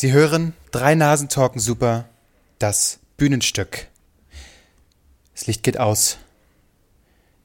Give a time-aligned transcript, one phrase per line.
[0.00, 2.08] Sie hören drei Nasen talken super,
[2.60, 3.88] das Bühnenstück.
[5.34, 6.18] Das Licht geht aus.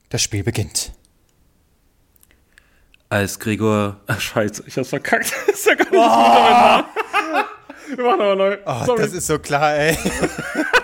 [0.09, 0.91] Das Spiel beginnt.
[3.09, 4.01] Als Gregor.
[4.05, 5.33] Ach, scheiße, ich hab's verkackt.
[5.47, 6.91] Das ist ja gar nicht
[7.89, 7.95] oh.
[7.95, 8.57] Wir machen aber neu.
[8.67, 9.01] Oh, Sorry.
[9.01, 9.97] das ist so klar, ey.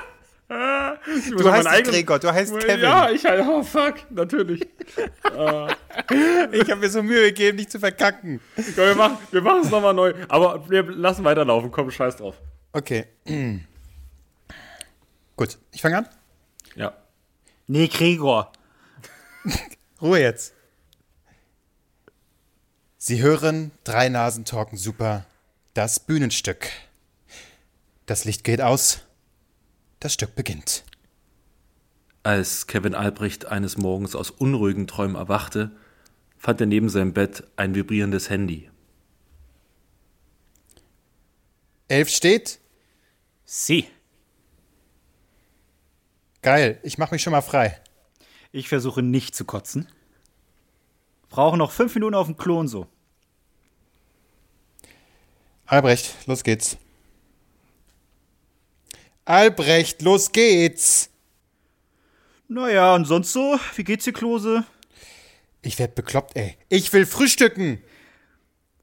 [1.05, 2.79] du heißt nicht Gregor, du heißt Kevin.
[2.81, 4.61] Ja, ich halt, oh fuck, natürlich.
[6.51, 8.39] ich habe mir so Mühe gegeben, nicht zu verkacken.
[8.55, 10.13] Komm, wir machen, wir machen es nochmal neu.
[10.27, 12.35] Aber wir lassen weiterlaufen, komm, scheiß drauf.
[12.71, 13.05] Okay.
[15.35, 16.09] Gut, ich fange an?
[16.75, 16.93] Ja.
[17.67, 18.51] Nee, Gregor.
[20.01, 20.53] Ruhe jetzt.
[22.97, 25.25] Sie hören drei Nasen talken super.
[25.73, 26.67] Das Bühnenstück.
[28.05, 28.99] Das Licht geht aus.
[29.99, 30.83] Das Stück beginnt.
[32.23, 35.71] Als Kevin Albrecht eines Morgens aus unruhigen Träumen erwachte,
[36.37, 38.69] fand er neben seinem Bett ein vibrierendes Handy.
[41.87, 42.59] Elf steht?
[43.45, 43.87] Sie.
[46.41, 47.79] Geil, ich mach mich schon mal frei.
[48.51, 49.87] Ich versuche nicht zu kotzen.
[51.29, 52.87] Brauche noch fünf Minuten auf dem Klo und so.
[55.65, 56.77] Albrecht, los geht's.
[59.25, 61.09] Albrecht, los geht's.
[62.51, 63.59] Naja, und sonst so?
[63.75, 64.65] Wie geht's dir, Klose?
[65.61, 66.57] Ich werd bekloppt, ey.
[66.67, 67.79] Ich will frühstücken.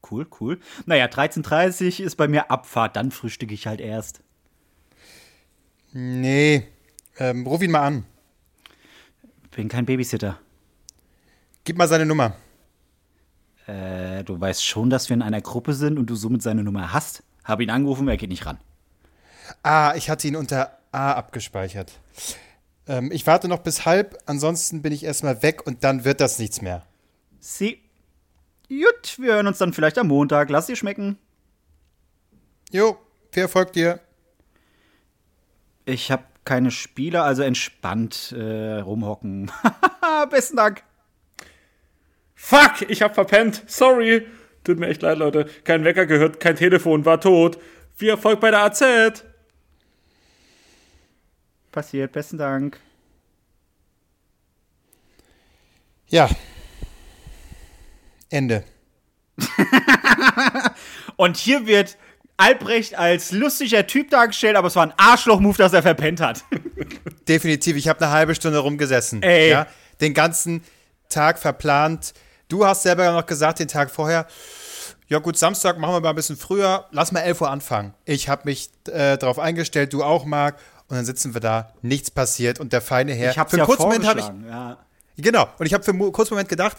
[0.08, 0.60] Cool, cool.
[0.86, 4.20] Naja, 13.30 ist bei mir Abfahrt, dann frühstücke ich halt erst.
[5.92, 6.68] Nee,
[7.18, 8.06] ähm, ruf ihn mal an.
[9.50, 10.38] Bin kein Babysitter.
[11.64, 12.36] Gib mal seine Nummer.
[13.66, 16.92] Äh, du weißt schon, dass wir in einer Gruppe sind und du somit seine Nummer
[16.92, 17.24] hast?
[17.42, 18.58] Habe ihn angerufen, er geht nicht ran.
[19.64, 21.98] Ah, ich hatte ihn unter A abgespeichert.
[22.88, 26.38] Ähm, ich warte noch bis halb, ansonsten bin ich erstmal weg und dann wird das
[26.38, 26.86] nichts mehr.
[27.40, 27.80] Sie.
[28.68, 30.50] Gut, wir hören uns dann vielleicht am Montag.
[30.50, 31.18] Lass dir schmecken.
[32.72, 32.98] Jo,
[33.30, 34.00] viel Erfolg dir.
[35.84, 39.50] Ich habe keine Spieler, also entspannt äh, rumhocken.
[40.30, 40.82] Besten Dank.
[42.34, 43.62] Fuck, ich hab verpennt.
[43.66, 44.26] Sorry.
[44.64, 45.46] Tut mir echt leid, Leute.
[45.64, 47.58] Kein Wecker gehört, kein Telefon, war tot.
[47.94, 49.24] Viel Erfolg bei der AZ.
[51.70, 52.80] Passiert, besten Dank.
[56.08, 56.28] Ja.
[58.30, 58.64] Ende.
[61.16, 61.96] Und hier wird
[62.36, 66.44] Albrecht als lustiger Typ dargestellt, aber es war ein Arschloch-Move, dass er verpennt hat.
[67.28, 69.22] Definitiv, ich habe eine halbe Stunde rumgesessen.
[69.22, 69.50] Ey.
[69.50, 69.66] Ja,
[70.00, 70.62] den ganzen
[71.08, 72.12] Tag verplant.
[72.48, 74.26] Du hast selber noch gesagt, den Tag vorher,
[75.08, 77.94] ja gut, Samstag machen wir mal ein bisschen früher, lass mal 11 Uhr anfangen.
[78.04, 80.56] Ich habe mich äh, darauf eingestellt, du auch, Marc.
[80.88, 83.32] Und dann sitzen wir da, nichts passiert und der feine Herr.
[83.32, 84.48] Ich habe für einen ja kurzen Moment habe ich.
[84.48, 84.78] Ja.
[85.16, 86.78] Genau, und ich habe für einen kurzen Moment gedacht,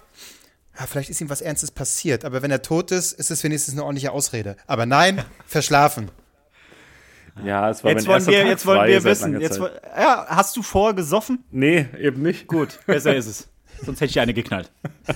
[0.80, 3.74] ja, vielleicht ist ihm was Ernstes passiert, aber wenn er tot ist, ist es wenigstens
[3.74, 4.58] eine ordentliche Ausrede.
[4.68, 6.12] Aber nein, verschlafen.
[7.44, 9.40] Ja, es war jetzt wollen wir, jetzt wollen wir wissen.
[9.40, 11.44] Jetzt, ja, hast du vorher gesoffen?
[11.52, 12.48] Nee, eben nicht.
[12.48, 13.48] Gut, besser ist es.
[13.84, 14.72] Sonst hätte ich eine geknallt.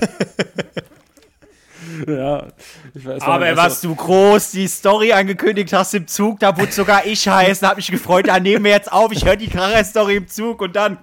[2.08, 2.48] ja,
[2.94, 7.06] ich weiß Aber was du groß die Story angekündigt hast im Zug, da wurde sogar
[7.06, 10.28] ich heißen, hab mich gefreut, da nehmen wir jetzt auf, ich höre die Kracher-Story im
[10.28, 10.98] Zug und dann.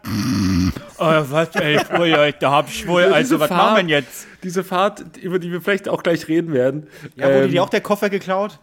[0.98, 4.26] oh, was, ey, oh, da hab ich wohl, also was Fahrt, machen wir jetzt?
[4.42, 6.86] Diese Fahrt, über die wir vielleicht auch gleich reden werden.
[7.16, 8.58] Ja, wurde ähm, dir auch der Koffer geklaut?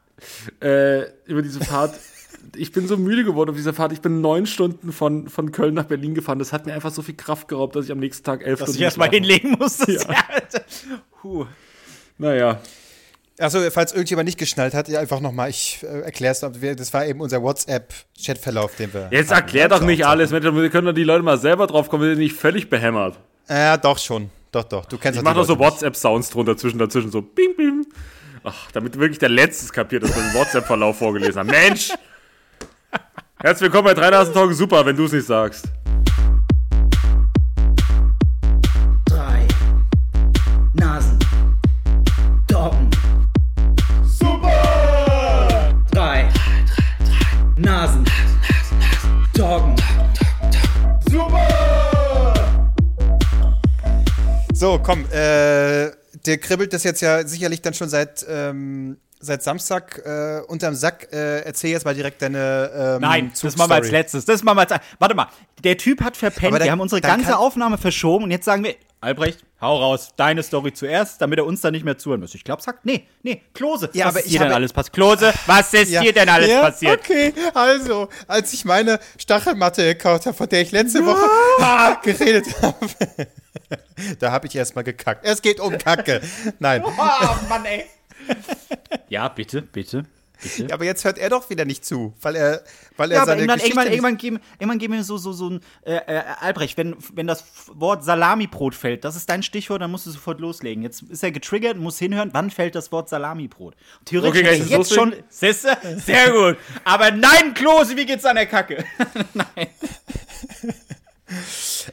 [0.60, 1.94] äh, über diese Fahrt
[2.56, 3.92] ich bin so müde geworden auf dieser Fahrt.
[3.92, 6.38] Ich bin neun Stunden von, von Köln nach Berlin gefahren.
[6.38, 8.68] Das hat mir einfach so viel Kraft geraubt, dass ich am nächsten Tag elf dass
[8.68, 8.72] Stunden.
[8.72, 9.98] Dass ich erstmal hinlegen musste.
[10.08, 10.24] Ja.
[11.20, 11.46] Puh.
[12.18, 12.60] Naja.
[13.40, 17.20] Achso, falls irgendjemand nicht geschnallt hat, einfach nochmal, ich äh, erkläre es, das war eben
[17.20, 19.08] unser WhatsApp-Chatverlauf, den wir.
[19.12, 19.42] Jetzt hatten.
[19.42, 20.40] erklär doch nicht alles, wir
[20.70, 23.16] können doch die Leute mal selber drauf kommen, wir sind nicht völlig behämmert.
[23.48, 24.30] Ja, doch schon.
[24.50, 24.86] Doch, doch.
[24.86, 27.86] Du kennst Ich mach doch so WhatsApp-Sounds drunter zwischen dazwischen, so bing, bing.
[28.42, 31.50] Ach, damit wirklich der Letzte kapiert, dass wir den WhatsApp-Verlauf vorgelesen haben.
[31.50, 31.92] Mensch!
[33.40, 35.66] Herzlich willkommen bei 3000 Tage Super, wenn du es nicht sagst.
[54.58, 55.92] So, komm, äh,
[56.26, 61.12] der kribbelt das jetzt ja sicherlich dann schon seit ähm, seit Samstag äh, unterm Sack.
[61.12, 62.68] Äh, erzähl jetzt mal direkt deine.
[62.74, 64.24] Ähm, Nein, das machen wir als letztes.
[64.24, 64.84] Das machen wir als.
[64.98, 65.28] Warte mal,
[65.62, 66.54] der Typ hat verpennt.
[66.54, 70.42] Dann, wir haben unsere ganze Aufnahme verschoben und jetzt sagen wir, Albrecht, hau raus, deine
[70.42, 72.34] Story zuerst, damit er uns dann nicht mehr zuhören muss.
[72.34, 73.90] Ich glaube, sagt, nee, nee, Klose.
[73.92, 74.94] Ja, was aber ist dir denn alles passiert?
[74.94, 77.00] Klose, was ist ja, dir denn alles ja, passiert?
[77.00, 81.24] Okay, also, als ich meine Stachelmatte gekauft habe, von der ich letzte Woche
[81.60, 82.88] ah, geredet habe,
[84.18, 85.24] da habe ich erstmal gekackt.
[85.24, 86.20] Es geht um Kacke.
[86.58, 86.82] Nein.
[86.84, 87.84] Oh, Mann, ey.
[89.08, 90.06] ja, bitte, bitte.
[90.56, 92.62] Ja, aber jetzt hört er doch wieder nicht zu, weil er,
[92.96, 95.18] weil er Ja, aber seine irgendwann, Geschichte irgendwann, nicht- irgendwann, geben, irgendwann geben wir so,
[95.18, 97.44] so, so ein, äh, äh, Albrecht, wenn, wenn das
[97.74, 100.82] Wort Salamibrot fällt, das ist dein Stichwort, dann musst du sofort loslegen.
[100.82, 103.74] Jetzt ist er getriggert, muss hinhören, wann fällt das Wort Salamibrot?
[104.04, 105.76] Theoretisch Okay, jetzt jetzt schon, siehste?
[106.04, 106.56] Sehr gut.
[106.84, 108.84] Aber nein, Klose, wie geht's an der Kacke?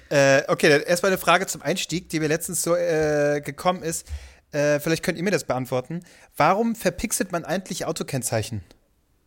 [0.09, 4.07] Äh, okay, dann erstmal eine Frage zum Einstieg, die mir letztens so äh, gekommen ist.
[4.55, 5.99] Äh, vielleicht könnt ihr mir das beantworten.
[6.37, 8.61] Warum verpixelt man eigentlich Autokennzeichen?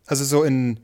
[0.07, 0.79] Also so in,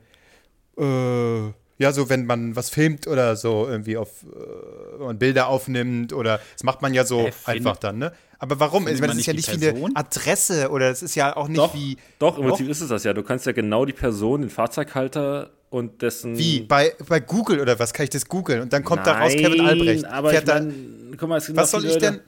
[0.78, 1.46] äh,
[1.78, 6.62] ja, so wenn man was filmt oder so irgendwie auf, äh, Bilder aufnimmt oder das
[6.62, 8.12] macht man ja so Äh, einfach dann, ne?
[8.38, 8.86] Aber warum?
[8.86, 9.96] Ich meine, das ist ja nicht wie eine?
[9.96, 11.96] Adresse oder es ist ja auch nicht Doch, wie.
[12.18, 13.14] doch, im Prinzip ist es das ja.
[13.14, 16.38] Du kannst ja genau die Person, den Fahrzeughalter und dessen.
[16.38, 16.60] Wie?
[16.60, 18.60] Bei, bei Google oder was kann ich das googeln?
[18.60, 20.04] Und dann kommt da raus Kevin Nein, Albrecht.
[20.04, 22.20] Aber Fährt ich mein, guck mal, es gibt was soll viele ich denn?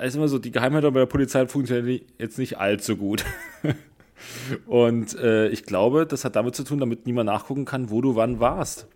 [0.00, 3.24] Ist immer so, die Geheimhaltung bei der Polizei funktioniert jetzt nicht allzu gut.
[4.66, 8.14] Und äh, ich glaube, das hat damit zu tun, damit niemand nachgucken kann, wo du
[8.14, 8.86] wann warst.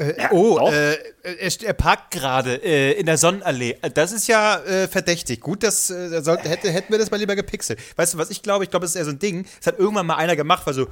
[0.00, 0.72] Äh, oh, doch.
[0.72, 3.76] äh, er, er parkt gerade äh, in der Sonnenallee.
[3.92, 5.40] Das ist ja äh, verdächtig.
[5.40, 7.78] Gut, das äh, sollte, hätte, hätten wir das mal lieber gepixelt.
[7.96, 8.64] Weißt du, was ich glaube?
[8.64, 9.46] Ich glaube, es ist eher so ein Ding.
[9.58, 10.86] Das hat irgendwann mal einer gemacht, weil so,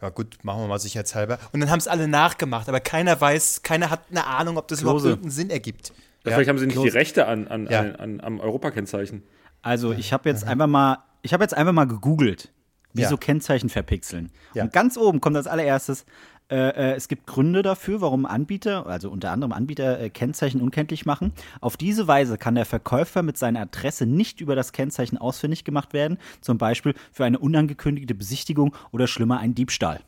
[0.00, 1.38] ja gut, machen wir mal sicherheitshalber.
[1.52, 4.82] Und dann haben es alle nachgemacht, aber keiner weiß, keiner hat eine Ahnung, ob das
[4.82, 5.08] überhaupt Klose.
[5.10, 5.92] irgendeinen Sinn ergibt.
[6.24, 6.32] Ja.
[6.32, 7.80] Vielleicht haben sie nicht die Rechte an, an, Ja.
[7.80, 9.22] an, an, am Europakennzeichen.
[9.62, 12.52] Also, ich habe jetzt einfach mal, ich habe jetzt einfach mal gegoogelt,
[12.92, 13.16] wieso Ja.
[13.16, 14.30] Kennzeichen verpixeln.
[14.54, 14.64] Ja.
[14.64, 16.04] Und ganz oben kommt als allererstes,
[16.50, 21.06] äh, äh, es gibt Gründe dafür, warum Anbieter, also unter anderem Anbieter, äh, Kennzeichen unkenntlich
[21.06, 21.32] machen.
[21.62, 25.94] Auf diese Weise kann der Verkäufer mit seiner Adresse nicht über das Kennzeichen ausfindig gemacht
[25.94, 30.00] werden, zum Beispiel für eine unangekündigte Besichtigung oder schlimmer ein Diebstahl.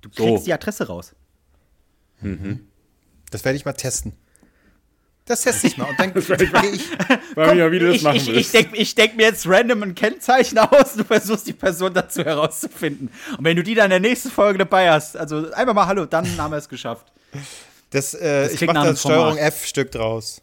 [0.00, 0.24] Du So.
[0.24, 1.14] kriegst die Adresse raus.
[3.30, 4.14] Das werde ich mal testen.
[5.28, 5.84] Das teste ich mal.
[5.90, 6.84] Und dann ich gehe ich.
[7.34, 9.46] Weil wir ja, wie du das ich, machen ich, ich denke ich denk mir jetzt
[9.46, 13.10] random ein Kennzeichen aus, du versuchst die Person dazu herauszufinden.
[13.36, 16.06] Und wenn du die dann in der nächsten Folge dabei hast, also einfach mal Hallo,
[16.06, 17.12] dann haben wir es geschafft.
[17.90, 19.18] Das, äh, ich klingt mache das Format.
[19.18, 20.42] Steuerung F-Stück draus.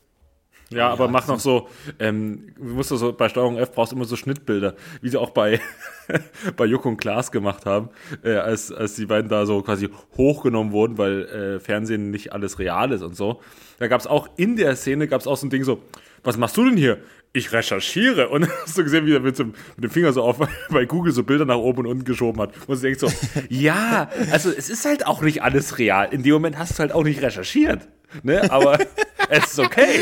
[0.76, 1.70] Ja, aber mach noch so,
[2.00, 5.18] ähm, du musst doch so, bei Steuerung F brauchst du immer so Schnittbilder, wie sie
[5.18, 5.62] auch bei,
[6.58, 7.90] bei Joko und Klaas gemacht haben,
[8.24, 12.60] äh, als, als die beiden da so quasi hochgenommen wurden, weil äh, Fernsehen nicht alles
[12.60, 13.42] real ist und so.
[13.80, 15.82] Da gab's auch in der Szene, gab's auch so ein Ding so,
[16.24, 16.98] was machst du denn hier?
[17.32, 18.30] Ich recherchiere.
[18.30, 20.40] Und hast du gesehen, wie er mit, so, mit dem Finger so auf
[20.70, 22.54] bei Google so Bilder nach oben und unten geschoben hat.
[22.68, 23.10] Und du denkst so,
[23.50, 26.10] ja, also es ist halt auch nicht alles real.
[26.12, 27.88] In dem Moment hast du halt auch nicht recherchiert.
[28.24, 28.50] Ne?
[28.52, 28.80] Aber
[29.30, 30.02] es ist okay.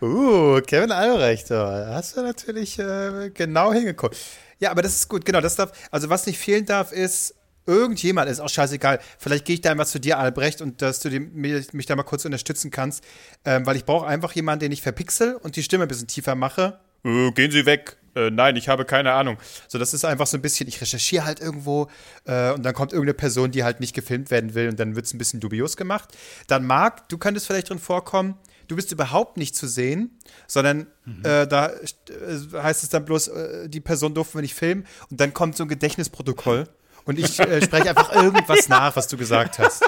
[0.00, 4.16] Uh, Kevin Albrecht, da hast du natürlich äh, genau hingeguckt.
[4.60, 7.34] Ja, aber das ist gut, genau, das darf, also was nicht fehlen darf, ist
[7.66, 11.10] irgendjemand, ist auch scheißegal, vielleicht gehe ich da einmal zu dir, Albrecht, und dass du
[11.10, 13.04] die, mich, mich da mal kurz unterstützen kannst,
[13.44, 16.34] ähm, weil ich brauche einfach jemanden, den ich verpixel und die Stimme ein bisschen tiefer
[16.34, 16.80] mache.
[17.04, 17.97] Äh, gehen Sie weg.
[18.18, 19.38] Äh, nein, ich habe keine Ahnung.
[19.68, 21.88] So, das ist einfach so ein bisschen, ich recherchiere halt irgendwo
[22.24, 25.06] äh, und dann kommt irgendeine Person, die halt nicht gefilmt werden will und dann wird
[25.06, 26.16] es ein bisschen dubios gemacht.
[26.48, 28.34] Dann Marc, du könntest vielleicht drin vorkommen,
[28.66, 30.88] du bist überhaupt nicht zu sehen, sondern
[31.22, 31.78] äh, da äh,
[32.52, 35.64] heißt es dann bloß, äh, die Person durfte wir nicht filmen und dann kommt so
[35.64, 36.68] ein Gedächtnisprotokoll
[37.04, 39.82] und ich spreche einfach irgendwas nach, was du gesagt hast.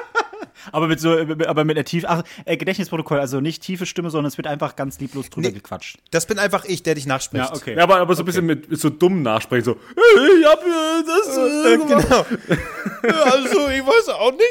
[0.72, 1.10] Aber mit so,
[1.46, 4.76] aber mit einer tiefen, ach, äh, Gedächtnisprotokoll, also nicht tiefe Stimme, sondern es wird einfach
[4.76, 5.54] ganz lieblos drüber Nee.
[5.54, 5.98] gequatscht.
[6.10, 7.66] Das bin einfach ich, der dich nachspricht.
[7.66, 11.04] Ja, aber, aber so ein bisschen mit, so dumm nachsprechen, so, "Hey, ich hab äh,
[11.06, 12.26] das äh, Äh, gemacht." genau.
[13.02, 14.42] Also, ich weiß auch nicht.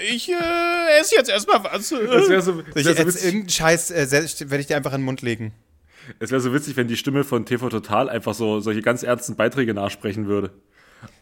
[0.00, 1.90] äh, Ich äh, esse jetzt erstmal was.
[1.90, 4.76] Das wäre so, das Ich wär so, jetzt witzig, irgendeinen Scheiß äh, werde ich dir
[4.76, 5.52] einfach in den Mund legen.
[6.18, 9.36] es wär so witzig, wenn die Stimme von TV Total einfach so solche ganz ernsten
[9.36, 10.50] Beiträge nachsprechen würde.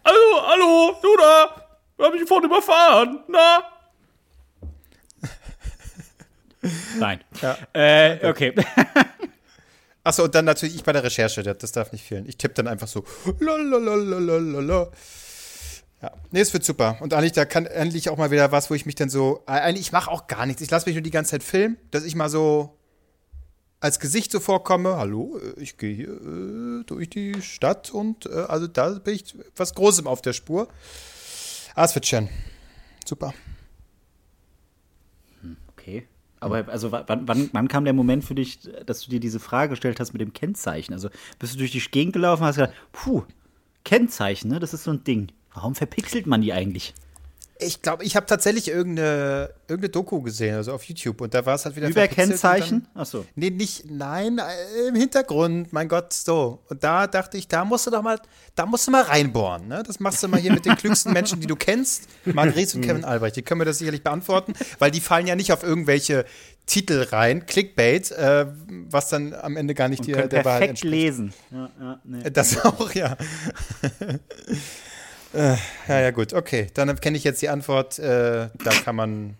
[0.05, 1.67] Hallo, hallo, du da,
[2.05, 3.65] hab ich vorhin überfahren, na?
[6.99, 7.21] Nein.
[7.73, 8.55] Äh, okay.
[10.05, 12.27] Achso, und dann natürlich ich bei der Recherche, das, darf nicht fehlen.
[12.29, 13.05] Ich tippe dann einfach so.
[13.41, 14.91] Lalalalalalala.
[16.03, 16.99] Ja, nee, es wird super.
[17.01, 19.43] Und eigentlich, da kann endlich auch mal wieder was, wo ich mich dann so.
[19.47, 20.61] äh, Eigentlich, ich mache auch gar nichts.
[20.61, 22.77] Ich lasse mich nur die ganze Zeit filmen, dass ich mal so
[23.81, 24.97] als Gesicht so vorkomme.
[24.97, 29.35] Hallo, äh, ich gehe hier äh, durch die Stadt und äh, also da bin ich
[29.57, 30.69] was Großem auf der Spur.
[31.75, 32.29] Ah, es wird schön.
[33.07, 33.33] Super.
[35.73, 36.07] Okay.
[36.45, 39.41] Aber also wa- wann, wann, wann kam der Moment für dich, dass du dir diese
[39.41, 40.93] Frage gestellt hast mit dem Kennzeichen?
[40.93, 41.09] Also
[41.39, 43.23] bist du durch die Gegend gelaufen und hast gesagt, puh,
[43.85, 44.59] Kennzeichen, ne?
[44.61, 45.29] Das ist so ein Ding.
[45.53, 46.95] Warum verpixelt man die eigentlich?
[47.59, 51.55] Ich glaube, ich habe tatsächlich irgendeine, irgendeine Doku gesehen, also auf YouTube, und da war
[51.55, 52.89] es halt wieder Über Kennzeichen?
[52.95, 53.25] Achso.
[53.37, 56.65] nee, nicht, nein, äh, im Hintergrund, mein Gott, so.
[56.69, 58.19] Und da dachte ich, da musst du doch mal,
[58.57, 59.85] da musst du mal reinbohren, ne?
[59.87, 63.05] Das machst du mal hier mit den klügsten Menschen, die du kennst, Margrethe und Kevin
[63.05, 63.37] Albrecht.
[63.37, 66.25] Die können mir das sicherlich beantworten, weil die fallen ja nicht auf irgendwelche
[66.67, 68.47] Titel rein, Clickbait, äh,
[68.89, 70.91] was dann am Ende gar nicht die, der Wahrheit entspricht.
[70.91, 71.33] lesen.
[71.51, 72.31] Ja, ja, nee.
[72.31, 73.17] Das auch, ja.
[75.35, 75.57] Äh,
[75.89, 76.69] ja, ja, gut, okay.
[76.75, 77.99] Dann kenne ich jetzt die Antwort.
[77.99, 79.35] Äh, da kann man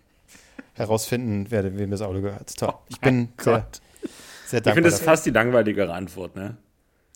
[0.73, 2.55] herausfinden, wer, wem das Auto gehört.
[2.57, 2.73] Toll.
[2.89, 3.65] Ich bin sehr,
[4.45, 4.73] sehr Ich dankbar.
[4.73, 6.57] finde, das ist fast die langweiligere Antwort, ne?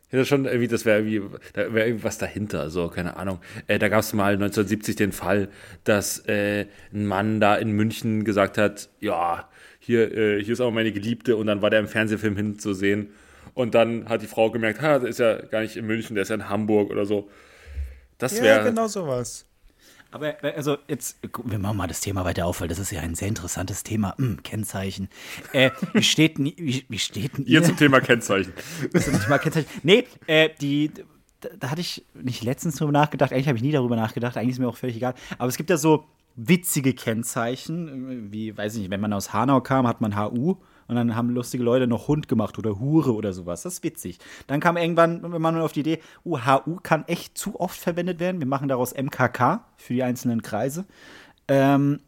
[0.08, 3.40] Ich hätte schon irgendwie, das wäre irgendwie, da wäre irgendwas dahinter, so, keine Ahnung.
[3.68, 5.50] Äh, da gab es mal 1970 den Fall,
[5.84, 10.72] dass äh, ein Mann da in München gesagt hat, ja, hier, äh, hier ist aber
[10.72, 13.10] meine Geliebte und dann war der im Fernsehfilm hinzusehen
[13.54, 16.24] und dann hat die Frau gemerkt, ha, der ist ja gar nicht in München, der
[16.24, 17.30] ist ja in Hamburg oder so.
[18.20, 19.46] Das Ja, wäre, genau sowas.
[20.12, 23.02] Aber äh, also jetzt, wir machen mal das Thema weiter auf, weil das ist ja
[23.02, 24.16] ein sehr interessantes Thema.
[24.18, 25.10] Hm, Kennzeichen.
[25.54, 28.54] Äh, wie steht denn, wie, wie steht denn ihr ihr zum Thema Kennzeichen.
[29.00, 29.70] zum Thema Kennzeichen?
[29.84, 30.92] Nee, äh, die,
[31.40, 34.52] da, da hatte ich nicht letztens drüber nachgedacht, eigentlich habe ich nie darüber nachgedacht, eigentlich
[34.52, 35.14] ist mir auch völlig egal.
[35.38, 39.32] Aber es gibt ja so witzige Kennzeichen, äh, wie, weiß ich nicht, wenn man aus
[39.32, 40.58] Hanau kam, hat man HU
[40.90, 43.62] und dann haben lustige Leute noch Hund gemacht oder Hure oder sowas.
[43.62, 44.18] Das ist witzig.
[44.48, 48.20] Dann kam irgendwann, wenn man auf die Idee, uh, HU kann echt zu oft verwendet
[48.20, 48.42] werden.
[48.42, 50.86] Wir machen daraus MKK für die einzelnen Kreise.
[51.48, 52.00] Ähm,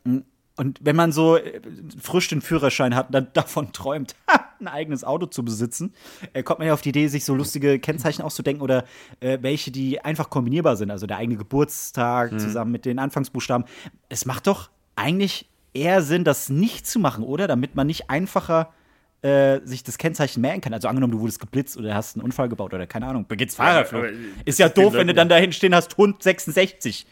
[0.58, 1.62] und wenn man so äh,
[2.02, 4.16] frisch den Führerschein hat und dann davon träumt,
[4.60, 5.94] ein eigenes Auto zu besitzen,
[6.34, 8.86] äh, kommt man ja auf die Idee, sich so lustige Kennzeichen auszudenken oder
[9.20, 10.90] äh, welche, die einfach kombinierbar sind.
[10.90, 13.68] Also der eigene Geburtstag zusammen mit den Anfangsbuchstaben.
[14.10, 17.48] Es macht doch eigentlich eher Sinn, das nicht zu machen, oder?
[17.48, 18.74] Damit man nicht einfacher
[19.22, 20.74] äh, sich das Kennzeichen merken kann.
[20.74, 24.06] Also angenommen, du wurdest geblitzt oder hast einen Unfall gebaut oder keine Ahnung, beginnst Fahrradflucht.
[24.06, 24.14] aber,
[24.46, 27.06] Ist ja doof, wenn du dann dahin stehen hast, Hund 66.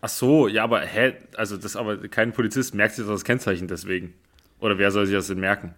[0.00, 4.14] Ach so, ja, aber hä, also das aber kein Polizist merkt sich das Kennzeichen deswegen.
[4.60, 5.74] Oder wer soll sich das denn merken?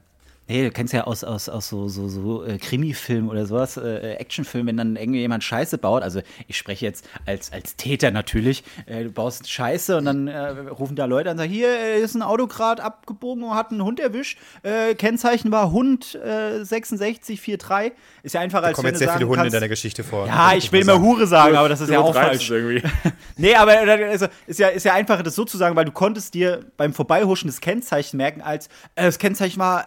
[0.49, 4.15] Nee, du kennst ja aus, aus, aus so, so, so äh, Krimi-Filmen oder sowas, äh,
[4.15, 6.05] Actionfilmen, wenn dann irgendwie jemand Scheiße baut.
[6.05, 8.63] Also ich spreche jetzt als, als Täter natürlich.
[8.87, 10.39] Äh, du baust Scheiße und dann äh,
[10.71, 13.73] rufen da Leute an und sagen, hier äh, ist ein Auto gerade abgebogen und hat
[13.73, 14.39] einen Hund erwischt.
[14.63, 17.93] Äh, Kennzeichen war Hund äh, 6643.
[18.23, 20.29] Ist ja einfach Da als kommen jetzt sehr viele Hunde in kannst, deiner Geschichte vor.
[20.29, 22.51] Ja, ich will immer Hure sagen, aber das ist ja auch falsch.
[22.51, 22.83] irgendwie.
[23.39, 25.93] Nee, aber äh, also, ist, ja, ist ja einfacher, das so zu sagen, weil du
[25.93, 29.85] konntest dir beim Vorbeihuschen das Kennzeichen merken, als äh, das Kennzeichen war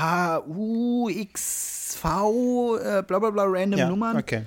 [0.00, 0.04] äh,
[1.12, 1.96] H-U-X-V,
[2.76, 4.16] äh, bla bla bla, random ja, Nummern.
[4.16, 4.42] okay.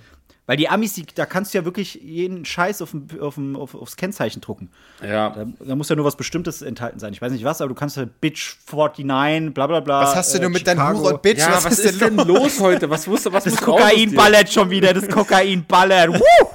[0.45, 3.95] Weil die Amis, die, da kannst du ja wirklich jeden Scheiß auf, auf, auf, aufs
[3.95, 4.69] Kennzeichen drucken.
[5.01, 5.29] Ja.
[5.29, 7.13] Da, da muss ja nur was Bestimmtes enthalten sein.
[7.13, 10.01] Ich weiß nicht was, aber du kannst ja Bitch 49, bla bla bla.
[10.01, 10.99] Was hast du äh, nur mit deinem Chicago.
[10.99, 11.39] Hure und Bitch?
[11.39, 12.89] Ja, was, ist denn los heute?
[12.89, 14.17] Was wusste, was Das muss raus aus Kokain dir?
[14.17, 16.09] ballert schon wieder, das Kokain ballert.
[16.19, 16.47] Woo!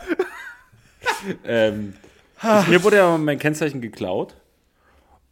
[1.44, 1.94] Ähm,
[2.42, 4.34] ich, mir wurde ja mein Kennzeichen geklaut.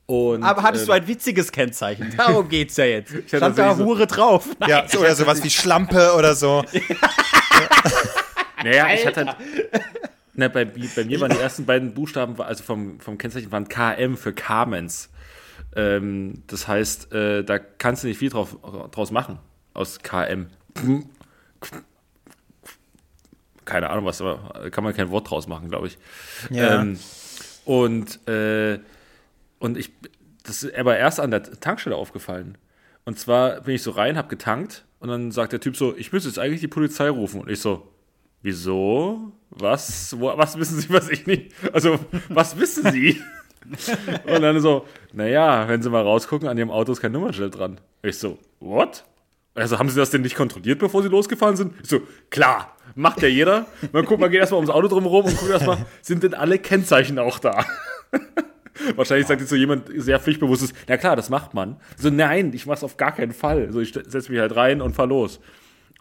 [0.07, 2.15] Und, Aber hattest du ähm, ein witziges Kennzeichen?
[2.17, 3.13] Darum geht's ja jetzt.
[3.13, 4.47] hatte Stand da so- Hure drauf.
[4.61, 4.71] Nein.
[4.71, 6.65] Ja, so, oder sowas wie Schlampe oder so.
[8.65, 9.37] Naja, ich hatte halt.
[10.35, 14.17] Na, bei, bei mir waren die ersten beiden Buchstaben, also vom, vom Kennzeichen waren KM
[14.17, 15.09] für Carmens.
[15.77, 18.57] Ähm, das heißt, äh, da kannst du nicht viel drauf,
[18.91, 19.39] draus machen
[19.73, 20.49] aus KM.
[23.65, 25.99] Keine Ahnung was, aber kann man kein Wort draus machen, glaube ich.
[26.51, 26.81] Ja.
[26.81, 26.99] Ähm,
[27.65, 28.79] und, äh,
[29.59, 29.91] und ich,
[30.43, 32.59] das ist aber erst an der Tankstelle aufgefallen.
[33.05, 36.13] Und zwar bin ich so rein, hab getankt und dann sagt der Typ so, ich
[36.13, 37.41] müsste jetzt eigentlich die Polizei rufen.
[37.41, 37.89] Und ich so,
[38.43, 39.33] wieso?
[39.51, 40.19] Was?
[40.19, 41.53] Wo, was wissen Sie, was ich nicht?
[41.73, 41.99] Also,
[42.29, 43.21] was wissen Sie?
[44.27, 47.81] und dann so, naja, wenn Sie mal rausgucken, an Ihrem Auto ist kein Nummernschild dran.
[48.03, 49.05] Ich so, what?
[49.55, 51.75] Also haben Sie das denn nicht kontrolliert, bevor Sie losgefahren sind?
[51.83, 53.67] Ich so, klar, macht ja jeder.
[53.93, 57.19] Man guckt, man geht erstmal ums Auto drumherum und guckt erstmal, sind denn alle Kennzeichen
[57.19, 57.65] auch da?
[58.95, 61.77] Wahrscheinlich sagt jetzt so jemand sehr pflichtbewusstes, na klar, das macht man.
[61.99, 63.73] So, nein, ich mach's auf gar keinen Fall.
[63.73, 65.41] So, ich setze mich halt rein und fahr los.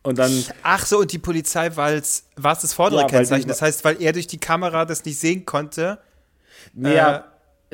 [0.04, 3.44] Und dann, Ach so, und die Polizei, weil's, war es das vordere Ja, Kennzeichen?
[3.44, 5.98] die- Das heißt, weil er durch die Kamera das nicht sehen konnte?
[6.74, 7.26] naja,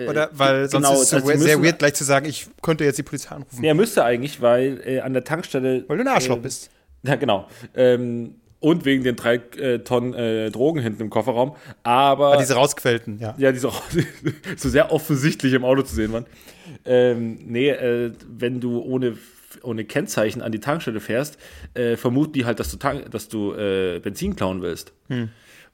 [0.07, 2.47] Oder weil sonst genau, ist es so also sehr müssen- weird, gleich zu sagen, ich
[2.61, 3.63] könnte jetzt die Polizei anrufen.
[3.63, 5.83] er müsste eigentlich, weil äh, an der Tankstelle.
[5.87, 6.69] Weil du ein Arschloch äh, bist.
[7.03, 7.47] Ja, genau.
[7.75, 11.55] Ähm, und wegen den drei äh, Tonnen äh, Drogen hinten im Kofferraum.
[11.83, 12.37] Aber.
[12.37, 13.35] Diese rausquellten, ja.
[13.37, 13.73] ja, die so,
[14.55, 16.25] so sehr offensichtlich im Auto zu sehen waren.
[16.85, 19.17] Ähm, nee, äh, wenn du ohne,
[19.63, 21.37] ohne Kennzeichen an die Tankstelle fährst,
[21.73, 24.93] äh, vermuten die halt, dass du, tank, dass du äh, Benzin klauen willst.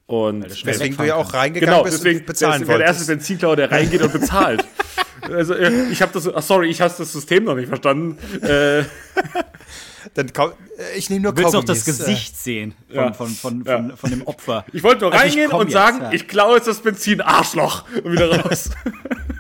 [0.08, 3.28] Und Weswegen du ja auch reingegangen genau, bist deswegen und bezahlen deswegen der erste wolltest.
[3.28, 4.66] Benzinklauer, der reingeht und bezahlt.
[5.22, 8.18] also, äh, ich habe das, ach, sorry, ich habe das System noch nicht verstanden.
[8.42, 8.84] Äh,
[10.14, 11.86] Dann äh, ich nehme nur Du willst doch Kaugummis.
[11.86, 13.14] das Gesicht sehen von, Ja.
[13.14, 13.78] von, von, Ja.
[13.78, 14.66] von, von dem Opfer.
[14.74, 16.12] Ich wollte nur Also reingehen und jetzt, sagen, ja.
[16.14, 18.70] ich klaue jetzt das Benzin, Arschloch, und wieder raus.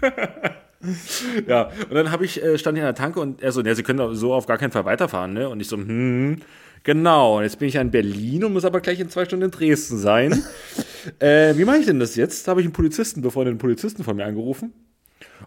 [1.47, 3.75] ja, und dann habe ich, äh, stand ich an der Tanke und er so, ne,
[3.75, 5.49] Sie können so auf gar keinen Fall weiterfahren, ne?
[5.49, 6.41] Und ich so, hm,
[6.83, 7.37] genau.
[7.37, 9.51] Und jetzt bin ich ja in Berlin und muss aber gleich in zwei Stunden in
[9.51, 10.43] Dresden sein.
[11.19, 12.47] äh, wie mache ich denn das jetzt?
[12.47, 14.73] Da habe ich einen Polizisten, befreundeten Polizisten von mir angerufen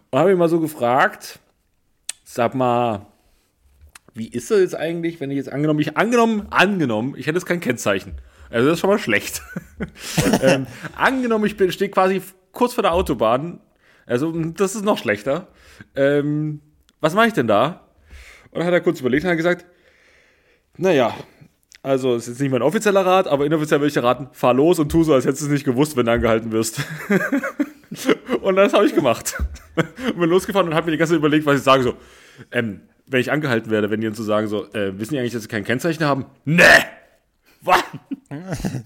[0.09, 1.39] und habe ihn mal so gefragt,
[2.23, 3.07] sag mal,
[4.13, 7.45] wie ist das jetzt eigentlich, wenn ich jetzt angenommen, ich angenommen, angenommen, ich hätte jetzt
[7.45, 8.13] kein Kennzeichen.
[8.49, 9.41] Also das ist schon mal schlecht.
[10.41, 13.61] ähm, angenommen, ich stehe quasi kurz vor der Autobahn.
[14.05, 15.47] Also das ist noch schlechter.
[15.95, 16.61] Ähm,
[16.99, 17.87] was mache ich denn da?
[18.51, 19.65] Und dann hat er kurz überlegt und hat gesagt,
[20.77, 21.15] naja,
[21.83, 24.53] also es ist jetzt nicht mein offizieller Rat, aber inoffiziell würde ich dir raten, fahr
[24.53, 26.81] los und tu so, als hättest du es nicht gewusst, wenn du angehalten wirst.
[28.41, 29.35] und das habe ich gemacht.
[29.75, 31.83] und bin losgefahren und habe mir die ganze Zeit überlegt, was ich sage.
[31.83, 31.95] So,
[32.51, 35.33] ähm, wenn ich angehalten werde, wenn die uns so sagen, so, äh, wissen die eigentlich,
[35.33, 36.25] dass sie kein Kennzeichen haben?
[36.45, 36.63] Nee!
[37.61, 37.83] Was?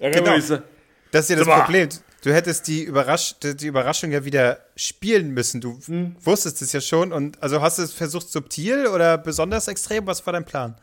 [0.00, 0.32] Genau.
[0.32, 0.62] genau.
[1.10, 1.62] Das ist ja das mal.
[1.62, 1.88] Problem.
[2.22, 5.60] Du hättest die, Überrasch die Überraschung ja wieder spielen müssen.
[5.60, 6.14] Du Hm.
[6.20, 7.12] wusstest es ja schon.
[7.12, 10.06] Und also hast du es versucht subtil oder besonders extrem?
[10.06, 10.76] Was war dein Plan?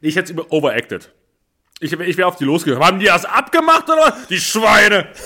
[0.00, 1.12] Ich hätte es über overacted.
[1.82, 2.86] Ich, ich wäre auf die losgegangen.
[2.86, 4.16] Haben die das abgemacht oder?
[4.30, 5.08] Die Schweine!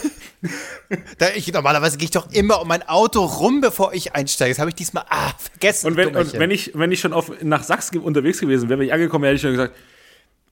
[1.18, 4.52] Da ich, normalerweise gehe ich doch immer um mein Auto rum, bevor ich einsteige.
[4.52, 5.88] Das habe ich diesmal ah, vergessen.
[5.88, 8.78] Und wenn, und wenn, ich, wenn ich schon auf, nach Sachs ge- unterwegs gewesen wäre,
[8.78, 9.74] wenn ich angekommen wäre, hätte ich schon gesagt,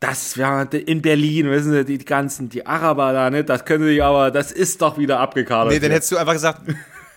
[0.00, 4.02] das wäre in Berlin, wissen Sie, die, ganzen, die Araber da, ne, das können Sie
[4.02, 5.72] aber, das ist doch wieder abgekadert.
[5.72, 6.62] Nee, dann hättest du einfach gesagt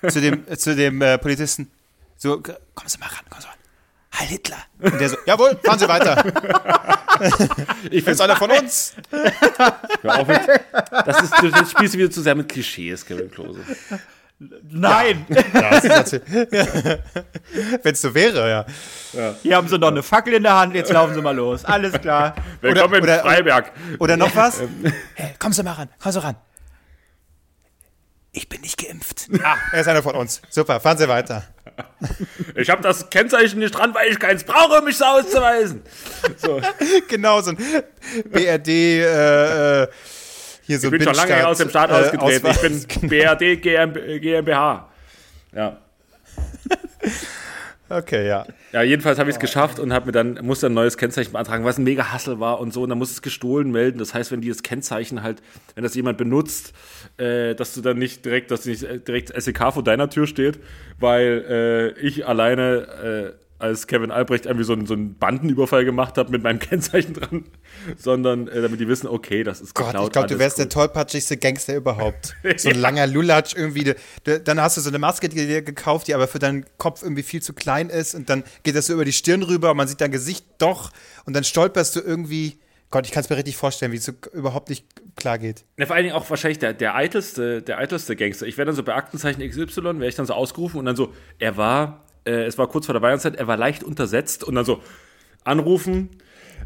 [0.08, 1.72] zu dem, äh, zu dem äh, Polizisten,
[2.18, 3.57] so, kommen Sie mal ran, kommen Sie mal ran.
[4.20, 4.58] Heil Hitler.
[4.80, 6.24] Und der so, jawohl, fahren Sie weiter.
[7.92, 8.94] ich ist einer von uns.
[10.02, 10.42] Hör auf mit,
[11.06, 13.60] das ist, du, das spielst du wieder zu sehr mit Klischees, Kevin Klose.
[14.70, 15.26] Nein!
[17.84, 18.66] Wenn es so wäre, ja.
[19.42, 21.66] Hier haben sie noch eine Fackel in der Hand, jetzt laufen sie mal los.
[21.66, 22.36] Alles klar.
[22.62, 23.72] Willkommen oder- in Freiberg.
[24.00, 24.62] Oder noch was?
[25.16, 26.36] Hey, kommen Sie mal ran, kommen Sie ran.
[28.32, 29.28] Ich bin nicht geimpft.
[29.44, 30.42] Ah, er ist einer von uns.
[30.50, 31.44] Super, fahren Sie weiter.
[32.56, 35.84] Ich habe das Kennzeichen nicht dran, weil ich keins brauche, um mich so auszuweisen.
[37.08, 37.58] Genau, so ein
[38.30, 39.88] BRD, äh, äh,
[40.64, 42.86] hier so Ich bin schon lange aus dem Staat äh, ausgetreten.
[42.90, 44.90] Ich bin BRD GM, GmbH.
[45.54, 45.78] Ja.
[47.90, 48.46] Okay, ja.
[48.74, 51.64] Ja, jedenfalls habe ich es geschafft und habe mir dann musste ein neues Kennzeichen beantragen,
[51.64, 52.84] was ein mega Hassel war und so.
[52.84, 53.98] Und dann musst du es gestohlen melden.
[54.00, 55.42] Das heißt, wenn die das Kennzeichen halt,
[55.76, 56.74] wenn das jemand benutzt,
[57.18, 60.60] äh, dass du dann nicht direkt, dass nicht äh, direkt SEK vor deiner Tür steht,
[61.00, 66.18] weil äh, ich alleine äh, als Kevin Albrecht irgendwie so einen, so einen Bandenüberfall gemacht
[66.18, 67.46] habe mit meinem Kennzeichen dran,
[67.98, 70.08] sondern äh, damit die wissen, okay, das ist Gott, geklaut.
[70.08, 70.66] ich glaube, du wärst cool.
[70.66, 72.36] der tollpatschigste Gangster überhaupt.
[72.58, 73.84] So ein langer Lulatsch irgendwie.
[73.84, 76.66] Du, du, dann hast du so eine Maske die dir gekauft, die aber für deinen
[76.78, 79.72] Kopf irgendwie viel zu klein ist und dann geht das so über die Stirn rüber
[79.72, 80.92] und man sieht dein Gesicht doch
[81.26, 82.58] und dann stolperst du irgendwie.
[82.90, 84.86] Gott, ich kann es mir richtig vorstellen, wie es so überhaupt nicht
[85.18, 85.66] klar geht.
[85.78, 88.48] Ja, vor allen Dingen auch wahrscheinlich der, der eitelste, der eitelste Gangster.
[88.48, 91.14] Ich wäre dann so bei Aktenzeichen XY, wäre ich dann so ausgerufen und dann so,
[91.38, 94.66] er war, äh, es war kurz vor der Weihnachtszeit, er war leicht untersetzt und dann
[94.66, 94.82] so,
[95.44, 96.10] anrufen,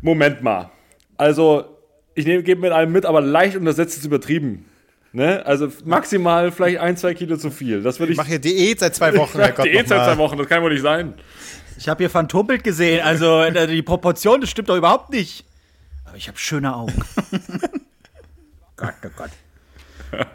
[0.01, 0.71] Moment mal.
[1.17, 1.77] Also,
[2.15, 4.65] ich nehme, gebe mit allem mit, aber leicht untersetzt ist übertrieben.
[5.13, 5.45] Ne?
[5.45, 7.83] Also maximal vielleicht ein, zwei Kilo zu viel.
[7.83, 8.17] Das würde Ich ich.
[8.17, 9.65] mache hier Diät seit zwei Wochen, Herrgott.
[9.65, 11.13] die eh seit zwei Wochen, das kann wohl nicht sein.
[11.77, 15.45] Ich habe hier Phantombild gesehen, also äh, die Proportion, das stimmt doch überhaupt nicht.
[16.05, 16.93] Aber ich habe schöne Augen.
[18.77, 19.29] Gott, oh Gott.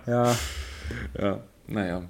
[0.07, 0.35] Ja.
[1.21, 2.03] Ja, naja.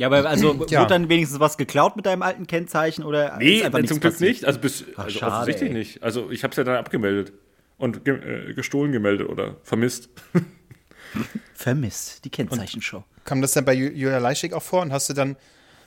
[0.00, 0.80] Ja, aber also Ja.
[0.80, 4.14] wurde dann wenigstens was geklaut mit deinem alten Kennzeichen oder Nee, ist einfach zum Glück
[4.14, 4.30] passiert?
[4.30, 4.44] nicht.
[4.46, 5.76] Also, bis, also schade, offensichtlich ey.
[5.76, 6.02] nicht.
[6.02, 7.34] Also ich habe es ja dann abgemeldet
[7.76, 8.14] und ge
[8.50, 10.08] äh, gestohlen gemeldet oder vermisst.
[11.54, 13.04] Vermisst, die Kennzeichenshow.
[13.24, 15.36] Kam das dann bei Ju- Julia Leischig auch vor und hast du dann,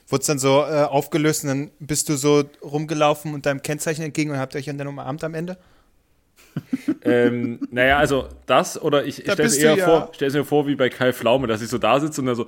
[0.08, 4.02] wurde es dann so äh, aufgelöst und dann bist du so rumgelaufen und deinem Kennzeichen
[4.02, 5.58] entgegen und habt euch dann umarmt am Ende?
[7.02, 9.84] ähm, naja, also das oder ich, ich Da stelle es eher ja.
[9.84, 12.46] vor, mir vor wie bei Kai Pflaume, dass ich so da sitze und dann so,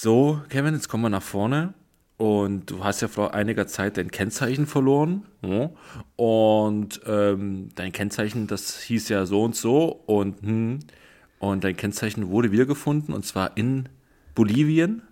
[0.00, 1.74] so, Kevin, jetzt kommen wir nach vorne
[2.18, 5.70] und du hast ja vor einiger Zeit dein Kennzeichen verloren ja,
[6.14, 10.78] und ähm, dein Kennzeichen, das hieß ja so und so und hm,
[11.40, 13.88] und dein Kennzeichen wurde wiedergefunden und zwar in
[14.36, 15.02] Bolivien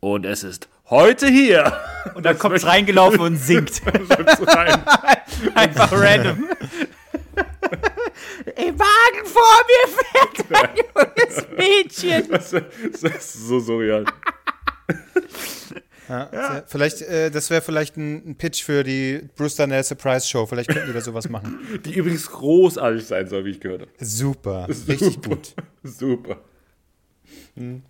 [0.00, 1.72] und es ist heute hier.
[2.14, 3.82] Und dann kommt es reingelaufen und singt.
[5.54, 6.44] Einfach random.
[8.56, 10.76] Im Wagen vor mir fährt ein
[11.26, 12.28] junges Mädchen.
[12.30, 14.04] Das ist- das ist so surreal.
[16.08, 20.28] Ja, sehr- Vielleicht, äh, das wäre vielleicht ein, ein Pitch für die Bruce Darnell Surprise
[20.28, 20.44] Show.
[20.46, 21.58] Vielleicht könnten die da sowas machen.
[21.84, 23.90] Die übrigens großartig sein soll, wie ich gehört habe.
[23.98, 25.54] Super, richtig gut.
[25.82, 26.36] Super.
[27.56, 27.82] Schön.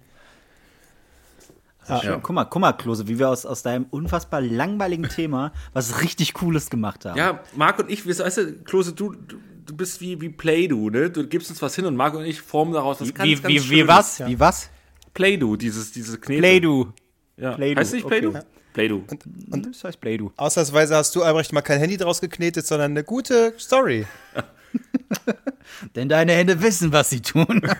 [2.22, 6.32] Guck mal, guck mal, Klose, wie wir aus, aus deinem unfassbar langweiligen Thema was richtig
[6.32, 7.18] Cooles gemacht haben.
[7.18, 11.10] Ja, Marc und ich, weißt du, Klose, du, du, du bist wie, wie Play-Doh, ne?
[11.10, 13.46] Du gibst uns was hin und Marc und ich formen daraus was ganz, wie, ganz
[13.46, 14.26] wie, wie was?
[14.26, 14.70] Wie was?
[15.14, 16.40] Play-Doh, dieses, diese Knete.
[16.40, 16.92] Play-Doh.
[17.36, 17.52] Ja.
[17.52, 18.20] Play-Doh, Heißt nicht okay.
[18.20, 18.40] Play-Doh?
[18.72, 19.04] Play-Doh.
[19.50, 20.32] Und das heißt Play-Doh.
[20.36, 24.06] Ausnahmsweise hast du, Albrecht, mal kein Handy draus geknetet, sondern eine gute Story.
[25.94, 27.46] Denn deine Hände wissen, was sie tun.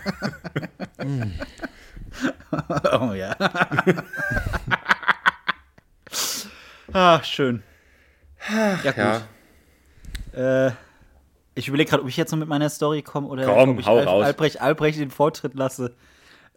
[2.93, 3.37] oh ja.
[6.93, 7.63] ah, schön.
[8.49, 8.97] Ja, gut.
[10.37, 10.67] Ja.
[10.67, 10.73] Äh,
[11.55, 13.87] ich überlege gerade, ob ich jetzt noch mit meiner Story komme oder Komm, ob ich
[13.87, 14.25] hau Al raus.
[14.27, 15.95] Albrecht, Albrecht den Vortritt lasse.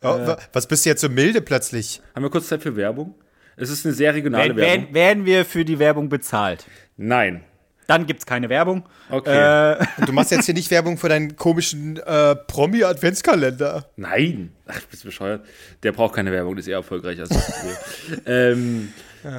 [0.02, 2.02] Oh, wa- Was bist du jetzt so milde plötzlich?
[2.16, 3.16] Haben wir kurz Zeit für Werbung?
[3.56, 4.94] Es ist eine sehr regionale Werden, Werbung.
[4.94, 6.66] werden, werden wir für die Werbung bezahlt?
[6.98, 7.44] Nein.
[7.88, 8.84] Dann gibt es keine Werbung.
[9.10, 9.72] Okay.
[9.80, 13.90] Äh, Und du machst jetzt hier nicht Werbung für deinen komischen äh, Promi-Adventskalender.
[13.96, 14.52] Nein.
[14.68, 15.46] Ach, bist du bescheuert.
[15.84, 18.18] Der braucht keine Werbung, der ist eher erfolgreich als ich.
[18.26, 18.92] ähm,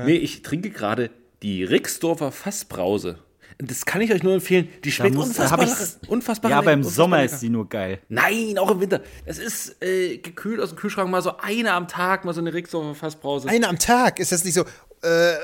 [0.04, 1.10] Nee, ich trinke gerade
[1.42, 3.18] die Rixdorfer Fassbrause.
[3.60, 4.68] Das kann ich euch nur empfehlen.
[4.84, 5.72] Die schmeckt muss- unfassbar, lecker.
[5.72, 7.40] ich's- unfassbar ja, aber im lecker, Sommer unfassbar ist lecker.
[7.40, 7.98] sie nur geil.
[8.08, 9.02] Nein, auch im Winter.
[9.24, 12.54] Es ist äh, gekühlt aus dem Kühlschrank, mal so eine am Tag, mal so eine
[12.54, 13.48] Rixdorfer Fassbrause.
[13.48, 14.20] Eine am Tag.
[14.20, 14.64] Ist das nicht so
[15.02, 15.34] äh,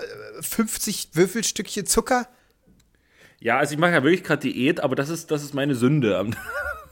[0.43, 2.29] 50 Würfelstückchen Zucker?
[3.41, 6.17] Ja, also ich mache ja wirklich gerade Diät, aber das ist, das ist meine Sünde.
[6.17, 6.31] Am,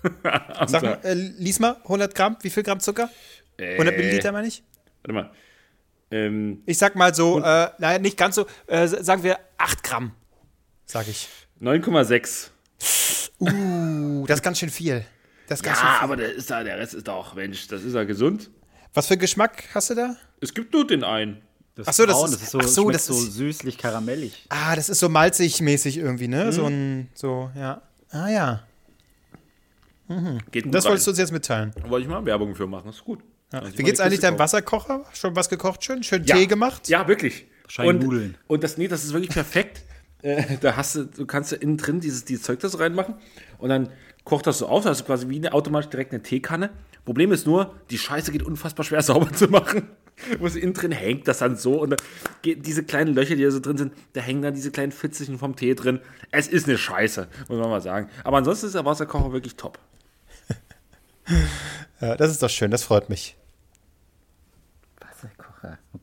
[0.25, 1.05] am Sag mal, Tag.
[1.05, 3.09] äh, lies mal, 100 Gramm, wie viel Gramm Zucker?
[3.61, 4.63] 100 Milliliter meine ich?
[5.03, 5.31] Warte mal.
[6.11, 10.13] Ähm, Ich sag mal so, äh, naja, nicht ganz so, äh, sagen wir 8 Gramm,
[10.93, 11.29] sag ich.
[11.61, 12.51] 9,6.
[13.41, 15.05] Uh, das ist ganz schön viel.
[15.49, 16.05] Das ist ganz schön Ja, viel.
[16.05, 18.51] aber der, ist da, der Rest ist doch, Mensch, das ist ja gesund.
[18.95, 20.17] Was für Geschmack hast du da?
[20.41, 21.41] Es gibt nur den einen.
[21.75, 23.79] Das Ach so, das braun, ist- das ist so, ach so, das so ist- süßlich
[23.79, 24.47] karamellig.
[24.51, 26.53] Ah, das ist so malzig-mäßig irgendwie, ne?
[26.53, 27.81] So ein, so, ja.
[28.11, 28.63] Ah ja.
[30.51, 30.91] Geht gut Das rein.
[30.91, 31.73] wolltest du uns jetzt mitteilen.
[31.87, 33.21] Wollte ich mal Werbung für machen, ist gut.
[33.51, 33.63] Ja.
[33.75, 35.07] Wie geht's eigentlich deinem Wasserkocher?
[35.15, 36.03] Schon was gekocht schön?
[36.03, 36.37] Schön Ja.
[36.37, 36.87] Tee gemacht?
[36.89, 37.47] Ja, wirklich.
[37.63, 38.39] Wahrscheinlich und, Nudeln.
[38.47, 39.83] Und das, nee, das ist wirklich perfekt.
[40.23, 43.15] Äh, da hast du, du kannst ja innen drin dieses, dieses Zeug so reinmachen
[43.59, 43.89] und dann
[44.25, 46.71] kocht das so auf, du quasi wie eine automatisch direkt eine Teekanne.
[47.05, 49.89] Problem ist nur, die Scheiße geht unfassbar schwer sauber zu machen.
[50.39, 51.99] Wo es innen drin hängt das dann so und dann
[52.43, 55.39] geht diese kleinen Löcher, die da so drin sind, da hängen dann diese kleinen Fitzelchen
[55.39, 56.01] vom Tee drin.
[56.31, 58.09] Es ist eine Scheiße, muss man mal sagen.
[58.23, 59.79] Aber ansonsten ist der Wasserkocher wirklich top.
[62.01, 63.37] Das ist doch schön, das freut mich.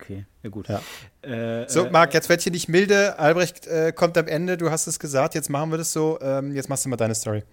[0.01, 0.25] Okay.
[0.43, 0.67] Ja, gut.
[0.69, 0.81] Ja.
[1.21, 3.19] Äh, So, Marc, jetzt werd hier nicht milde.
[3.19, 6.17] Albrecht äh, kommt am Ende, du hast es gesagt, jetzt machen wir das so.
[6.21, 7.43] Ähm, jetzt machst du mal deine Story.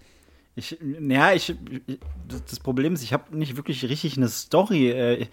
[0.55, 1.55] Ich, naja, ich,
[1.85, 1.99] ich,
[2.47, 4.89] das Problem ist, ich habe nicht wirklich richtig eine Story.
[4.89, 5.27] Äh,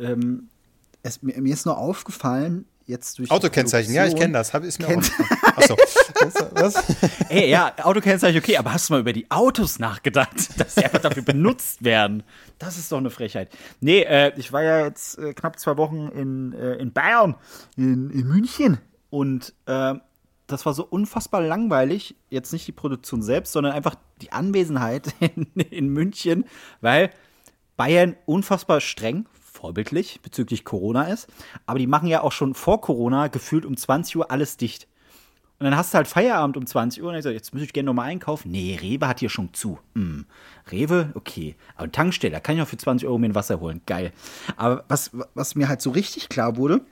[0.00, 0.48] ähm,
[1.02, 3.28] es, mir, mir ist nur aufgefallen, jetzt durch.
[3.28, 4.52] die Autokennzeichen, ja, ich kenne das.
[4.54, 5.02] Hab, ist mir auch.
[5.56, 5.76] Achso.
[6.52, 6.74] Was?
[7.28, 11.00] Ey, ja, Autokennzeichen, okay, aber hast du mal über die Autos nachgedacht, dass sie einfach
[11.00, 12.22] dafür benutzt werden?
[12.58, 13.50] Das ist doch eine Frechheit.
[13.80, 17.36] Nee, äh, ich war ja jetzt äh, knapp zwei Wochen in, äh, in Bayern,
[17.76, 18.78] in, in München.
[19.10, 19.94] Und äh,
[20.46, 22.16] das war so unfassbar langweilig.
[22.30, 26.44] Jetzt nicht die Produktion selbst, sondern einfach die Anwesenheit in, in München,
[26.80, 27.10] weil
[27.76, 31.28] Bayern unfassbar streng, vorbildlich bezüglich Corona ist.
[31.66, 34.86] Aber die machen ja auch schon vor Corona gefühlt um 20 Uhr alles dicht.
[35.64, 37.72] Und dann hast du halt Feierabend um 20 Uhr und ich sage, jetzt muss ich
[37.72, 38.50] gerne nochmal einkaufen.
[38.50, 39.78] Nee, Rewe hat hier schon zu.
[39.94, 40.26] Hm.
[40.70, 41.56] Rewe, okay.
[41.74, 43.80] Aber Tankstelle, kann ich auch für 20 Euro mir ein Wasser holen.
[43.86, 44.12] Geil.
[44.58, 46.82] Aber was, was mir halt so richtig klar wurde,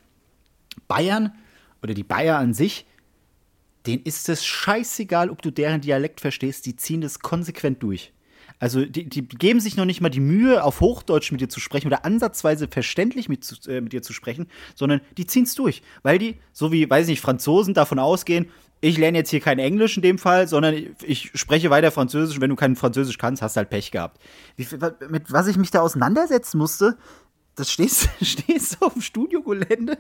[0.89, 1.35] Bayern
[1.83, 2.87] oder die Bayer an sich,
[3.87, 8.15] denen ist es scheißegal, ob du deren Dialekt verstehst, die ziehen das konsequent durch.
[8.59, 11.61] Also die, die geben sich noch nicht mal die Mühe, auf Hochdeutsch mit dir zu
[11.61, 15.55] sprechen oder ansatzweise verständlich mit, zu- äh, mit dir zu sprechen, sondern die ziehen es
[15.55, 15.83] durch.
[16.03, 18.49] Weil die, so wie, weiß ich nicht, Franzosen davon ausgehen,
[18.81, 22.41] ich lerne jetzt hier kein Englisch in dem Fall, sondern ich, spreche weiter Französisch.
[22.41, 24.21] Wenn du kein Französisch kannst, hast du halt Pech gehabt.
[24.57, 24.67] Wie,
[25.09, 26.99] mit was ich mich da auseinandersetzen musste,
[27.55, 28.09] das stehst,
[28.81, 29.99] du auf dem Studiogelände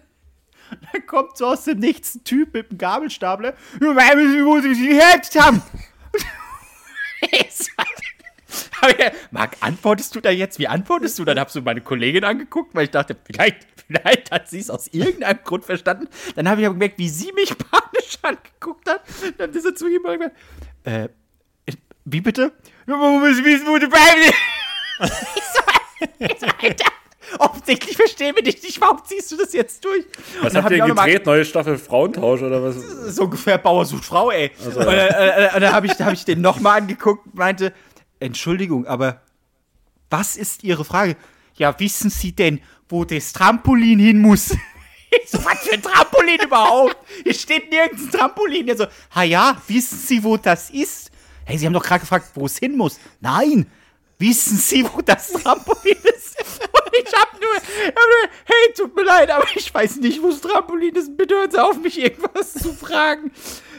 [0.93, 3.55] dann kommt so aus dem Nichts ein Typ mit einem Gabelstapler.
[3.79, 5.63] Wo sie sie jetzt haben.
[9.31, 10.59] Marc, antwortest du da jetzt?
[10.59, 11.25] Wie antwortest du?
[11.25, 14.89] Dann hast du meine Kollegin angeguckt, weil ich dachte, vielleicht, vielleicht hat sie es aus
[14.89, 16.09] irgendeinem Grund verstanden.
[16.35, 19.03] Dann habe ich aber gemerkt, wie sie mich panisch angeguckt hat.
[19.39, 20.33] Dann ist er zu ihm gesagt,
[20.85, 21.09] äh,
[22.05, 22.53] wie bitte?
[22.87, 24.35] Ja, wo muss ich wissen, wo du bleibst?
[26.21, 26.93] Ich so, ich Alter,
[27.39, 28.81] offensichtlich verstehen wir dich nicht.
[28.81, 30.05] Warum ziehst du das jetzt durch?
[30.43, 31.27] Was habt hab ihr ich gedreht?
[31.27, 32.77] Neue Staffel Frauentausch oder was?
[33.17, 34.51] so ungefähr Bauer sucht Frau, ey.
[34.65, 37.73] Und, äh, äh, und dann habe ich, hab ich den nochmal angeguckt und meinte,
[38.23, 39.21] Entschuldigung, aber
[40.11, 41.17] was ist Ihre Frage?
[41.57, 44.57] Ja, wissen Sie denn, wo das Trampolin hin muss?
[45.27, 46.97] So, was für ein Trampolin überhaupt?
[47.23, 48.67] Hier steht nirgends ein Trampolin.
[48.67, 51.11] Er so, ha ja, wissen Sie, wo das ist?
[51.45, 52.99] Hey, Sie haben doch gerade gefragt, wo es hin muss.
[53.21, 53.71] Nein,
[54.19, 56.41] wissen Sie, wo das Trampolin ist?
[56.63, 60.41] Und ich hab hab nur hey, tut mir leid, aber ich weiß nicht, wo das
[60.41, 61.15] Trampolin ist.
[61.17, 63.33] Bitte hören Sie auf, mich irgendwas zu fragen.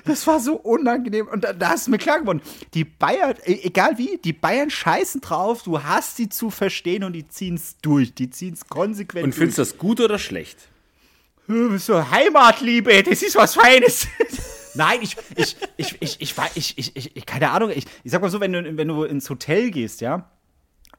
[0.06, 1.28] Das war so unangenehm.
[1.28, 2.42] Und da, da hast du mir klar geworden.
[2.74, 5.64] Die Bayern, e- egal wie, die Bayern scheißen drauf.
[5.64, 8.14] Du hast sie zu verstehen und die ziehen es durch.
[8.14, 10.58] Die ziehen es konsequent Und findest du das gut oder schlecht?
[11.48, 14.08] So, Heimatliebe, das ist was Feines.
[14.76, 18.22] Nein, ich, ich, ich, ich, ich, ich, ich, ich, ich, keine Ahnung, ich, ich sag
[18.22, 20.32] mal so, wenn du, wenn du ins Hotel gehst, ja,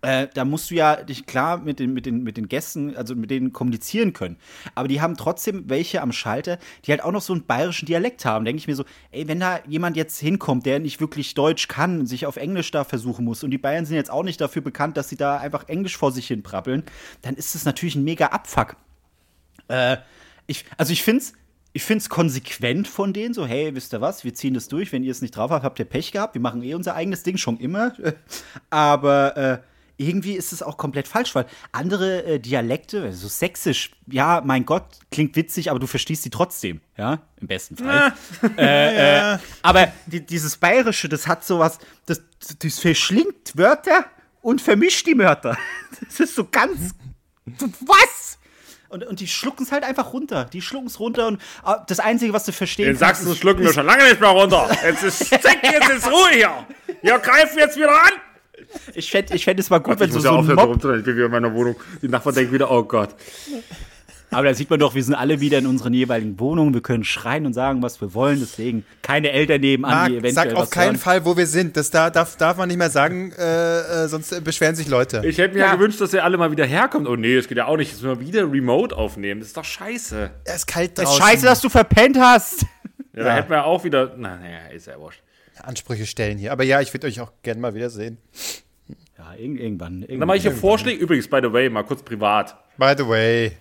[0.05, 3.15] äh, da musst du ja dich klar mit den, mit, den, mit den Gästen, also
[3.15, 4.37] mit denen kommunizieren können.
[4.75, 8.25] Aber die haben trotzdem welche am Schalter, die halt auch noch so einen bayerischen Dialekt
[8.25, 8.45] haben.
[8.45, 12.07] Denke ich mir so, ey, wenn da jemand jetzt hinkommt, der nicht wirklich Deutsch kann,
[12.07, 14.97] sich auf Englisch da versuchen muss und die Bayern sind jetzt auch nicht dafür bekannt,
[14.97, 16.83] dass sie da einfach Englisch vor sich hin prappeln,
[17.23, 18.77] dann ist das natürlich ein mega Abfuck.
[19.69, 19.97] Äh,
[20.47, 21.33] ich, also ich finde es
[21.77, 25.03] ich find's konsequent von denen, so, hey, wisst ihr was, wir ziehen das durch, wenn
[25.03, 27.37] ihr es nicht drauf habt, habt ihr Pech gehabt, wir machen eh unser eigenes Ding,
[27.37, 27.93] schon immer.
[28.71, 29.59] Aber äh,
[29.97, 34.85] irgendwie ist es auch komplett falsch, weil andere äh, Dialekte, so sächsisch, ja, mein Gott,
[35.11, 38.13] klingt witzig, aber du verstehst sie trotzdem, ja, im besten Fall.
[38.57, 42.23] äh, äh, aber die, dieses Bayerische, das hat sowas, das,
[42.59, 44.07] das verschlingt Wörter
[44.43, 45.57] und vermischt die Wörter.
[46.09, 46.91] Das ist so ganz,
[47.47, 48.39] was?
[48.89, 50.45] Und, und die schlucken es halt einfach runter.
[50.45, 53.73] Die schlucken es runter und äh, das Einzige, was du verstehen In Sachsen schlucken wir
[53.73, 54.69] schon lange nicht mehr runter.
[54.85, 56.67] Jetzt ist, zack, jetzt ist Ruhe hier.
[57.01, 58.13] Hier greifen wir jetzt wieder an.
[58.95, 60.57] Ich fände ich fänd es mal gut, wenn Ich so, muss ja so ein aufhören,
[60.57, 61.01] Mob rumzudrehen.
[61.01, 61.77] Ich bin wieder in meiner Wohnung.
[62.03, 63.11] Die Nachbarn denken wieder, oh Gott.
[64.31, 66.75] Aber da sieht man doch, wir sind alle wieder in unseren jeweiligen Wohnungen.
[66.75, 68.41] Wir können schreien und sagen, was wir wollen.
[68.41, 70.97] Deswegen keine Eltern nebenan, Marc, die eventuell sag auf was keinen hören.
[70.99, 71.77] Fall, wo wir sind.
[71.77, 75.23] Das da, darf, darf man nicht mehr sagen, äh, äh, sonst beschweren sich Leute.
[75.25, 75.67] Ich hätte mir ja.
[75.67, 75.75] Ja.
[75.77, 77.07] gewünscht, dass ihr alle mal wieder herkommt.
[77.07, 77.93] Oh nee, das geht ja auch nicht.
[77.93, 79.41] Jetzt müssen wir wieder remote aufnehmen.
[79.41, 80.31] Das ist doch scheiße.
[80.45, 81.21] Es ist kalt Das draußen.
[81.23, 82.67] ist scheiße, dass du verpennt hast.
[83.13, 84.15] Ja, da hätten wir ja auch wieder.
[84.17, 85.21] Na, naja, ist ja wurscht.
[85.63, 86.51] Ansprüche stellen hier.
[86.51, 88.19] Aber ja, ich würde euch auch gerne mal wiedersehen.
[89.37, 90.03] Ja, irg irgendwann.
[90.03, 90.19] irgendwann.
[90.21, 90.99] Dann mache ich hier Vorschläge.
[91.01, 92.57] Übrigens, by the way, mal kurz privat.
[92.79, 93.53] By the way.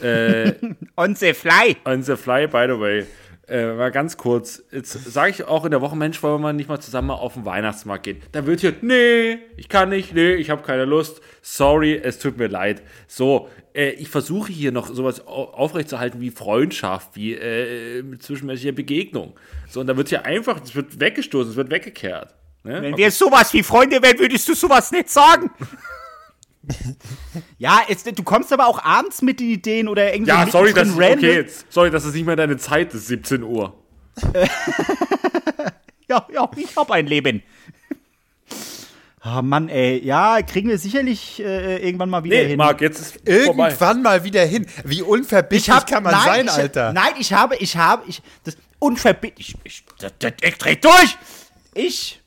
[0.96, 1.76] On the fly.
[1.84, 3.04] On the fly, by the way.
[3.46, 4.62] Äh, mal ganz kurz.
[4.72, 7.14] Jetzt sage ich auch in der Woche, Mensch, wollen wir mal nicht mal zusammen mal
[7.14, 8.22] auf den Weihnachtsmarkt gehen?
[8.32, 11.20] Da wird hier, nee, ich kann nicht, nee, ich habe keine Lust.
[11.42, 12.82] Sorry, es tut mir leid.
[13.06, 19.34] So, äh, ich versuche hier noch sowas au- aufrechtzuerhalten wie Freundschaft, wie äh, zwischenmenschliche Begegnung.
[19.68, 22.34] So, und da wird hier einfach, es wird weggestoßen, es wird weggekehrt.
[22.64, 22.82] Ne?
[22.82, 25.50] Wenn wir sowas wie Freunde wären, würdest du sowas nicht sagen.
[27.58, 30.88] ja, es, du kommst aber auch abends mit den Ideen oder irgendwie ja, sorry, das,
[30.88, 31.18] random.
[31.18, 33.74] okay, jetzt, sorry, das ist nicht mehr deine Zeit, ist 17 Uhr.
[36.08, 37.42] Ja, ja, ich hab ein Leben.
[39.24, 40.04] Oh Mann, ey.
[40.04, 42.58] Ja, kriegen wir sicherlich äh, irgendwann mal wieder Nee, hin.
[42.58, 43.12] Marc, jetzt ist
[43.46, 43.68] vorbei.
[43.68, 44.66] Irgendwann mal wieder hin.
[44.84, 46.92] Wie unverbindlich hab- kann man nein, sein, ich, Alter?
[46.92, 51.16] Nein, ich habe, ich habe, ich, das unverbindlich, ich, ich, das, das, ich dreh durch.
[51.72, 52.20] Ich,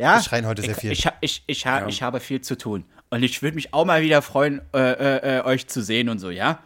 [0.00, 0.16] ja.
[0.16, 0.92] Wir schreien heute sehr viel.
[0.92, 2.84] Ich, ich, ich, hab- ich habe viel zu tun.
[3.10, 6.18] Und ich würde mich auch mal wieder freuen, äh, äh, äh, euch zu sehen und
[6.20, 6.58] so, ja.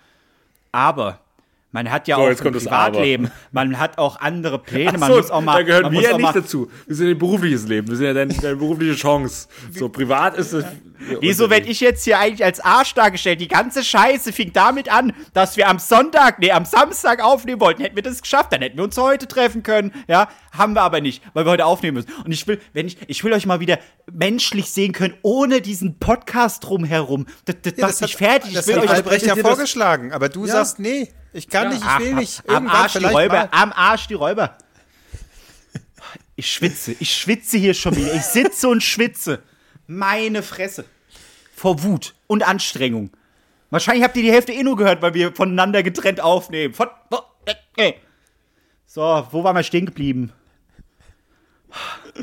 [0.73, 1.21] Aber
[1.75, 3.31] man hat ja So, auch jetzt ein kommt das Privatleben.
[3.51, 4.97] Man hat auch andere Pläne.
[4.97, 5.57] Man so, muss auch mal.
[5.57, 6.71] da gehören man wir ja nicht dazu.
[6.87, 7.89] Wir sind ein berufliches Leben.
[7.89, 9.49] Wir sind ja deine, deine berufliche Chance.
[9.73, 10.65] So, privat ist es.
[11.21, 13.41] Wieso werde ich jetzt hier eigentlich als Arsch dargestellt?
[13.41, 17.83] Die ganze Scheiße fing damit an, dass wir am Sonntag, nee, am Samstag aufnehmen wollten.
[17.83, 19.93] Hätten wir das geschafft, dann hätten wir uns heute treffen können.
[20.07, 22.11] Ja, haben wir aber nicht, weil wir heute aufnehmen müssen.
[22.25, 25.99] Und ich will, wenn ich, ich will euch mal wieder menschlich sehen können, ohne diesen
[25.99, 27.27] Podcast drumherum.
[27.45, 28.55] Das, das, Ja, macht mich fertig.
[28.55, 30.13] Das ich will hat euch Albrecht ja das- vorgeschlagen.
[30.13, 32.49] Aber du sagst, nee, ich kann nicht, ich Ach, will nicht.
[32.49, 33.49] am Arsch die Räuber, mal.
[33.51, 34.57] am Arsch die Räuber.
[36.37, 38.13] Ich schwitze, ich schwitze hier schon wieder.
[38.15, 39.43] Ich sitze und schwitze.
[39.87, 40.85] Meine Fresse.
[41.55, 43.11] Vor Wut und Anstrengung.
[43.71, 46.75] Wahrscheinlich habt ihr die Hälfte eh nur gehört, weil wir voneinander getrennt aufnehmen.
[46.75, 46.89] Von,
[47.77, 47.93] äh.
[48.87, 50.33] so, wo waren wir stehen geblieben?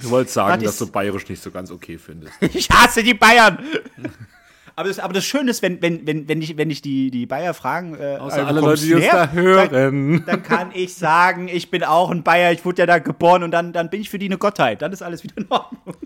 [0.01, 2.33] Du wolltest sagen, Was dass ist- du bayerisch nicht so ganz okay findest.
[2.41, 3.59] Ich hasse die Bayern.
[4.75, 7.25] Aber das, aber das Schöne ist, wenn, wenn, wenn, wenn ich, wenn ich die, die
[7.25, 10.23] Bayer fragen, äh, Außer äh, alle Leute, die uns da hören.
[10.25, 13.51] dann kann ich sagen, ich bin auch ein Bayer, ich wurde ja da geboren und
[13.51, 14.81] dann, dann bin ich für die eine Gottheit.
[14.81, 15.95] Dann ist alles wieder in Ordnung.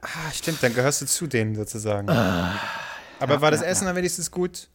[0.00, 2.08] Ah, stimmt, dann gehörst du zu denen sozusagen.
[2.08, 4.68] Aber war das Essen dann wenigstens gut?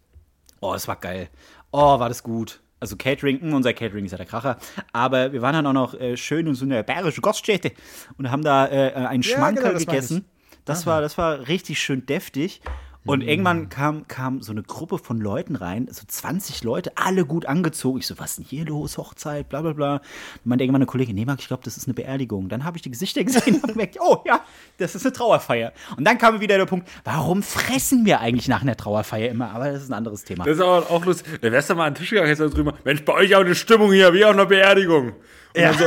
[0.60, 1.30] Oh, es war geil.
[1.72, 2.62] Oh, war das gut.
[2.80, 4.58] Also Catering, mh, unser Catering ist ja der Kracher.
[4.92, 7.72] Aber wir waren dann auch noch äh, schön in so einer bayerischen Gaststätte
[8.18, 10.26] und haben da äh, einen Ja, Schmankerl genau, das gegessen.
[10.66, 12.62] Das war, das war richtig schön deftig.
[13.06, 17.46] Und irgendwann kam, kam so eine Gruppe von Leuten rein, so 20 Leute, alle gut
[17.46, 18.00] angezogen.
[18.00, 18.98] Ich so, was ist denn hier los?
[18.98, 19.96] Hochzeit, bla bla bla.
[19.96, 20.02] Und
[20.46, 22.48] meinte irgendwann eine Kollegin, nee, Marc, ich glaube, das ist eine Beerdigung.
[22.48, 24.40] Dann habe ich die Gesichter gesehen und gemerkt, oh ja,
[24.78, 25.74] das ist eine Trauerfeier.
[25.98, 29.52] Und dann kam wieder der Punkt, warum fressen wir eigentlich nach einer Trauerfeier immer?
[29.52, 30.46] Aber das ist ein anderes Thema.
[30.46, 31.42] Das ist aber auch lustig.
[31.42, 32.74] Da wärst du mal an den Tisch gegangen, jetzt drüber.
[32.86, 35.10] Mensch, bei euch auch eine Stimmung hier, wie auf einer Beerdigung.
[35.10, 35.74] Und Ja.
[35.74, 35.86] so,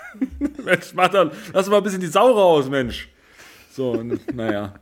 [0.64, 3.08] Mensch, mach dann, lass mal ein bisschen die Sau raus, Mensch.
[3.70, 4.74] So, und, naja.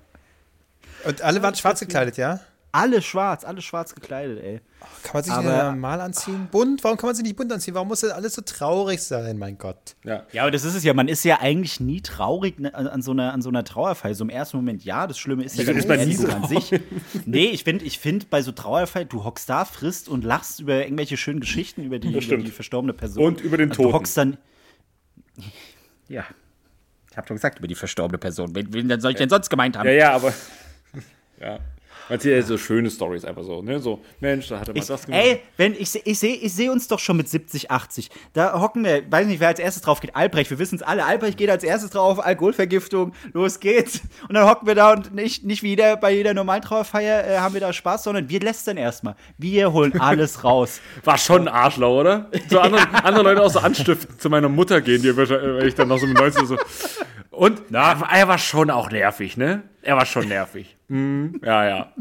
[1.04, 2.40] Und alle waren schwarz gekleidet, ja?
[2.72, 4.60] Alle schwarz, alle schwarz gekleidet, ey.
[5.02, 6.48] Kann man sich Aber- normal anziehen?
[6.50, 6.84] Bunt?
[6.84, 7.72] Warum kann man sich nicht bunt anziehen?
[7.74, 9.96] Warum muss das alles so traurig sein, mein Gott?
[10.04, 10.24] Ja.
[10.32, 10.92] Ja, aber das ist es ja.
[10.92, 14.14] Man ist ja eigentlich nie traurig ne, an, an, so einer, an so einer Trauerfeier.
[14.14, 16.42] So im ersten Moment, ja, das Schlimme ist ja Wieso die ist man nie Beerdigung
[16.42, 16.80] an sich.
[17.24, 20.82] Nee, ich finde, ich find, bei so Trauerfeiern, du hockst da, frisst und lachst über
[20.84, 23.24] irgendwelche schönen Geschichten über die, über die verstorbene Person.
[23.24, 24.36] Und über den Also Du hockst dann.
[26.08, 26.24] Ja.
[27.10, 28.54] Ich hab schon gesagt, über die verstorbene Person.
[28.54, 29.86] Wen, wen soll ich denn sonst gemeint haben?
[29.86, 30.34] Ja, ja, aber.
[31.40, 31.58] Ja.
[32.08, 33.80] Man sieht ja so schöne Stories einfach so, ne?
[33.80, 35.22] So, Mensch, da hat er mal Ich, das gemacht.
[35.24, 38.10] ey, wenn ich, ich sehe ich seh uns doch schon mit 70, 80.
[38.32, 40.14] Da hocken wir, weiß nicht, wer als erstes drauf geht.
[40.14, 41.04] Albrecht, wir wissen es alle.
[41.04, 44.02] Albrecht geht als erstes drauf, Alkoholvergiftung, los geht's.
[44.28, 47.38] Und dann hocken wir da und nicht, nicht wie jeder, bei jeder normalen Trauerfeier äh,
[47.38, 49.16] haben wir da Spaß, sondern wir lästern erstmal.
[49.36, 50.80] Wir holen alles raus.
[51.02, 52.30] War schon ein Arschloch, oder?
[52.48, 55.88] So andere, andere Leute auch so anstiften, zu meiner Mutter gehen, die wenn ich dann
[55.88, 56.56] noch so mit 19 so.
[57.30, 59.62] Und na, er war schon auch nervig, ne?
[59.82, 60.75] Er war schon nervig.
[60.88, 61.92] Hm, ja, ja.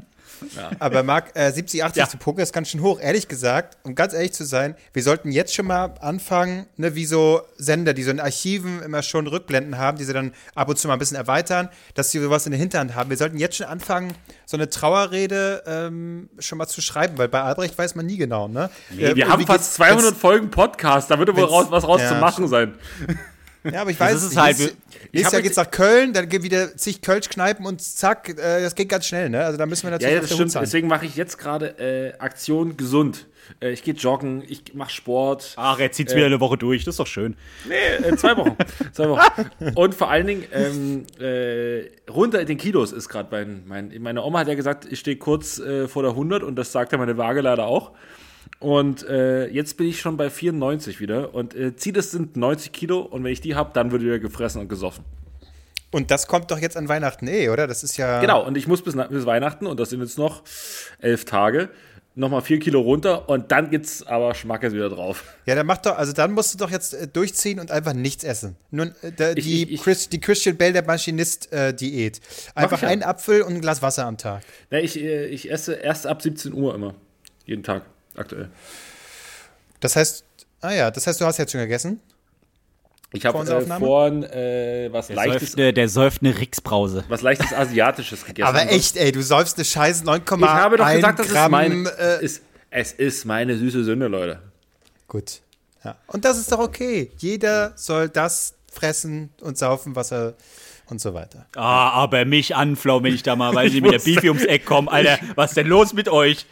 [0.79, 2.09] Aber Marc, äh, 70, 80 Ja.
[2.09, 2.99] zu Poker ist ganz schön hoch.
[2.99, 7.05] Ehrlich gesagt, um ganz ehrlich zu sein, wir sollten jetzt schon mal anfangen, ne, wie
[7.05, 10.77] so Sender, die so in Archiven immer schon Rückblenden haben, die sie dann ab und
[10.77, 13.09] zu mal ein bisschen erweitern, dass sie sowas in der Hinterhand haben.
[13.09, 14.13] Wir sollten jetzt schon anfangen,
[14.45, 18.47] so eine Trauerrede ähm, schon mal zu schreiben, weil bei Albrecht weiß man nie genau,
[18.47, 18.69] ne?
[18.91, 22.09] Äh, Wir wie haben fast 200 Folgen Podcast, da wird wohl raus, was raus ja,
[22.09, 22.75] zu machen sein.
[23.71, 24.41] Ja, aber ich weiß ist es es nicht.
[24.43, 24.78] halt, Nächstes-
[25.12, 28.89] Nächstes Jahr geht's nach Köln, dann geht wieder zig Kölsch-Kneipen und zack, äh, das geht
[28.89, 29.43] ganz schnell, ne?
[29.45, 30.51] Also da müssen wir natürlich ja, das stimmt.
[30.51, 30.63] sein.
[30.63, 33.28] Deswegen mache ich jetzt gerade äh, Aktion gesund.
[33.62, 35.54] Äh, ich gehe joggen, ich mache Sport.
[35.58, 37.36] Ach, er zieht's wieder eine Woche durch, das ist doch schön.
[37.67, 37.75] Nee,
[38.08, 38.56] äh, zwei Wochen.
[38.93, 39.21] zwei Wochen.
[39.75, 43.93] Und vor allen Dingen, ähm, äh, runter in den Kilos ist gerade mein, mein.
[44.01, 46.91] Meine Oma hat ja gesagt, ich stehe kurz äh, vor der 100 und das sagt
[46.91, 47.91] ja meine Waage leider auch.
[48.59, 51.33] Und äh, jetzt bin ich schon bei 94 wieder.
[51.35, 52.99] Und äh, Ziel ist sind 90 Kilo.
[52.99, 55.03] Und wenn ich die habe, dann wird wieder gefressen und gesoffen.
[55.91, 57.67] Und das kommt doch jetzt an Weihnachten eh, oder?
[57.67, 58.19] Das ist ja.
[58.19, 60.43] Genau, und ich muss bis, na- bis Weihnachten, und das sind jetzt noch
[60.99, 61.69] elf Tage,
[62.15, 63.29] nochmal vier Kilo runter.
[63.29, 65.23] Und dann gibt's aber Schmackes wieder drauf.
[65.45, 68.23] Ja, dann mach doch, also dann musst du doch jetzt äh, durchziehen und einfach nichts
[68.25, 68.57] essen.
[68.71, 72.19] Nur äh, die, ich- ich- Chris, die Christian Bale der Maschinist-Diät.
[72.55, 72.87] Einfach ich ja.
[72.89, 74.43] einen Apfel und ein Glas Wasser am Tag.
[74.71, 76.95] Ja, ich, äh, ich esse erst ab 17 Uhr immer.
[77.45, 77.83] Jeden Tag,
[78.17, 78.49] aktuell.
[79.80, 80.23] Das heißt,
[80.62, 81.99] ah ja, das heißt, du hast jetzt schon gegessen?
[83.12, 83.86] Ich habe Vor unserer äh, Aufnahme?
[83.86, 87.04] vorhin äh, was, Der leichtes, säuft, der säuft eine Rixbrause.
[87.08, 88.47] was leichtes Asiatisches gegessen.
[88.47, 91.45] Aber echt, ey, du säufst eine scheiß 9,1 Ich habe doch gesagt, das Gramm.
[91.45, 94.39] ist mein, äh, ist, es ist meine süße Sünde, Leute.
[95.08, 95.41] gut.
[95.84, 95.95] Ja.
[96.08, 97.12] Und das ist doch okay.
[97.17, 100.34] Jeder soll das fressen und saufen, was er
[100.87, 101.45] und so weiter.
[101.55, 104.65] Ah, aber mich anflauen, wenn ich da mal, weil sie mit der Beefy ums Eck
[104.65, 104.87] kommen.
[104.87, 106.45] Alter, was ist denn los mit euch?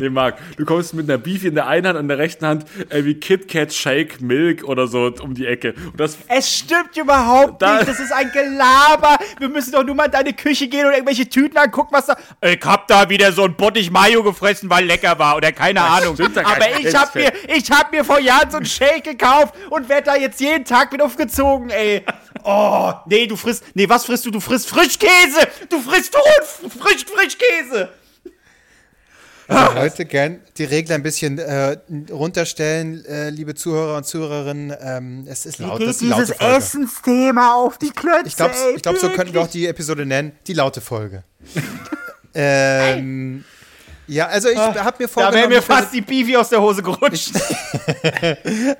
[0.00, 2.46] Nee, Marc, du kommst mit einer Beefy in der einen Hand und in der rechten
[2.46, 5.74] Hand äh, wie Kit Kat Shake Milk oder so um die Ecke.
[5.90, 7.88] Und das Es stimmt überhaupt Da- nicht.
[7.88, 9.18] Das ist ein Gelaber.
[9.38, 12.16] Wir müssen doch nur mal in deine Küche gehen und irgendwelche Tüten angucken, was da.
[12.42, 16.16] Ich hab da wieder so ein Bottich Mayo gefressen, weil lecker war oder keine Ahnung.
[16.16, 19.54] doch gar Aber ich hab mir, ich hab mir vor Jahren so ein Shake gekauft
[19.70, 22.04] und werd da jetzt jeden Tag mit aufgezogen, ey.
[22.46, 24.30] Oh, nee, du frisst, nee, was frisst du?
[24.30, 25.48] Du frisst Frischkäse!
[25.70, 27.88] Du frisst Ton, frisch, Frischkäse!
[29.48, 31.76] Also heute gern die Regler ein bisschen äh,
[32.10, 34.74] runterstellen, äh, liebe Zuhörer und Zuhörerinnen.
[34.80, 35.80] Ähm, es ist laut.
[35.82, 36.56] Das ist die laute Folge.
[36.56, 40.32] Essensthema auf die Klötze, Ich glaube, glaub, so könnten wir auch die Episode nennen.
[40.46, 41.24] Die laute Folge.
[42.34, 43.44] ähm,
[44.06, 46.60] ja, also ich habe mir Ah, Da vorgenommen, wäre mir fast die Beefy aus der
[46.60, 47.32] Hose gerutscht.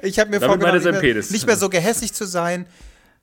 [0.03, 2.66] ich habe mir Damit vorgenommen, nicht mehr, nicht mehr so gehässig zu sein.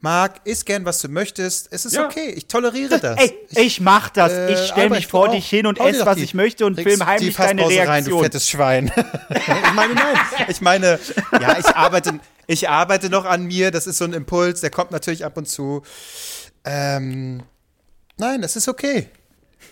[0.04, 1.68] Marc, isst gern, was du möchtest.
[1.72, 2.06] Es ist Ja.
[2.06, 2.32] okay.
[2.32, 3.20] Ich toleriere das.
[3.20, 4.32] Ey, ich mach das.
[4.32, 7.06] Äh, ich stell mich vor dich hin und esse, was die- ich möchte und film
[7.06, 7.88] heimlich die deine Reaktion.
[7.88, 8.92] rein, du fettes Schwein.
[9.30, 10.18] ich meine, nein.
[10.48, 11.00] Ich meine,
[11.40, 13.70] ja, ich arbeite, ich arbeite noch an mir.
[13.70, 15.84] Das ist so ein Impuls, der kommt natürlich ab und zu.
[16.66, 17.44] Ähm,
[18.18, 19.08] nein, es ist okay.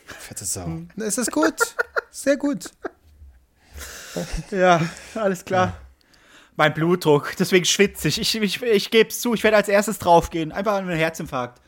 [0.05, 0.67] Fette Sau.
[0.97, 1.55] Es ist gut.
[2.11, 2.65] Sehr gut.
[4.51, 4.81] ja,
[5.15, 5.73] alles klar.
[6.59, 8.19] Mein Blutdruck, deswegen schwitze ich.
[8.19, 10.51] Ich, ich, ich gebe es zu, ich werde als erstes draufgehen.
[10.51, 11.61] Einfach an einen Herzinfarkt.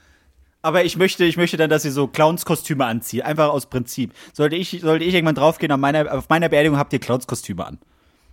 [0.62, 3.23] Aber ich möchte, ich möchte dann, dass ihr so Clownskostüme anzieht.
[3.23, 4.12] Einfach aus Prinzip.
[4.34, 7.80] Sollte ich, sollte ich irgendwann draufgehen, an meiner, auf meiner Beerdigung habt ihr Clownskostüme an.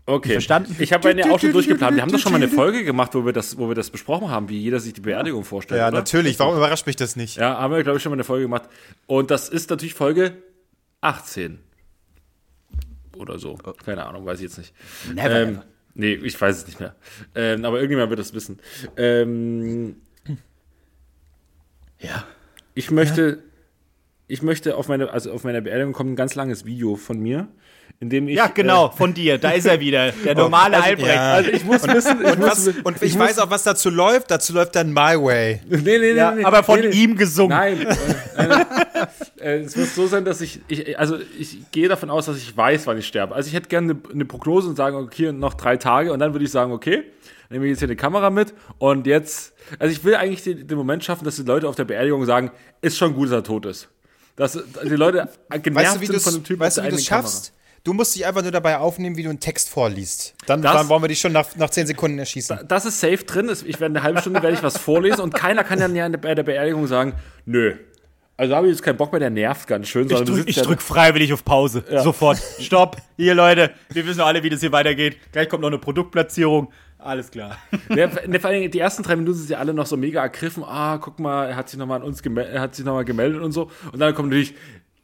[0.04, 0.32] Okay.
[0.32, 0.74] Verstanden?
[0.80, 1.94] Ich habe ja auch schon durchgeplant.
[1.94, 4.28] Wir haben doch schon mal eine Folge gemacht, wo wir das, wo wir das besprochen
[4.28, 5.78] haben, wie jeder sich die Beerdigung vorstellt.
[5.78, 5.98] Ja, oder?
[5.98, 6.40] natürlich.
[6.40, 7.36] Warum überrascht mich das nicht?
[7.36, 8.64] Ja, haben wir, glaube ich, schon mal eine Folge gemacht.
[9.06, 10.42] Und das ist natürlich Folge
[11.02, 11.60] 18.
[13.16, 13.54] Oder so.
[13.84, 14.74] Keine Ahnung, weiß ich jetzt nicht.
[15.14, 15.64] Never Ähm, ever.
[15.98, 16.96] Nee, ich weiß es nicht mehr.
[17.34, 18.58] Ähm, aber irgendjemand wird das wissen.
[18.96, 19.96] Ähm,
[22.00, 22.24] Ja.
[22.74, 23.42] ich möchte
[24.28, 27.48] ich möchte auf meine, also auf meiner Beerdigung kommt ein ganz langes Video von mir,
[27.98, 28.36] in dem ich.
[28.36, 29.38] Ja, genau, von dir.
[29.38, 30.12] Da ist er wieder.
[30.12, 31.14] Der normale Albrecht.
[31.14, 31.32] ja.
[31.32, 34.30] Also ich muss wissen, ich Und, muss, was, und ich, weiß auch, was dazu läuft.
[34.30, 35.62] Dazu läuft dann My Way.
[35.68, 36.88] Nee, nee, nee, Ja, nee, aber von nee.
[36.88, 37.56] ihm gesungen.
[37.56, 37.86] Nein.
[38.36, 42.36] äh, äh, es muss so sein, dass ich, ich, also ich gehe davon aus, dass
[42.36, 43.34] ich weiß, wann ich sterbe.
[43.34, 46.34] Also ich hätte gerne eine, eine Prognose und sagen, okay, noch drei Tage und dann
[46.34, 47.04] würde ich sagen, okay,
[47.48, 50.76] nehme ich jetzt hier eine Kamera mit und jetzt, also ich will eigentlich den, den
[50.76, 52.50] Moment schaffen, dass die Leute auf der Beerdigung sagen,
[52.82, 53.88] ist schon gut, dass er tot ist.
[54.38, 55.28] Dass die Leute
[55.62, 57.04] genervt Weißt du, wie sind du von dem es Typen weißt du, wie du's eigenen
[57.04, 57.52] schaffst?
[57.84, 60.34] Du musst dich einfach nur dabei aufnehmen, wie du einen Text vorliest.
[60.46, 62.60] Dann, Das- dann wollen wir dich schon nach, nach 10 Sekunden erschießen.
[62.66, 63.50] Das ist safe drin.
[63.66, 66.12] Ich werde eine halbe Stunde werde ich was vorlesen und keiner kann dann ja in
[66.12, 67.14] der- bei der Beerdigung sagen,
[67.46, 67.76] nö.
[68.36, 70.02] Also habe ich jetzt keinen Bock mehr, der nervt ganz schön.
[70.04, 71.82] Ich sondern du drück, sitzt ich ja- drück freiwillig auf Pause.
[72.02, 72.38] Sofort.
[72.60, 72.96] Stopp.
[73.16, 73.72] Hier, Leute.
[73.90, 75.16] Wir wissen alle, wie das hier weitergeht.
[75.32, 76.70] Gleich kommt noch eine Produktplatzierung.
[76.98, 77.56] Alles klar.
[77.88, 78.08] Ne,
[78.40, 80.62] vor allem die ersten drei Minuten sind ja alle noch so mega ergriffen.
[80.64, 83.40] Ah, guck mal, er hat sich nochmal an uns gemeldet, hat sich noch mal gemeldet
[83.42, 83.70] und so.
[83.92, 84.54] Und dann kommen natürlich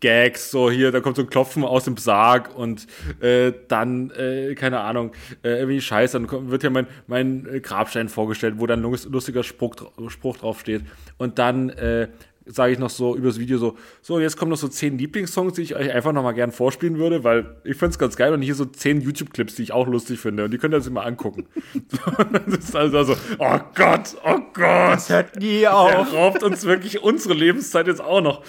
[0.00, 2.86] Gags, so hier, da kommt so ein Klopfen aus dem Sarg und
[3.22, 8.10] äh, dann, äh, keine Ahnung, äh, irgendwie Scheiße, dann kommt, wird ja mein, mein Grabstein
[8.10, 9.76] vorgestellt, wo dann ein lus- lustiger Spruch,
[10.08, 10.82] Spruch draufsteht.
[11.16, 12.08] Und dann äh,
[12.46, 15.62] sage ich noch so übers Video so, so, jetzt kommen noch so zehn Lieblingssongs, die
[15.62, 18.64] ich euch einfach nochmal gern vorspielen würde, weil ich find's ganz geil und hier so
[18.64, 21.46] zehn YouTube-Clips, die ich auch lustig finde und die könnt ihr sich mal angucken.
[22.46, 25.08] das ist also so, oh Gott, oh Gott.
[25.08, 26.12] Hört nie Er auf.
[26.12, 28.42] raubt uns wirklich unsere Lebenszeit jetzt auch noch.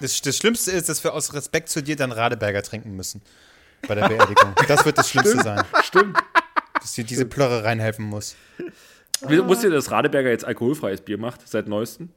[0.00, 3.22] Das, das Schlimmste ist, dass wir aus Respekt zu dir dann Radeberger trinken müssen.
[3.88, 4.54] Bei der Beerdigung.
[4.68, 5.64] Das wird das Schlimmste sein.
[5.82, 6.16] Stimmt.
[6.80, 8.36] Dass dir diese Plörre reinhelfen muss.
[9.22, 12.10] Wusstet ihr, dass Radeberger jetzt alkoholfreies Bier macht, seit neuestem?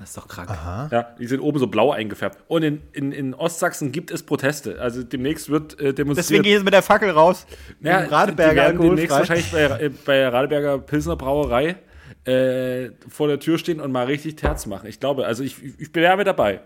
[0.00, 0.48] Das ist doch krank.
[0.90, 2.38] Ja, die sind oben so blau eingefärbt.
[2.48, 4.80] Und in, in, in Ostsachsen gibt es Proteste.
[4.80, 6.16] Also demnächst wird äh, demonstriert.
[6.16, 7.46] Deswegen gehe ich jetzt mit der Fackel raus.
[7.82, 11.76] ja, Radeberger die werden demnächst wahrscheinlich bei, äh, bei Radeberger Pilsner Brauerei
[12.24, 14.86] äh, vor der Tür stehen und mal richtig Terz machen.
[14.86, 16.60] Ich glaube, also ich, ich bin ja mit dabei.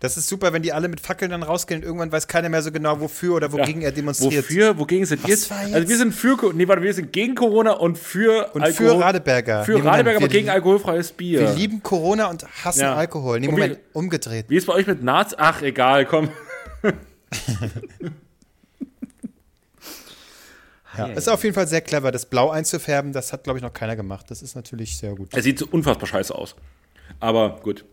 [0.00, 2.62] Das ist super, wenn die alle mit Fackeln dann rausgehen und irgendwann weiß keiner mehr
[2.62, 4.44] so genau, wofür oder wogegen er demonstriert.
[4.44, 4.78] Wofür?
[4.78, 5.50] Wogegen sind wir jetzt?
[5.52, 9.64] Also wir sind für, nee, warte, wir sind gegen Corona und für Und für Radeberger.
[9.64, 11.40] Für Nee, Moment, Radeberger, aber gegen alkoholfreies Bier.
[11.40, 12.94] Wir lieben Corona und hassen Ja.
[12.94, 13.38] Alkohol.
[13.40, 14.46] Nee, Und wie- Moment, umgedreht.
[14.48, 15.34] Wie ist bei euch mit Naz?
[15.36, 16.30] Ach, egal, komm.
[20.96, 21.06] Ja.
[21.08, 23.12] Ist auf jeden Fall sehr clever, das Blau einzufärben.
[23.12, 24.30] Das hat, glaube ich, noch keiner gemacht.
[24.30, 25.34] Das ist natürlich sehr gut.
[25.34, 26.56] Er sieht so unfassbar scheiße aus.
[27.20, 27.84] Aber gut.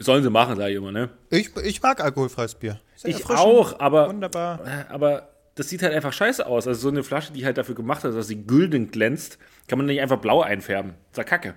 [0.00, 1.08] Sollen sie machen, sage ich immer, ne?
[1.30, 2.80] Ich, ich mag alkoholfreies Bier.
[2.96, 4.60] Sehr Ich auch, aber, Wunderbar.
[4.66, 6.66] äh, aber das sieht halt einfach scheiße aus.
[6.66, 9.86] Also so eine Flasche, die halt dafür gemacht ist, dass sie gülden glänzt, kann man
[9.86, 10.92] nicht einfach blau einfärben.
[10.92, 11.54] Das ist ja kacke.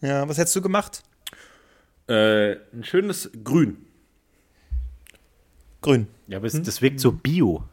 [0.00, 1.02] Ja, was hättest du gemacht?
[2.08, 3.84] Äh, ein schönes Grün.
[5.80, 6.06] Grün.
[6.26, 7.64] Ja, aber es- das wirkt so bio.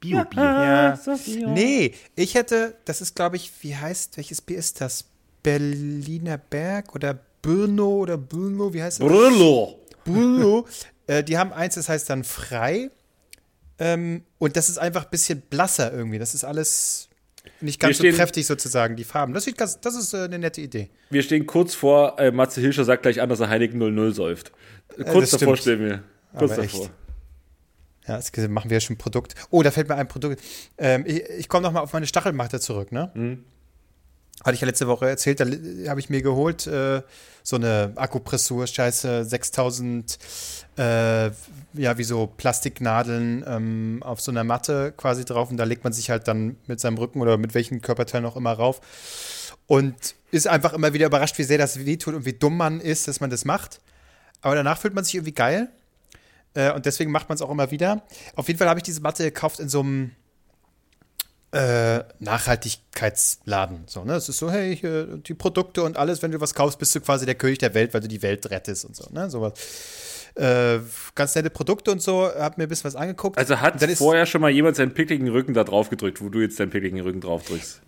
[0.00, 0.42] Bio-Bier.
[0.42, 0.98] Ja.
[1.46, 5.04] Nee, ich hätte, das ist, glaube ich, wie heißt, welches Bier ist das?
[5.44, 9.06] Berliner Berg oder Brno oder Brno, wie heißt das?
[9.08, 9.78] Brillo.
[10.04, 10.66] Brno.
[11.06, 12.90] äh, die haben eins, das heißt dann frei.
[13.78, 16.18] Ähm, und das ist einfach ein bisschen blasser irgendwie.
[16.18, 17.08] Das ist alles
[17.60, 19.34] nicht ganz Wir so stehen- kräftig sozusagen, die Farben.
[19.34, 20.90] Das, ganz, das ist äh, eine nette Idee.
[21.10, 24.52] Wir stehen kurz vor, äh, Matze Hilscher sagt gleich an, dass er Heineken 00 säuft.
[25.10, 26.02] Kurz das davor stehen wir.
[26.36, 26.74] Kurz Aber echt.
[26.74, 26.90] davor.
[28.06, 29.34] Ja, das machen wir ja schon Produkt.
[29.50, 30.40] Oh, da fällt mir ein Produkt.
[30.76, 33.10] Ähm, ich ich komme noch mal auf meine Stachelmatte zurück, ne?
[33.14, 33.44] Mhm.
[34.44, 35.44] Hatte ich ja letzte Woche erzählt, da
[35.88, 37.02] habe ich mir geholt, äh,
[37.44, 40.18] so eine Akupressur, scheiße, 6000,
[40.78, 41.26] äh,
[41.74, 45.92] ja, wie so Plastiknadeln ähm, auf so einer Matte quasi drauf und da legt man
[45.92, 48.80] sich halt dann mit seinem Rücken oder mit welchen Körperteilen auch immer rauf
[49.66, 49.94] und
[50.30, 53.20] ist einfach immer wieder überrascht, wie sehr das wehtut und wie dumm man ist, dass
[53.20, 53.80] man das macht.
[54.40, 55.68] Aber danach fühlt man sich irgendwie geil.
[56.54, 58.02] Äh, und deswegen macht man es auch immer wieder.
[58.34, 60.12] Auf jeden Fall habe ich diese Matte gekauft in so einem
[61.52, 63.84] äh, Nachhaltigkeitsladen.
[63.86, 64.14] So, ne?
[64.14, 67.00] Es ist so, hey, hier, die Produkte und alles, wenn du was kaufst, bist du
[67.00, 69.28] quasi der König der Welt, weil du die Welt rettest und so, ne?
[69.30, 69.52] Sowas.
[70.34, 70.78] Äh,
[71.14, 73.36] ganz nette Produkte und so, hab mir ein bisschen was angeguckt.
[73.36, 76.58] Also hat vorher schon mal jemand seinen pickligen Rücken da drauf gedrückt, wo du jetzt
[76.58, 77.82] deinen pickligen Rücken drauf drückst.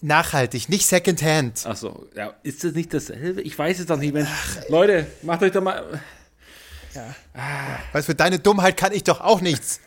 [0.00, 1.64] nachhaltig, nicht Secondhand.
[1.66, 3.42] Ach so, ja, ist das nicht dasselbe?
[3.42, 4.30] Ich weiß es doch nicht, Mensch.
[4.70, 6.00] Leute, macht euch doch mal.
[7.92, 9.80] Weißt du, für deine Dummheit kann ich doch auch nichts.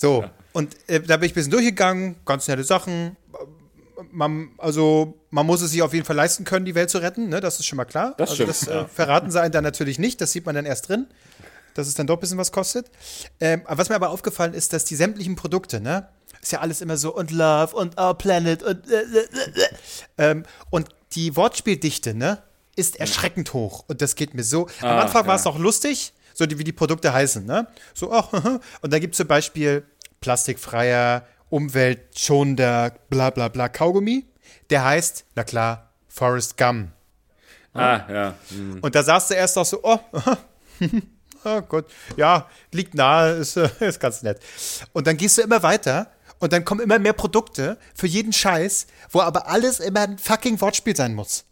[0.00, 3.16] So, und äh, da bin ich ein bisschen durchgegangen, ganz nette Sachen.
[4.12, 7.28] Man, also, man muss es sich auf jeden Fall leisten können, die Welt zu retten,
[7.28, 7.40] ne?
[7.40, 8.14] Das ist schon mal klar.
[8.16, 8.84] Das also, stimmt, das äh, ja.
[8.86, 11.08] verraten sie einen dann natürlich nicht, das sieht man dann erst drin,
[11.74, 12.86] dass es dann doch ein bisschen was kostet.
[13.40, 16.08] Ähm, was mir aber aufgefallen ist, dass die sämtlichen Produkte, ne?
[16.40, 19.60] Ist ja alles immer so und Love und Our Planet und äh, äh, äh,
[20.26, 20.30] äh.
[20.30, 22.38] ähm, und die Wortspieldichte, ne?
[22.76, 23.84] Ist erschreckend hoch.
[23.88, 24.68] Und das geht mir so.
[24.80, 25.40] Am Ah, Anfang war ja.
[25.40, 27.66] es noch lustig, so die, wie die Produkte heißen, ne?
[27.94, 28.32] So, ach,
[28.80, 29.84] und da gibt es zum Beispiel
[30.20, 34.24] plastikfreier, umweltschonender, bla bla bla Kaugummi.
[34.70, 36.92] Der heißt, na klar, Forrest Gum.
[37.74, 38.34] Ah, ja.
[38.80, 39.98] Und da sagst du erst noch so, oh,
[41.44, 41.86] oh Gott,
[42.16, 44.40] ja, liegt nahe, ist, ist ganz nett.
[44.92, 48.86] Und dann gehst du immer weiter und dann kommen immer mehr Produkte für jeden Scheiß,
[49.10, 51.44] wo aber alles immer ein fucking Wortspiel sein muss.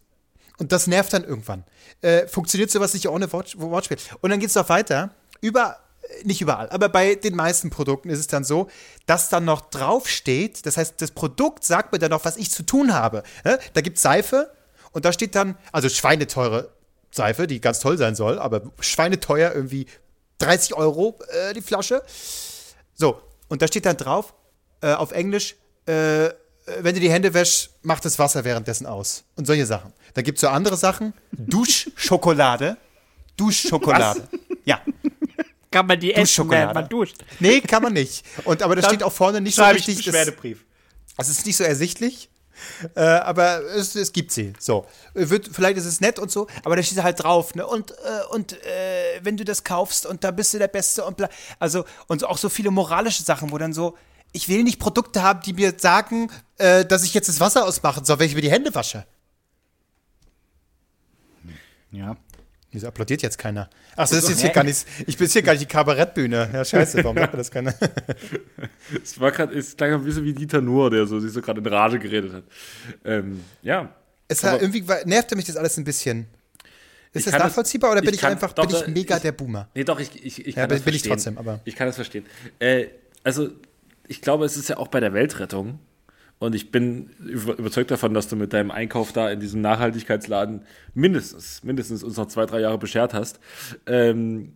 [0.59, 1.63] Und das nervt dann irgendwann.
[2.01, 3.97] Äh, funktioniert sowas nicht ohne Wort, Wortspiel.
[4.21, 5.11] Und dann geht es noch weiter.
[5.39, 5.77] Über,
[6.23, 8.67] nicht überall, aber bei den meisten Produkten ist es dann so,
[9.05, 12.63] dass dann noch draufsteht, das heißt, das Produkt sagt mir dann noch, was ich zu
[12.63, 13.23] tun habe.
[13.43, 13.59] Ne?
[13.73, 14.51] Da gibt es Seife
[14.91, 16.69] und da steht dann, also schweineteure
[17.11, 19.87] Seife, die ganz toll sein soll, aber schweineteuer, irgendwie
[20.39, 22.03] 30 Euro äh, die Flasche.
[22.95, 24.33] So, und da steht dann drauf,
[24.81, 25.55] äh, auf Englisch,
[25.85, 26.29] äh,
[26.79, 29.23] wenn du die Hände wäschst, macht das Wasser währenddessen aus.
[29.35, 29.93] Und solche Sachen.
[30.13, 31.13] Da gibt es so andere Sachen.
[31.31, 32.77] Duschschokolade.
[33.37, 34.27] Duschschokolade.
[34.65, 34.81] Ja.
[35.71, 37.17] Kann man die essen, während man duscht?
[37.39, 38.25] Nee, kann man nicht.
[38.45, 40.07] Und, aber da Dann steht auch vorne nicht so Schreibe ich richtig.
[40.07, 40.65] einen Beschwerdebrief.
[41.15, 42.29] Das, es ist nicht so ersichtlich.
[42.95, 44.53] Äh, aber es, es gibt sie.
[44.59, 44.87] So.
[45.13, 47.67] Wird, vielleicht ist es nett und so, aber da steht halt drauf, ne?
[47.67, 47.95] Und, äh,
[48.31, 51.29] und äh, wenn du das kaufst und da bist du der Beste und bla.
[51.59, 53.95] Also, und auch so viele moralische Sachen, wo dann so,
[54.33, 58.05] ich will nicht Produkte haben, die mir sagen, äh, dass ich jetzt das Wasser ausmachen
[58.05, 59.05] soll, wenn ich mir die Hände wasche.
[61.91, 62.17] Ja.
[62.71, 63.69] Wieso applaudiert jetzt keiner?
[63.95, 66.49] Ach, das ist jetzt hier gar nicht, ich bin hier gar nicht die Kabarettbühne.
[66.51, 67.73] Ja, scheiße, warum macht das keiner?
[69.03, 71.59] Es war gerade, es klang ein bisschen wie Dieter Nuhr, der so sich so gerade
[71.59, 72.43] in Rage geredet hat.
[73.03, 73.93] Ähm, ja.
[74.27, 76.27] Es hat, irgendwie war- nervte mich das alles ein bisschen.
[77.11, 79.21] Ich Ist das nachvollziehbar oder bin ich ich, einfach doch, bin ich da- mega ich-
[79.23, 79.69] der Boomer?
[79.73, 81.35] Nee, doch, ich, ich, ich Ja, kann bin- das bin ich verstehen.
[81.35, 82.25] trotzdem, aber- Ich kann das verstehen.
[82.59, 82.87] Äh,
[83.23, 83.49] also,
[84.07, 85.79] ich glaube, es ist ja auch bei der Weltrettung.
[86.39, 90.61] Und ich bin über- überzeugt davon, dass du mit deinem Einkauf da in diesem Nachhaltigkeitsladen
[90.93, 93.39] mindestens, mindestens uns noch zwei, drei Jahre beschert hast.
[93.87, 94.53] Ähm,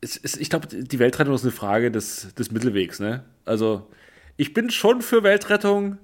[0.00, 3.00] es, es, ich glaube, die Weltrettung ist eine Frage des, des Mittelwegs.
[3.00, 3.24] Ne?
[3.44, 3.88] Also,
[4.36, 5.98] ich bin schon für Weltrettung,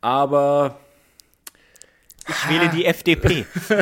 [0.00, 0.80] aber
[2.28, 3.44] Ich wähle die FDP.
[3.68, 3.78] bin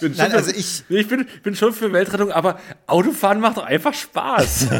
[0.00, 2.58] Nein, schon also für, ich- ich bin, bin schon für Weltrettung, aber
[2.88, 4.68] Autofahren macht doch einfach Spaß.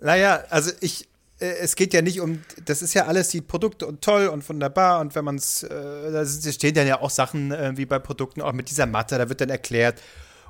[0.00, 1.08] Naja, also ich,
[1.40, 4.48] äh, es geht ja nicht um, das ist ja alles die Produkte und toll und
[4.48, 7.98] wunderbar und wenn man es, äh, da stehen dann ja auch Sachen äh, wie bei
[7.98, 10.00] Produkten auch mit dieser Matte, da wird dann erklärt,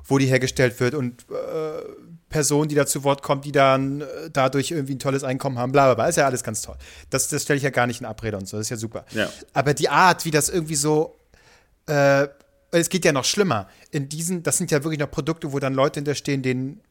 [0.05, 1.83] wo die hergestellt wird und äh,
[2.29, 5.71] Personen, die da zu Wort kommen, die dann äh, dadurch irgendwie ein tolles Einkommen haben,
[5.71, 6.77] bla bla bla, ist ja alles ganz toll.
[7.09, 9.05] Das, das stelle ich ja gar nicht in Abrede und so, das ist ja super.
[9.11, 9.29] Ja.
[9.53, 11.17] Aber die Art, wie das irgendwie so
[11.87, 12.27] äh,
[12.71, 13.67] es geht ja noch schlimmer.
[13.91, 16.81] In diesen, das sind ja wirklich noch Produkte, wo dann Leute hinterstehen, denen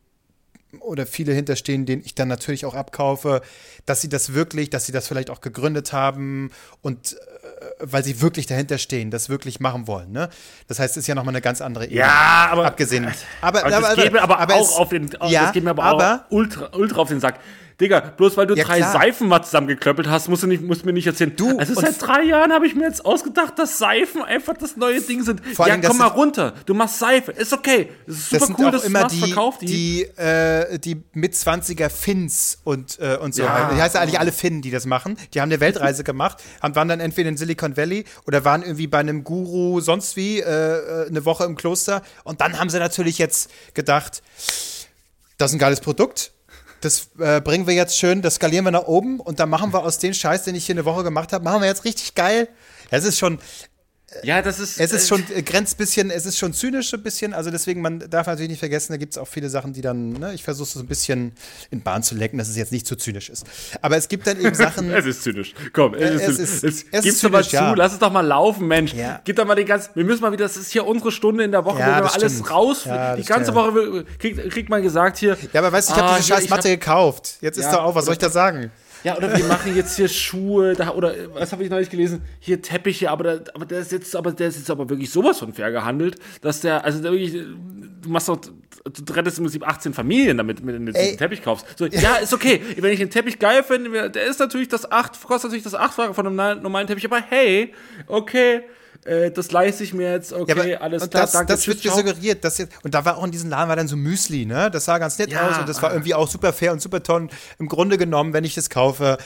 [0.81, 3.41] oder viele hinterstehen, denen ich dann natürlich auch abkaufe,
[3.87, 6.51] dass sie das wirklich, dass sie das vielleicht auch gegründet haben
[6.83, 7.17] und äh,
[7.81, 10.13] weil sie wirklich dahinter stehen, das wirklich machen wollen.
[10.13, 10.29] Ne?
[10.69, 12.01] Das heißt, es ist ja nochmal eine ganz andere Ebene.
[12.01, 13.07] Ja, aber- abgesehen.
[13.41, 15.71] Aber, Aber das geht mir aber, aber auch es- auf den, ja, das geht mir
[15.71, 17.39] aber, aber auch ultra, ultra auf den Sack.
[17.81, 18.93] Digga, bloß weil du Ja, drei klar.
[18.93, 21.35] Seifen mal zusammengeklöppelt hast, musst du nicht, musst mir nicht erzählen.
[21.37, 25.03] Du, also seit drei Jahren habe ich mir jetzt ausgedacht, dass Seifen einfach das neue
[25.03, 25.45] Ding sind.
[25.55, 26.55] Vor ja, allem, komm mal runter.
[26.65, 27.33] Du machst Seife.
[27.33, 27.91] Ist okay.
[28.07, 29.67] Es ist super das sind cool, dass du immer machst, die, verkauf die.
[29.67, 33.43] die, äh, die mit 20er Finns und, äh, und so.
[33.43, 33.71] Ja.
[33.75, 35.19] Die heißen eigentlich alle Finnen, die das machen.
[35.35, 38.87] Die haben eine Weltreise gemacht, haben, waren dann entweder in Silicon Valley oder waren irgendwie
[38.87, 42.01] bei einem Guru sonst wie äh, äh, eine Woche im Kloster.
[42.25, 44.23] Und dann haben sie natürlich jetzt gedacht,
[45.37, 46.33] das ist ein geiles Produkt.
[46.81, 49.83] Das äh, bringen wir jetzt schön, das skalieren wir nach oben und dann machen wir
[49.83, 52.49] aus den Scheiß, den ich hier eine Woche gemacht habe, machen wir jetzt richtig geil.
[52.91, 53.39] Es ist schon,
[54.23, 54.81] ja, das ist.
[54.81, 57.81] es ist äh, schon äh, grenzt bisschen, es ist schon zynisch ein bisschen, also deswegen,
[57.81, 60.43] man darf natürlich nicht vergessen, da gibt es auch viele Sachen, die dann, ne, ich
[60.43, 61.33] versuche so ein bisschen
[61.71, 63.45] in Bahn zu lecken, dass es jetzt nicht zu zynisch ist.
[63.83, 65.55] Aber es gibt dann eben Sachen, Es ist zynisch.
[65.73, 66.39] Komm, es ist es zynisch.
[66.39, 67.75] ist- Jetzt es gib's ist doch mal zynisch, zu, ja.
[67.75, 68.93] lass es doch mal laufen, Mensch.
[68.95, 69.21] Ja.
[69.25, 71.53] Gib doch mal den ganzen, wir müssen mal wieder, das ist hier unsere Stunde in
[71.53, 72.51] der Woche, Ja, wo wir alles stimmt.
[72.51, 73.57] raus, Ja, die ganze stimmt.
[73.59, 75.37] Woche will- kriegt, kriegt man gesagt hier.
[75.53, 77.37] ja, aber weißt du, ich habe ah, diese scheiß Matte gekauft.
[77.41, 78.71] Jetzt ist doch auch, was soll ich da sagen?
[79.07, 82.23] Ja, oder wir machen jetzt hier Schuhe, da, oder äh, was habe ich neulich gelesen?
[82.41, 85.39] Hier Teppiche, aber, da, aber der ist jetzt aber der ist jetzt aber wirklich sowas
[85.39, 87.45] von fair gehandelt, dass der, also der wirklich, äh,
[88.03, 91.79] du machst doch, du rettest im Prinzip 18 Familien damit, wenn du einen Teppich kaufst.
[91.79, 92.61] So, ja, ist okay.
[92.79, 95.95] Wenn ich den Teppich geil finde, der ist natürlich das 8, kostet natürlich das 8
[96.13, 97.73] von einem normalen Teppich, aber hey,
[98.09, 98.63] okay,
[99.05, 101.97] äh, das leiste ich mir jetzt, okay, aber, alles klar, das, danke, das wird tschüss,
[101.97, 102.13] mir ciao.
[102.13, 104.71] suggeriert, dass jetzt, und da war auch in diesem Laden war dann so Müsli, ne?
[104.71, 107.03] Das sah ganz nett Ja, aus und das war irgendwie auch super fair und super
[107.03, 107.29] toll.
[107.59, 109.19] Im Grunde genommen, wenn ich das kaufe,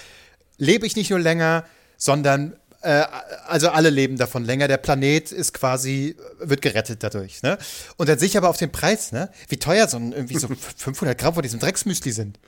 [0.59, 1.65] lebe ich nicht nur länger,
[1.97, 3.05] sondern äh,
[3.47, 4.69] also alle leben davon länger.
[4.69, 7.59] Der Planet ist quasi, wird gerettet dadurch, ne?
[7.97, 9.31] Und dann sehe ich aber auf den Preis, ne?
[9.49, 12.39] Wie teuer so ein, irgendwie so 500 Gramm von diesem Drecksmüsli sind.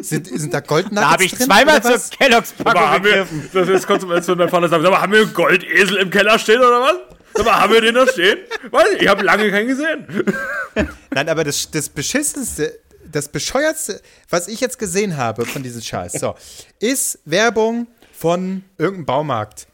[0.00, 3.50] Sind, sind da Goldnuggets Da habe ich drin, zweimal zur haben wir, gegriffen.
[3.52, 3.84] das jetzt
[4.26, 7.40] von deinem Vater sagen, aber haben wir einen Goldesel im Keller stehen oder was?
[7.40, 8.38] Aber haben wir den da stehen?
[8.70, 10.06] Weiß ich, ich habe lange keinen gesehen.
[11.10, 12.78] Nein, aber das, das beschissenste,
[13.10, 16.34] das bescheuertste, was ich jetzt gesehen habe von diesem Scheiß, so,
[16.78, 19.66] ist Werbung von irgendeinem Baumarkt.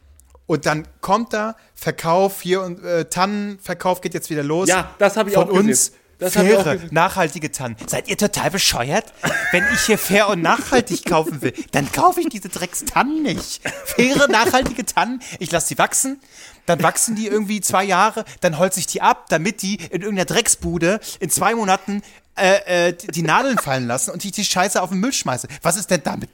[0.46, 4.68] Und dann kommt da Verkauf hier und äh, Tannenverkauf geht jetzt wieder los.
[4.68, 5.68] Ja, das habe ich Von auch gesehen.
[5.68, 7.76] uns Das faire, nachhaltige Tannen.
[7.86, 9.04] Seid ihr total bescheuert?
[9.52, 13.62] Wenn ich hier fair und nachhaltig kaufen will, dann kaufe ich diese Dreckstannen nicht.
[13.84, 16.20] Faire, nachhaltige Tannen, ich lasse die wachsen,
[16.66, 20.24] dann wachsen die irgendwie zwei Jahre, dann holze ich die ab, damit die in irgendeiner
[20.24, 22.02] Drecksbude in zwei Monaten
[22.36, 25.48] äh, äh, die die Nadeln fallen lassen und ich die Scheiße auf den Müll schmeiße.
[25.62, 26.30] Was ist denn damit,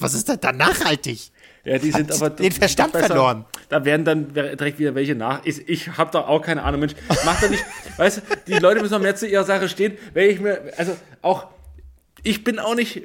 [0.00, 1.30] was ist denn da nachhaltig?
[1.66, 3.44] Ja, die sind aber den Verstand verloren.
[3.68, 5.40] Da werden dann direkt wieder welche nach.
[5.44, 6.94] Ich, ich habe da auch keine Ahnung, Mensch.
[7.24, 7.64] Mach doch nicht.
[7.96, 9.98] weißt du, die Leute müssen am Netz zu ihrer Sache stehen.
[10.14, 11.48] Wenn ich mir, also auch,
[12.22, 13.02] ich bin auch nicht.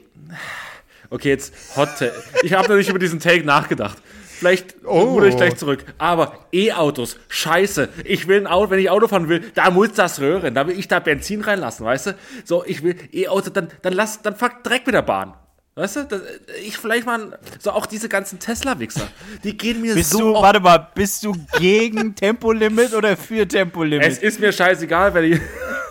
[1.09, 2.13] Okay, jetzt Hot Take.
[2.43, 3.97] Ich habe noch nicht über diesen Take nachgedacht.
[4.37, 5.01] Vielleicht Oh.
[5.01, 5.83] ruder ich gleich zurück.
[5.97, 7.89] Aber E-Autos, scheiße.
[8.05, 10.53] Ich will ein Auto, wenn ich Auto fahren will, da muss das röhren.
[10.53, 12.15] Da will ich da Benzin reinlassen, weißt du?
[12.43, 15.33] So, ich will E-Auto, dann, dann lass, dann fuck Dreck mit der Bahn.
[15.75, 16.21] Weißt du, das,
[16.61, 19.07] ich vielleicht mal, so auch diese ganzen Tesla-Wichser,
[19.43, 23.47] die gehen mir Bist so du, warte mal, bist du gegen Tempolimit oder für Es
[23.47, 24.17] Tempolimit?
[24.17, 25.39] ist mir scheißegal, wenn ich.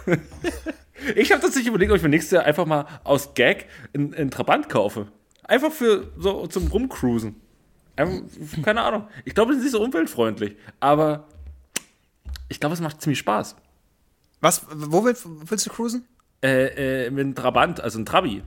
[1.16, 4.30] ich habe tatsächlich überlegt, ob ich mir nächstes Jahr einfach mal aus Gag einen, einen
[4.30, 5.06] Trabant kaufe.
[5.44, 7.40] Einfach für so zum Rumcruisen.
[7.96, 9.08] Einfach, keine Ahnung.
[9.24, 10.56] Ich glaube, das ist nicht so umweltfreundlich.
[10.78, 11.26] Aber
[12.50, 13.56] ich glaube, es macht ziemlich Spaß.
[14.42, 16.06] Was, wo willst, willst du cruisen?
[16.42, 18.42] Äh, äh, mit einem Trabant, also ein Trabi.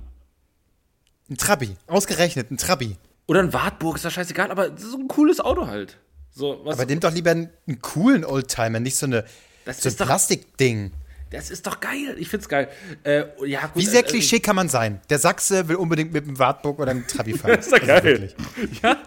[1.34, 2.96] Ein Trabi, ausgerechnet, ein Trabi.
[3.26, 5.98] Oder ein Wartburg, ist ja scheißegal, aber so ein cooles Auto halt.
[6.30, 9.26] So, Aber nimm doch lieber einen, einen coolen Oldtimer, nicht so, eine,
[9.66, 10.92] Das so ein Plastikding.
[11.32, 12.16] das ist doch geil.
[12.20, 12.70] Ich find's geil.
[13.04, 15.02] Äh, ja, gut, Wie sehr äh, Klischee kann man sein?
[15.10, 17.56] Der Sachse will unbedingt mit einem Wartburg oder einem Trabi fahren.
[17.56, 18.04] Das ist doch Also geil.
[18.04, 18.82] wirklich.
[18.84, 18.98] Ja,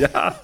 [0.00, 0.40] ja.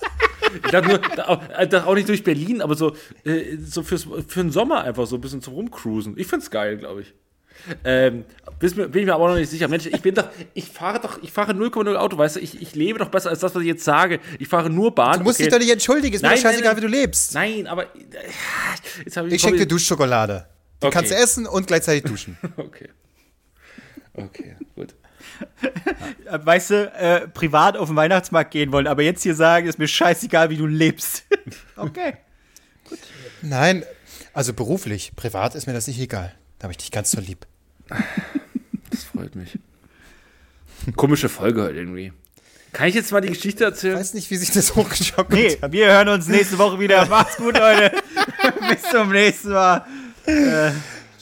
[0.64, 4.42] Ich dachte nur, äh, da auch nicht durch Berlin, aber so, äh, so fürs, für
[4.44, 6.16] den Sommer einfach so ein bisschen zum Rumcruisen.
[6.16, 7.14] Ich find's geil, glaube ich.
[7.84, 8.24] Ähm,
[8.58, 9.68] bin ich mir aber noch nicht sicher.
[9.68, 12.74] Mensch, ich bin doch, ich fahre doch, ich fahre 0,0 Auto, weißt du, ich, ich
[12.74, 14.20] lebe doch besser als das, was ich jetzt sage.
[14.38, 15.18] Ich fahre nur Bahn.
[15.18, 17.34] Du musst dich doch nicht entschuldigen, ist mir doch scheißegal, nein, wie du lebst.
[17.34, 17.88] Nein, aber äh,
[19.04, 20.46] jetzt habe ich, Ich schenke dir Duschschokolade.
[20.82, 20.92] Die Okay.
[20.94, 22.36] kannst du essen und gleichzeitig duschen.
[22.56, 22.90] Okay.
[24.14, 24.94] Okay, gut.
[26.30, 29.88] Weißt du, äh, privat auf den Weihnachtsmarkt gehen wollen, aber jetzt hier sagen, ist mir
[29.88, 31.24] scheißegal, wie du lebst.
[31.76, 32.14] okay.
[33.42, 33.84] Nein,
[34.32, 36.34] also beruflich, privat ist mir das nicht egal.
[36.66, 37.46] Habe ich dich ganz so lieb.
[38.90, 39.56] Das freut mich.
[40.96, 42.12] Komische Folge heute irgendwie.
[42.72, 43.96] Kann ich jetzt mal die Geschichte Ich erzählen?
[43.96, 45.70] weiß nicht, wie sich das hochgeschaukelt Nee, hat.
[45.70, 47.06] wir hören uns nächste Woche wieder.
[47.06, 47.92] Macht's gut, Leute.
[48.68, 49.86] Bis zum nächsten Mal.
[50.26, 50.72] Äh,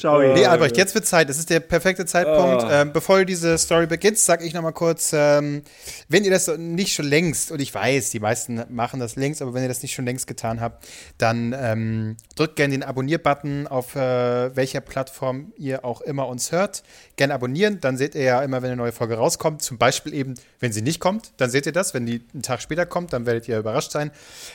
[0.04, 0.20] ciao.
[0.20, 1.30] Nee, Albrecht, jetzt wird Zeit.
[1.30, 2.64] Es ist der perfekte Zeitpunkt.
[2.64, 2.70] Oh.
[2.70, 5.62] Ähm, bevor diese Story beginnt, sage ich noch mal kurz, ähm,
[6.08, 9.54] wenn ihr das nicht schon längst, und ich weiß, die meisten machen das längst, aber
[9.54, 10.86] wenn ihr das nicht schon längst getan habt,
[11.16, 16.82] dann ähm, drückt gerne den Abonnier-Button auf äh, welcher Plattform ihr auch immer uns hört.
[17.16, 19.62] Gerne abonnieren, dann seht ihr ja immer, wenn eine neue Folge rauskommt.
[19.62, 21.94] Zum Beispiel eben, wenn sie nicht kommt, dann seht ihr das.
[21.94, 24.10] Wenn die einen Tag später kommt, dann werdet ihr überrascht sein,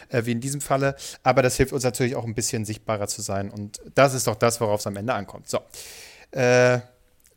[0.09, 0.95] äh, wie in diesem Falle.
[1.23, 3.49] Aber das hilft uns natürlich auch ein bisschen sichtbarer zu sein.
[3.49, 5.38] Und das ist doch das, worauf es am Ende ankommt.
[5.45, 5.59] So.
[6.31, 6.79] Äh,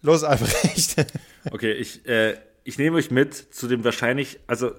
[0.02, 0.96] los, Albrecht.
[1.50, 4.70] Okay, ich, äh, ich nehme euch mit zu dem wahrscheinlich, also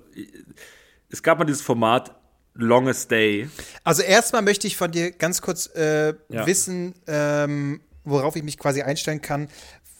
[1.09, 2.15] es gab mal dieses Format
[2.53, 3.49] Longest Day.
[3.83, 6.45] Also erstmal möchte ich von dir ganz kurz äh, Ja.
[6.47, 9.49] wissen, ähm, worauf ich mich quasi einstellen kann.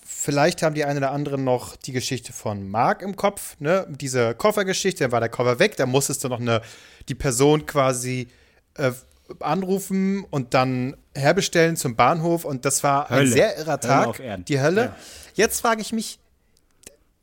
[0.05, 3.86] Vielleicht haben die einen oder anderen noch die Geschichte von Mark im Kopf, ne?
[3.89, 6.61] Diese Koffergeschichte, da war der Koffer weg, da musstest du noch eine,
[7.09, 8.30] die Person quasi
[8.76, 8.91] äh,
[9.39, 13.28] anrufen und dann herbestellen zum Bahnhof und das war ein Hölle.
[13.28, 14.19] sehr irrer Tag.
[14.47, 14.95] Die Hölle.
[15.36, 16.19] Jetzt frage ich mich,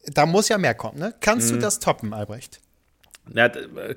[0.06, 1.14] da muss ja mehr kommen, ne?
[1.20, 1.56] Kannst Mhm.
[1.56, 2.60] du das toppen, Albrecht?
[3.34, 3.94] Ja, äh,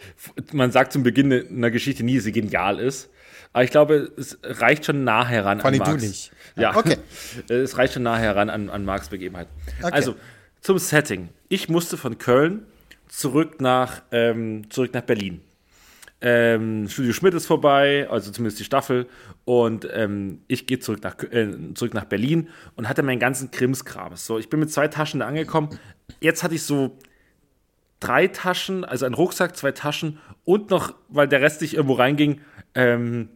[0.52, 3.10] man sagt zum Beginn einer Geschichte nie, dass sie genial ist.
[3.54, 6.04] Aber ich glaube, es reicht schon nah heran Vor an allem du Marx.
[6.04, 6.32] nicht.
[6.56, 6.98] Ja, Okay.
[7.48, 9.48] es reicht schon nah heran an, an Marx Begebenheit.
[9.82, 9.92] Okay.
[9.94, 10.16] Also,
[10.62, 11.30] zum Setting.
[11.50, 12.66] Ich musste von Köln
[13.08, 15.42] zurück nach, ähm, zurück nach Berlin.
[16.26, 19.08] Ähm, Studio Schmidt ist vorbei, also zumindest die Staffel.
[19.44, 24.26] Und ähm, ich gehe zurück nach, äh, zurück nach Berlin und hatte meinen ganzen Krimskrams.
[24.26, 25.78] So, ich bin mit zwei Taschen da angekommen.
[26.22, 26.98] Jetzt hatte ich so
[28.00, 32.40] drei Taschen, also ein Rucksack, zwei Taschen und noch, weil der Rest nicht irgendwo reinging,
[32.74, 33.28] ähm,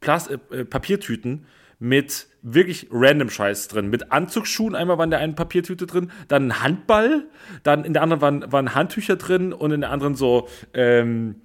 [0.00, 1.46] Plas äh, äh, Papiertüten
[1.78, 3.88] mit wirklich random Scheiß drin.
[3.88, 7.26] Mit Anzugsschuhen, einmal war in der einen Papiertüte drin, dann ein Handball,
[7.62, 11.36] dann in der anderen waren, waren Handtücher drin und in der anderen so, ähm,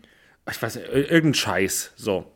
[0.49, 2.31] ich weiß nicht, ir- irgendein Scheiß, so.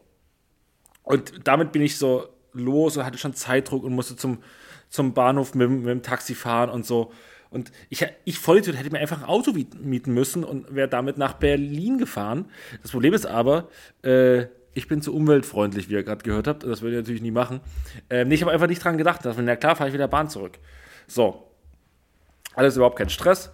[1.03, 4.43] Und damit bin ich so los und hatte schon Zeitdruck und musste zum,
[4.89, 7.11] zum Bahnhof mit, mit dem Taxi fahren und so.
[7.49, 11.17] Und ich, ich Vollidiot hätte mir einfach ein Auto miet- mieten müssen und wäre damit
[11.17, 12.45] nach Berlin gefahren.
[12.81, 13.67] Das Problem ist aber,
[14.03, 16.63] äh, ich bin zu umweltfreundlich, wie ihr gerade gehört habt.
[16.63, 17.59] Das würde ich natürlich nie machen.
[18.09, 19.25] Ähm, nee, ich habe einfach nicht dran gedacht.
[19.25, 20.59] dass, Na klar, fahre ich wieder Bahn zurück.
[21.07, 21.51] So.
[22.53, 23.51] Alles überhaupt kein Stress.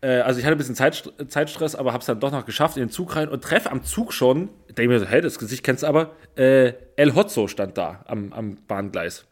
[0.00, 2.76] Äh, also ich hatte ein bisschen Zeit, Zeitstress, aber habe es dann doch noch geschafft
[2.76, 5.62] in den Zug rein und treffe am Zug schon, denke mir so, hey, das Gesicht
[5.62, 9.26] kennst du aber, äh, El Hotzo stand da am, am Bahngleis.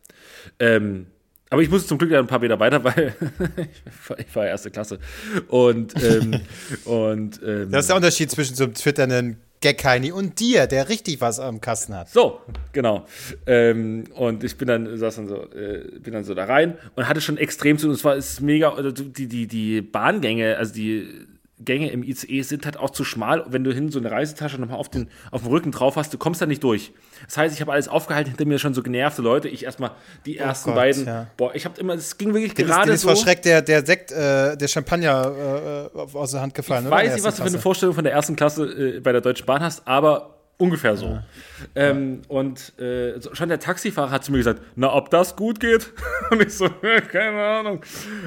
[0.58, 1.06] Ähm,
[1.50, 3.14] aber ich musste zum Glück ja ein paar Meter weiter, weil
[3.56, 4.98] ich, war, ich war erste Klasse.
[5.48, 6.40] Und, ähm,
[6.84, 11.20] und ähm, Das ist der Unterschied zwischen so einem twitternden Gagheini und dir, der richtig
[11.20, 12.08] was am Kasten hat.
[12.08, 12.40] So,
[12.72, 13.06] genau.
[13.46, 17.08] Ähm, und ich bin dann, saß dann so, äh, bin dann so da rein und
[17.08, 21.26] hatte schon extrem zu, es war ist mega, also die, die, die Bahngänge, also die
[21.60, 23.44] Gänge im ICE sind halt auch zu schmal.
[23.48, 26.18] Wenn du hin so eine Reisetasche nochmal auf den, auf dem Rücken drauf hast, du
[26.18, 26.92] kommst da nicht durch.
[27.26, 29.48] Das heißt, ich habe alles aufgehalten, hinter mir schon so genervte Leute.
[29.48, 29.92] Ich erstmal
[30.24, 31.06] die ersten Gott, beiden.
[31.06, 31.26] ja.
[31.36, 33.08] Boah, ich habe immer, es ging wirklich ist, gerade ist so.
[33.08, 36.84] vor Schreck der, der Sekt, äh, der Champagner äh, aus der Hand gefallen.
[36.84, 36.86] Ich?
[36.86, 37.62] In weiß nicht, was du für eine Klasse.
[37.62, 41.20] Vorstellung von der ersten Klasse äh, bei der Deutschen Bahn hast, aber ungefähr so.
[41.74, 45.92] Ähm, und äh, schon der Taxifahrer hat zu mir gesagt, na, ob das gut geht?
[46.30, 47.80] Und ich so, "Äh, keine Ahnung.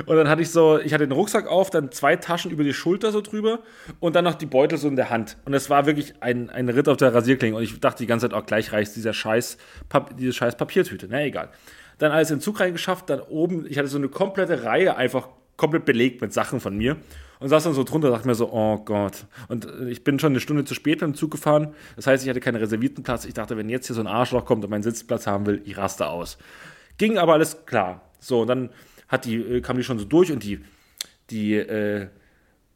[0.05, 2.73] Und dann hatte ich so, ich hatte den Rucksack auf, dann zwei Taschen über die
[2.73, 3.59] Schulter so drüber
[3.99, 5.37] und dann noch die Beutel so in der Hand.
[5.45, 7.55] Und es war wirklich ein, ein Ritt auf der Rasierklinge.
[7.55, 9.57] Und ich dachte die ganze Zeit, auch gleich reicht dieser scheiß,
[9.89, 11.07] Pap diese scheiß Papiertüte.
[11.09, 11.49] Na, egal.
[11.97, 15.27] Dann alles in den Zug reingeschafft, dann oben, ich hatte so eine komplette Reihe einfach
[15.57, 16.97] komplett belegt mit Sachen von mir
[17.41, 19.25] und saß dann so drunter und dachte mir so, oh Gott.
[19.47, 21.73] Und äh, ich bin schon eine Stunde zu spät mit Zug gefahren.
[21.95, 23.25] Das heißt, ich hatte keinen reservierten Platz.
[23.25, 25.75] Ich dachte, wenn jetzt hier so ein Arschloch kommt und meinen Sitzplatz haben will, ich
[25.75, 26.37] raste aus.
[26.97, 28.01] Ging aber alles klar.
[28.19, 28.69] So, und dann
[29.07, 30.63] hat die, äh, kam die schon so durch und die,
[31.31, 32.09] die äh,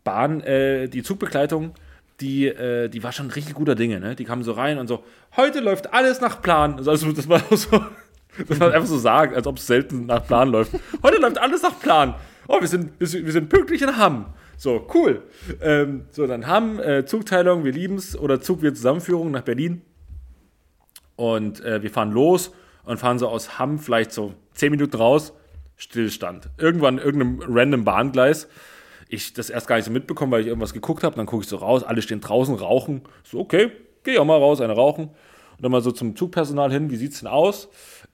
[0.03, 1.75] Bahn, äh, die Zugbegleitung,
[2.19, 4.15] die, äh, die war schon richtig guter Dinge, ne?
[4.15, 5.03] Die kamen so rein und so,
[5.35, 6.77] heute läuft alles nach Plan.
[6.77, 7.85] Also das war so,
[8.47, 10.71] das war einfach so sagen, als ob es selten nach Plan läuft.
[11.03, 12.15] Heute läuft alles nach Plan.
[12.47, 14.33] Oh, wir sind, wir sind pünktlich in Hamm.
[14.57, 15.23] So, cool.
[15.61, 19.81] Ähm, so, dann Hamm, äh, Zugteilung, wir lieben's, oder Zug, wir Zusammenführung nach Berlin.
[21.15, 22.51] Und äh, wir fahren los
[22.83, 25.33] und fahren so aus Hamm vielleicht so zehn Minuten raus,
[25.77, 26.49] Stillstand.
[26.57, 28.47] Irgendwann irgendeinem random Bahngleis.
[29.07, 31.15] Ich das erst gar nicht so mitbekommen, weil ich irgendwas geguckt habe.
[31.15, 33.01] Dann gucke ich so raus, alle stehen draußen, rauchen.
[33.23, 33.71] So, okay,
[34.03, 35.09] geh auch mal raus, eine rauchen.
[35.09, 37.69] Und dann mal so zum Zugpersonal hin, wie sieht's denn aus?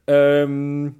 [0.08, 0.96] Ähm,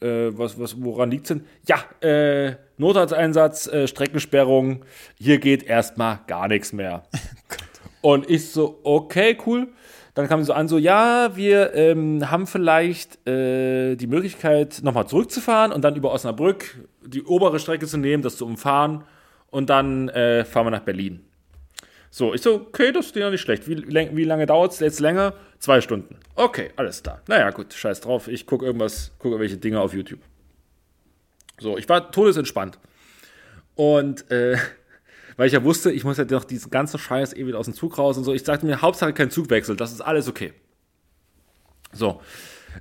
[0.00, 1.44] äh, was, was, woran liegt's denn?
[1.66, 4.84] Ja, äh, Notarzteinsatz, äh, Streckensperrung,
[5.18, 7.04] hier geht erstmal gar nichts mehr.
[8.00, 9.68] Und ich so, okay, cool.
[10.14, 15.06] Dann kam sie so an, so, ja, wir ähm, haben vielleicht äh, die Möglichkeit, nochmal
[15.06, 19.04] zurückzufahren und dann über Osnabrück die obere Strecke zu nehmen, das zu umfahren
[19.50, 21.20] und dann äh, fahren wir nach Berlin.
[22.10, 23.68] So, ich so, okay, das ist ja nicht schlecht.
[23.68, 25.34] Wie, wie lange dauert es jetzt länger?
[25.60, 26.16] Zwei Stunden.
[26.34, 27.20] Okay, alles klar.
[27.28, 28.26] Naja, gut, scheiß drauf.
[28.26, 30.20] Ich gucke irgendwas, gucke irgendwelche Dinge auf YouTube.
[31.60, 32.78] So, ich war todesentspannt.
[33.74, 34.56] Und äh,
[35.36, 37.74] weil ich ja wusste, ich muss ja noch diesen ganzen Scheiß eh wieder aus dem
[37.74, 38.34] Zug raus und so.
[38.34, 40.52] Ich sagte mir, Hauptsache kein Zugwechsel, das ist alles okay.
[41.92, 42.20] So.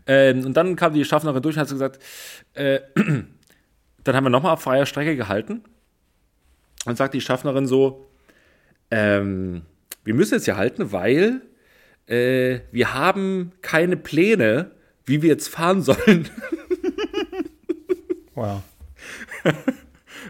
[0.08, 2.00] Ähm, und dann kam die Schaffnerin durch und hat gesagt,
[2.54, 5.64] äh, dann haben wir nochmal auf freier Strecke gehalten.
[6.86, 8.10] Und sagt die Schaffnerin so,
[8.90, 9.64] ähm,
[10.06, 11.42] wir müssen jetzt hier halten, weil
[12.08, 14.72] äh, wir haben keine Pläne,
[15.06, 16.30] wie wir jetzt fahren sollen.
[18.40, 18.64] Wow.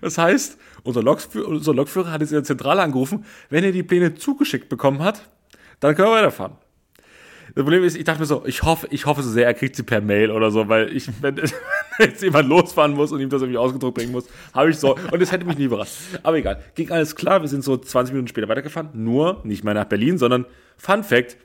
[0.02, 3.84] Das heißt, unser, Lokführer, unser Lokführer hat jetzt in der Zentrale angerufen, wenn er die
[3.84, 5.28] Pläne zugeschickt bekommen hat,
[5.80, 6.54] dann können wir weiterfahren.
[7.56, 9.76] Das Problem ist, ich dachte mir so, ich hoffe, ich hoffe so sehr, er kriegt
[9.76, 11.36] sie per Mail oder so, weil ich, wenn
[12.00, 15.20] jetzt jemand losfahren muss und ihm das irgendwie ausgedruckt bringen muss, habe ich so, und
[15.20, 15.96] das hätte mich nie überrascht.
[16.22, 19.74] Aber egal, ging alles klar, wir sind so 20 Minuten später weitergefahren, nur nicht mehr
[19.74, 20.46] nach Berlin, sondern
[20.78, 21.38] Fun Fact,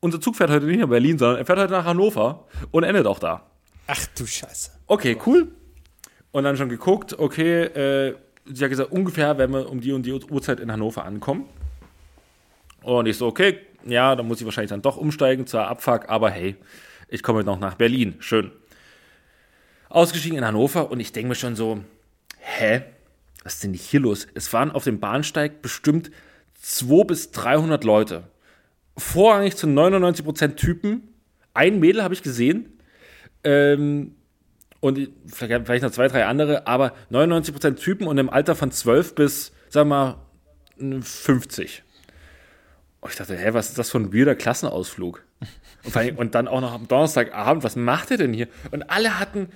[0.00, 3.06] unser Zug fährt heute nicht nach Berlin, sondern er fährt heute nach Hannover und endet
[3.06, 3.46] auch da.
[3.86, 4.70] Ach du Scheiße.
[4.86, 5.48] Okay, cool.
[6.32, 8.16] Und dann schon geguckt, okay, äh,
[8.46, 11.46] sie hat gesagt, ungefähr werden wir um die und die Uhrzeit in Hannover ankommen.
[12.82, 16.30] Und ich so, okay, ja, dann muss ich wahrscheinlich dann doch umsteigen zur Abfahrt, aber
[16.30, 16.56] hey,
[17.08, 18.16] ich komme noch nach Berlin.
[18.20, 18.50] Schön.
[19.88, 21.80] Ausgestiegen in Hannover und ich denke mir schon so,
[22.38, 22.82] hä?
[23.44, 24.26] Was ist denn hier los?
[24.34, 26.10] Es waren auf dem Bahnsteig bestimmt
[26.62, 28.24] 200 bis 300 Leute.
[28.96, 31.08] Vorrangig zu 99% Typen.
[31.54, 32.78] Ein Mädel habe ich gesehen.
[33.44, 34.14] Ähm,
[34.82, 39.52] und vielleicht, noch zwei, drei andere, aber 99% Typen und im Alter von 12 bis,
[39.70, 40.16] wir mal,
[40.76, 41.84] 50.
[43.00, 45.24] Und ich dachte, hä, was ist das für ein weirder Klassenausflug?
[45.84, 48.48] Und, allem, und dann auch noch am Donnerstagabend, was macht ihr denn hier?
[48.72, 49.50] Und alle hatten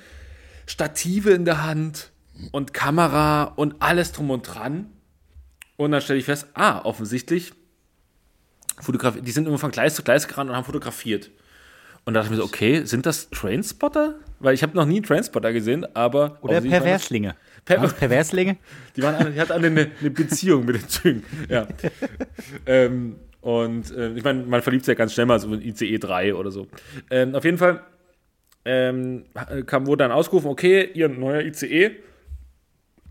[0.66, 2.12] Stative in der Hand
[2.52, 4.86] und Kamera und alles drum und dran.
[5.76, 7.52] Und dann stelle ich fest, ah, offensichtlich,
[9.22, 11.30] die sind immer von Gleis zu Gleis gerannt und haben fotografiert.
[12.04, 14.20] Und da dachte ich mir so, okay, sind das Trainspotter?
[14.38, 16.38] Weil ich habe noch nie einen Trainspotter gesehen, aber.
[16.42, 17.36] Oder Perverslinge.
[17.64, 18.56] Per- Waren's Perverslinge?
[18.96, 21.22] Die, waren alle, die hatten alle eine, eine Beziehung mit den Zügen.
[21.48, 21.66] Ja.
[22.66, 25.98] ähm, und äh, ich meine, man verliebt sich ja ganz schnell mal so in ICE
[25.98, 26.66] 3 oder so.
[27.10, 27.82] Ähm, auf jeden Fall
[28.64, 29.24] ähm,
[29.66, 31.96] kam, wurde dann ausgerufen, okay, ihr neuer ICE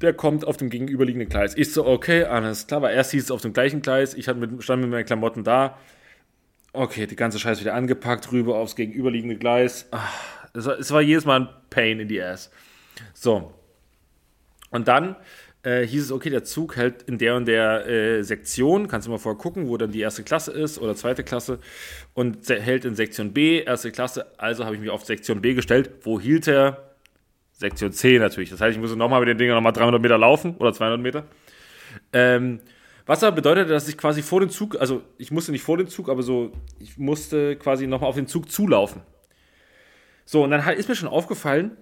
[0.02, 1.56] der kommt auf dem gegenüberliegenden Gleis.
[1.56, 4.64] Ich so, okay, alles klar, weil erst hieß es auf dem gleichen Gleis, ich mit,
[4.64, 5.78] stand mit meinen Klamotten da.
[6.74, 9.88] Okay, die ganze Scheiße wieder angepackt, rüber aufs gegenüberliegende Gleis.
[9.92, 10.10] Ah,
[10.56, 12.52] es, war, es war jedes Mal ein Pain in the ass.
[13.14, 13.54] So.
[14.72, 15.16] Und dann
[15.64, 19.12] äh, hieß es, okay, der Zug hält in der und der äh, Sektion, kannst du
[19.12, 21.60] mal vorher gucken, wo dann die erste Klasse ist oder zweite Klasse
[22.14, 25.92] und hält in Sektion B, erste Klasse, also habe ich mich auf Sektion B gestellt.
[26.04, 26.96] Wo hielt er?
[27.52, 28.50] Sektion C natürlich.
[28.50, 31.24] Das heißt, ich musste nochmal mit den Dingen nochmal 300 Meter laufen oder 200 Meter.
[32.12, 32.60] Ähm,
[33.06, 35.88] was aber bedeutete, dass ich quasi vor dem Zug, also ich musste nicht vor dem
[35.88, 39.02] Zug, aber so, ich musste quasi nochmal auf den Zug zulaufen.
[40.26, 41.78] So, und dann ist mir schon aufgefallen,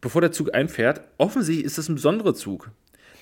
[0.00, 2.70] bevor der Zug einfährt, offensichtlich ist das ein besonderer Zug.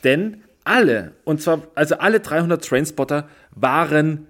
[0.05, 4.27] Denn alle, und zwar, also alle 300 Trainspotter waren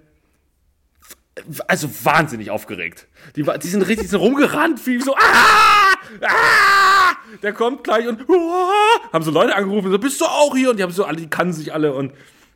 [1.67, 3.07] also wahnsinnig aufgeregt.
[3.35, 9.13] Die, die sind richtig sind rumgerannt, wie so, ah, ah, der kommt gleich und ah,
[9.13, 10.71] haben so Leute angerufen, so, bist du auch hier?
[10.71, 12.13] Und die haben so alle, die kannten sich alle und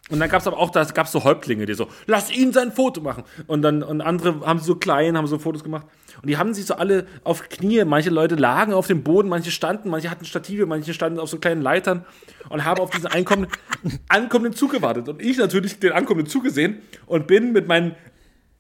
[0.10, 2.74] und dann gab es aber auch, da gab so Häuptlinge, die so, lass ihn sein
[2.74, 3.24] Foto machen.
[3.48, 5.88] Und dann, und andere haben so klein, haben so Fotos gemacht.
[6.22, 9.50] Und die haben sich so alle auf Knie, manche Leute lagen auf dem Boden, manche
[9.50, 12.06] standen, manche hatten Stative, manche standen auf so kleinen Leitern
[12.50, 13.54] und haben auf diesen ankommenden,
[14.10, 15.08] ankommenden Zug gewartet.
[15.08, 17.96] Und ich natürlich den ankommenden Zug gesehen und bin mit meinen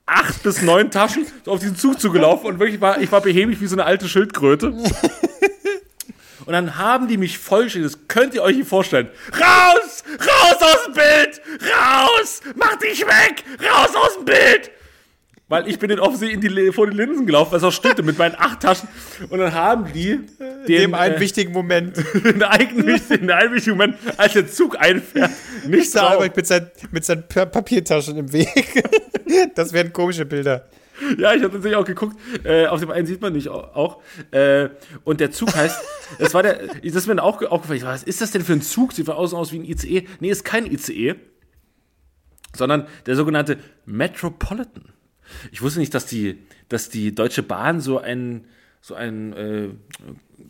[0.05, 3.67] acht bis neun Taschen auf diesen Zug zugelaufen und wirklich war, ich war behäbig wie
[3.67, 4.73] so eine alte Schildkröte.
[6.45, 9.09] Und dann haben die mich vollgeschickt, das könnt ihr euch nicht vorstellen.
[9.31, 10.03] Raus!
[10.19, 11.41] Raus aus dem Bild!
[11.61, 12.41] Raus!
[12.55, 13.43] Mach dich weg!
[13.59, 14.71] Raus aus dem Bild!
[15.49, 18.61] Weil ich bin den offensichtlich vor die Linsen gelaufen, was auch stimmte, mit meinen acht
[18.61, 18.87] Taschen.
[19.29, 21.95] Und dann haben die den, dem einen äh, wichtigen Moment.
[22.23, 25.31] in einen wichtigen, einen wichtigen Moment, als der Zug einfährt,
[25.67, 25.95] nicht.
[25.95, 28.83] Albrecht mit, sein, mit seinen Papiertaschen im Weg.
[29.55, 30.65] das wären komische Bilder.
[31.17, 32.17] Ja, ich habe tatsächlich auch geguckt.
[32.43, 34.01] Äh, auf dem einen sieht man nicht auch.
[34.31, 34.69] Äh,
[35.03, 35.81] und der Zug heißt,
[36.19, 37.81] das war der, das ist mir auch aufgefallen.
[37.83, 38.93] Was ist das denn für ein Zug?
[38.93, 40.07] Sieht von außen aus wie ein ICE.
[40.19, 41.15] Nee, ist kein ICE,
[42.55, 44.85] sondern der sogenannte Metropolitan.
[45.51, 46.39] Ich wusste nicht, dass die,
[46.69, 48.45] dass die Deutsche Bahn so ein,
[48.81, 49.69] so ein äh,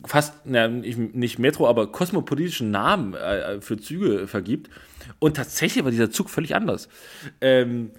[0.04, 4.70] fast, na, nicht Metro, aber kosmopolitischen Namen äh, für Züge vergibt.
[5.18, 6.88] Und tatsächlich war dieser Zug völlig anders.
[7.40, 7.90] Ähm,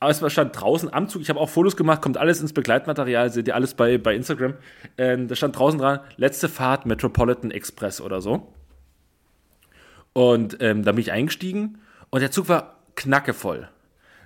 [0.00, 3.30] aber es stand draußen am Zug, ich habe auch Fotos gemacht, kommt alles ins Begleitmaterial,
[3.30, 4.54] seht ihr alles bei, bei Instagram.
[4.96, 8.52] Ähm, da stand draußen dran, letzte Fahrt Metropolitan Express oder so.
[10.12, 11.78] Und ähm, da bin ich eingestiegen
[12.10, 13.68] und der Zug war knackevoll.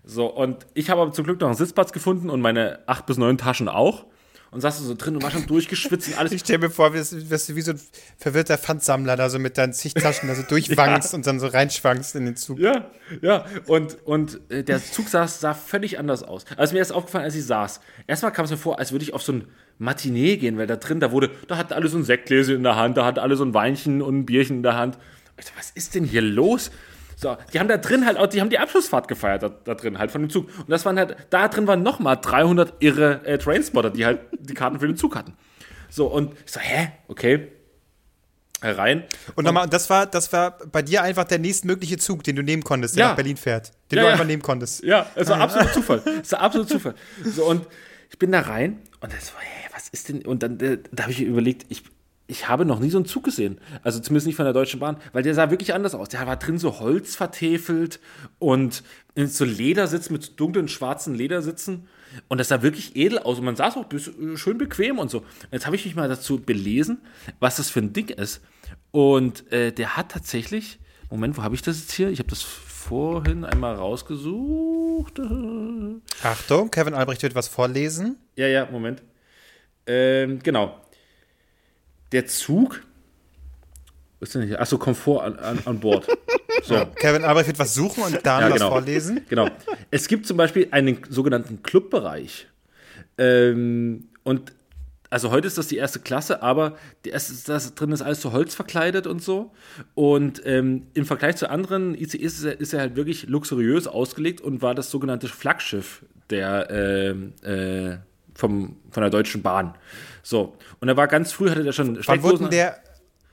[0.05, 3.18] So, und ich habe aber zum Glück noch einen Sitzplatz gefunden und meine acht bis
[3.18, 4.07] neun Taschen auch
[4.53, 6.30] und saß du so drin und war schon durchgeschwitzt und alles.
[6.30, 7.80] Ich stell mir vor, wirst, du wie so ein
[8.18, 11.16] verwirrter Pfandsammler da so mit deinen Zigtaschen da so durchwankst ja.
[11.16, 12.59] und dann so reinschwankst in den Zug.
[12.59, 12.90] Ja,
[13.22, 13.46] ja.
[13.66, 16.44] Und, und äh, der Zug saß, sah völlig anders aus.
[16.59, 17.80] Also mir ist aufgefallen, als ich saß.
[18.07, 19.46] Erstmal kam es mir vor, als würde ich auf so ein
[19.78, 22.76] Matinee gehen, weil da drin, da wurde, da hatten alle so ein Sektgläser in der
[22.76, 24.98] Hand, da hatten alle so ein Weinchen und ein Bierchen in der Hand.
[25.38, 26.70] Ich dachte, was ist denn hier los?
[27.23, 29.99] So, die haben da drin halt auch, die haben die Abschlussfahrt gefeiert da, da drin
[29.99, 30.49] halt von dem Zug.
[30.59, 34.55] Und das waren halt, da drin waren nochmal 300 irre äh, Trainspotter, die halt die
[34.55, 35.35] Karten für den Zug hatten.
[35.89, 36.89] So, und ich so, hä?
[37.09, 37.53] Okay.
[38.61, 39.05] Herein.
[39.35, 42.62] Und nochmal, das war, das war bei dir einfach der nächstmögliche Zug, den du nehmen
[42.62, 43.09] konntest, der ja.
[43.09, 43.73] nach Berlin fährt.
[43.91, 44.12] Den ja, du ja.
[44.12, 44.85] einfach nehmen konntest.
[44.85, 46.03] Ja, es war ah, absolut Zufall.
[46.23, 46.95] Es war absolut Zufall.
[47.25, 47.66] So, und
[48.11, 50.25] ich bin da rein und das war, hä, was ist denn?
[50.25, 51.83] Und dann, äh, da habe ich überlegt, ich,
[52.27, 53.61] ich habe noch nie so einen Zug gesehen.
[53.83, 56.09] Also zumindest nicht von der Deutschen Bahn, weil der sah wirklich anders aus.
[56.09, 58.01] Der war drin so Holz vertäfelt
[58.39, 58.83] und
[59.14, 61.89] in so Ledersitzen mit dunklen schwarzen Ledersitzen.
[62.29, 63.39] Und das sah wirklich edel aus.
[63.39, 63.87] Und man saß auch
[64.37, 65.25] schön bequem und so.
[65.51, 66.99] Jetzt habe ich mich mal dazu belesen,
[67.41, 68.41] was das für ein Ding ist.
[68.91, 70.79] Und äh, der hat tatsächlich,
[71.11, 72.11] Moment, wo habe ich das jetzt hier?
[72.11, 75.20] Ich habe das vorhin einmal rausgesucht.
[76.23, 78.16] Achtung, Kevin Albrecht wird was vorlesen.
[78.37, 79.03] Ja, ja, Moment.
[79.87, 80.79] Ähm, genau
[82.13, 82.83] der Zug.
[84.21, 84.61] Was ist denn hier?
[84.61, 86.07] Achso, Komfort an, an, an Bord.
[86.65, 86.75] So.
[86.75, 88.67] Ja, Kevin Albrecht wird was suchen und dann ja, genau.
[88.67, 89.23] was vorlesen.
[89.29, 89.49] Genau.
[89.91, 92.47] Es gibt zum Beispiel einen sogenannten Clubbereich.
[93.19, 94.53] Ähm, und
[95.11, 98.33] also heute ist das die erste Klasse, aber die erste, das drin ist alles so
[98.33, 99.53] Holz verkleidet und so.
[99.95, 104.41] Und ähm, im Vergleich zu anderen ICEs ist er, ist er, halt wirklich luxuriös ausgelegt
[104.41, 107.11] und war das sogenannte Flaggschiff der äh,
[107.91, 107.99] äh,
[108.35, 109.75] vom, von der Deutschen Bahn.
[110.23, 110.57] So.
[110.83, 112.76] Und er war ganz früh, hatte der schon Wann wurde der,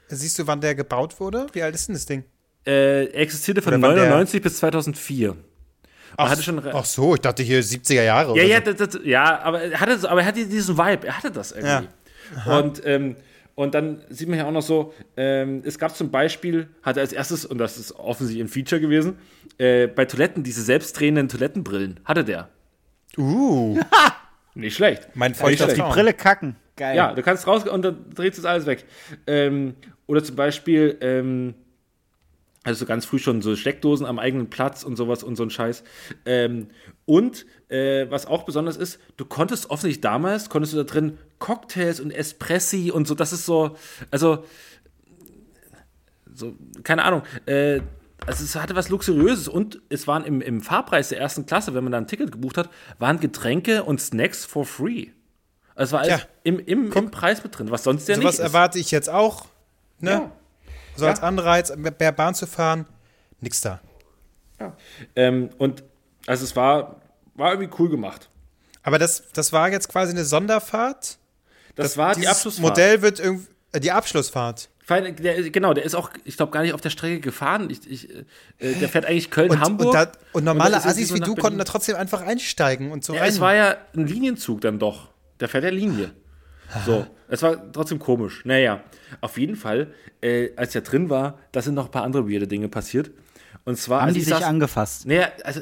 [0.08, 1.48] siehst du, wann der gebaut wurde?
[1.54, 2.24] Wie alt ist denn das Ding?
[2.64, 5.36] Äh, existierte von 99 bis 2004.
[6.16, 8.38] Ach, schon, ach, so, ich dachte hier 70er Jahre.
[8.38, 8.72] Ja, ja, so.
[8.74, 11.88] das, das, ja, aber er hatte, aber er hatte diesen Vibe, er hatte das irgendwie.
[12.46, 12.60] Ja.
[12.60, 13.16] Und, ähm,
[13.56, 17.14] und dann sieht man ja auch noch so, ähm, es gab zum Beispiel, hatte als
[17.14, 19.18] erstes, und das ist offensichtlich ein Feature gewesen,
[19.58, 22.00] äh, bei Toiletten diese selbstdrehenden Toilettenbrillen.
[22.06, 22.50] Hatte der.
[23.18, 23.80] Uh.
[24.54, 25.08] Nicht schlecht.
[25.16, 26.56] Mein Freund auf die Brille kacken.
[26.80, 26.96] Geil.
[26.96, 28.86] Ja, du kannst raus und dann dreht es alles weg.
[29.28, 29.76] Ähm,
[30.08, 31.54] oder zum Beispiel, ähm,
[32.64, 35.84] Also ganz früh schon so Steckdosen am eigenen Platz und sowas und so ein Scheiß.
[36.26, 36.68] Ähm,
[37.06, 42.00] und äh, was auch besonders ist, du konntest offensichtlich damals, konntest du da drin Cocktails
[42.00, 43.76] und Espressi und so, das ist so,
[44.12, 44.44] also,
[46.34, 47.82] so, keine Ahnung, äh,
[48.26, 51.84] also es hatte was Luxuriöses und es waren im, im Fahrpreis der ersten Klasse, wenn
[51.84, 52.70] man da ein Ticket gebucht hat,
[53.00, 55.08] waren Getränke und Snacks for free.
[55.80, 58.26] Also es war alles Tja, im, im, im Preis mit drin, was sonst ja Sowas
[58.26, 58.40] nicht ist.
[58.46, 59.46] erwarte ich jetzt auch.
[60.00, 60.12] Ne?
[60.12, 60.32] Ja.
[60.98, 62.86] So als Anreiz, mehr Bahn zu fahren.
[63.40, 63.80] Nix da.
[65.16, 65.84] Ähm, und
[66.28, 66.98] also es war,
[67.36, 68.28] war irgendwie cool gemacht.
[68.84, 71.18] Aber das, das war jetzt quasi eine Sonderfahrt.
[71.76, 72.68] Das, war die Abschlussfahrt.
[72.70, 73.48] Modell wird irgendwie.
[73.72, 74.68] Äh, die Abschlussfahrt.
[74.90, 77.70] Der, genau, der ist auch, ich glaube, gar nicht auf der Strecke gefahren.
[77.70, 78.10] Ich, ich,
[78.58, 79.88] äh, der fährt eigentlich Und, Köln-Hamburg.
[79.88, 81.42] und, da, und normale er Assis so wie du Berlin.
[81.42, 83.30] konnten da trotzdem einfach einsteigen und so Ja, rein.
[83.30, 85.08] es war ja ein Linienzug dann doch.
[85.40, 86.12] Der fährt ja Linie.
[86.86, 88.44] So, es war trotzdem komisch.
[88.46, 88.84] Naja,
[89.22, 92.48] auf jeden Fall, äh, als er drin war, da sind noch ein paar andere weirde
[92.48, 93.10] Dinge passiert.
[93.66, 95.08] Und zwar, Haben als die ich sich saß- angefasst?
[95.08, 95.62] Naja, also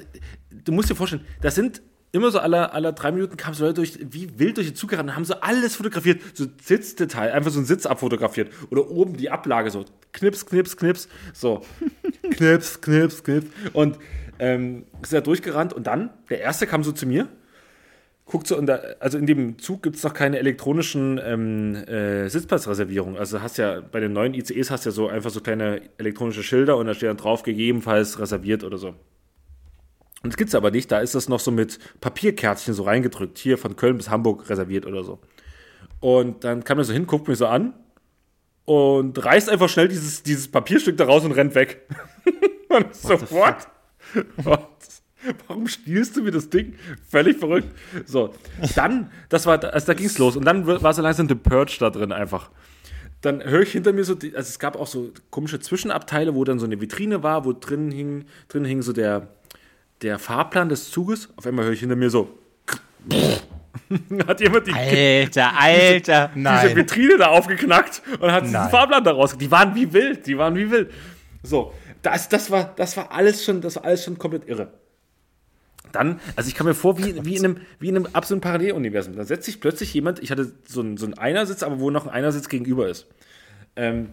[0.51, 3.75] du musst dir vorstellen, das sind immer so alle, alle drei Minuten kamen so Leute
[3.75, 7.51] durch, wie wild durch den Zug gerannt und haben so alles fotografiert, so Sitzdetail, einfach
[7.51, 11.61] so einen Sitz abfotografiert oder oben die Ablage so knips, knips, knips, so
[12.31, 13.97] knips, knips, knips und
[14.39, 17.27] ähm, ist da durchgerannt und dann, der erste kam so zu mir,
[18.27, 22.27] guckt so, in der, also in dem Zug gibt es noch keine elektronischen ähm, äh,
[22.29, 23.17] Sitzplatzreservierungen.
[23.17, 26.77] Also hast ja bei den neuen ICEs hast ja so einfach so kleine elektronische Schilder
[26.77, 28.89] und da steht dann drauf, gegebenenfalls reserviert oder so.
[30.23, 33.57] Und das gibt's aber nicht, da ist das noch so mit Papierkärtchen so reingedrückt, hier
[33.57, 35.19] von Köln bis Hamburg reserviert oder so.
[35.99, 37.73] Und dann kam er so hin, guckt mich so an
[38.65, 41.87] und reißt einfach schnell dieses, dieses Papierstück da raus und rennt weg.
[42.69, 43.67] und so, what?
[44.43, 44.67] what?
[45.47, 46.75] Warum stiehlst du mir das Ding?
[47.09, 47.69] Völlig verrückt.
[48.05, 48.33] So,
[48.75, 51.89] dann, das war, also da ging's los und dann war so langsam The Purge da
[51.89, 52.51] drin einfach.
[53.21, 56.59] Dann höre ich hinter mir so, also es gab auch so komische Zwischenabteile, wo dann
[56.59, 59.27] so eine Vitrine war, wo drin hing, drin hing so der,
[60.03, 61.29] der Fahrplan des Zuges.
[61.35, 62.37] Auf einmal höre ich hinter mir so,
[64.27, 66.31] hat jemand die, Alter, Alter.
[66.35, 66.75] diese Nein.
[66.75, 68.69] Vitrine da aufgeknackt und hat diesen Nein.
[68.69, 69.35] Fahrplan da raus.
[69.37, 70.91] Die waren wie wild, die waren wie wild.
[71.41, 74.71] So, das, das, war, das war alles schon, das war alles schon komplett irre.
[75.97, 79.15] Dann, also ich kam mir vor, wie, wie, in einem, wie in einem absoluten Paralleluniversum.
[79.15, 82.05] Da setzt sich plötzlich jemand, ich hatte so einen, so einen Einersitz, aber wo noch
[82.05, 83.07] ein Einersitz gegenüber ist.
[83.75, 84.09] Ähm,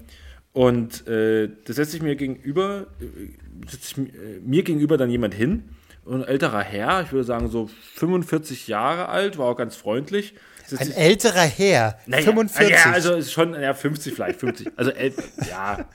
[0.53, 5.35] und äh, da setzt sich mir gegenüber, äh, setzt sich, äh, mir gegenüber dann jemand
[5.35, 5.64] hin.
[6.07, 10.35] Ein älterer Herr, ich würde sagen so 45 Jahre alt, war auch ganz freundlich.
[10.70, 11.99] Ein sich- älterer Herr.
[12.07, 12.70] naja, 45.
[12.70, 14.72] Ja, also ist schon, ja, 50 vielleicht, 50.
[14.76, 15.12] Also, äl
[15.51, 15.89] ja.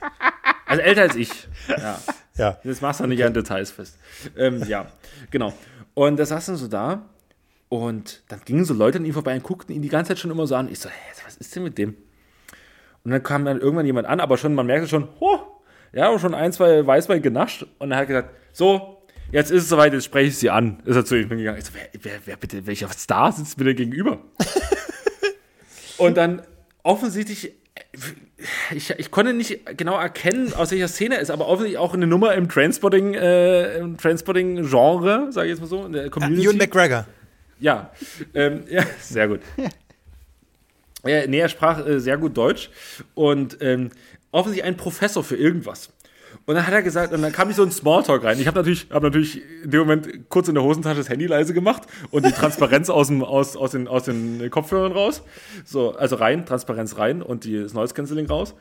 [0.66, 1.30] Also älter als ich.
[1.68, 2.00] Ja.
[2.36, 2.58] ja.
[2.62, 3.98] Das machst du nicht an Details fest.
[4.36, 4.86] Ähm, ja,
[5.30, 5.52] genau.
[6.00, 7.10] Und da saßen so da
[7.68, 10.30] und dann gingen so Leute an ihm vorbei und guckten ihn die ganze Zeit schon
[10.30, 10.72] immer so an.
[10.72, 10.94] Ich so, hä,
[11.26, 11.94] was ist denn mit dem?
[13.04, 15.40] Und dann kam dann irgendwann jemand an, aber schon, man merkte schon, oh,
[15.92, 17.66] ja, schon ein, zwei Weißwein genascht.
[17.78, 20.82] Und er hat gesagt, so, jetzt ist es soweit, jetzt spreche ich sie an.
[20.86, 21.58] Ist er zu ihm gegangen.
[21.58, 24.20] Ich so, wer, wer, wer bitte, welcher Star sitzt mir denn gegenüber?
[25.98, 26.40] und dann
[26.82, 27.52] offensichtlich,
[28.74, 32.06] ich, ich konnte nicht genau erkennen, aus welcher Szene er ist, aber offensichtlich auch eine
[32.06, 36.46] Nummer im Transporting, äh, im Transporting-Genre, sage ich jetzt mal so, in der Community.
[36.46, 37.06] Ewan McGregor.
[37.58, 37.90] Ja,
[38.34, 39.40] ähm, ja, sehr gut.
[41.04, 42.70] Ja, nee, er sprach äh, sehr gut Deutsch
[43.14, 43.90] und ähm,
[44.32, 45.90] offensichtlich ein Professor für irgendwas.
[46.46, 48.40] Und dann hat er gesagt, und dann kam ich so ein Smalltalk rein.
[48.40, 51.54] Ich habe natürlich, hab natürlich in dem Moment kurz in der Hosentasche das Handy leise
[51.54, 55.22] gemacht und die Transparenz aus, dem, aus, aus, den, aus den Kopfhörern raus.
[55.64, 58.54] So, also rein, Transparenz rein und die, das Noise Cancelling raus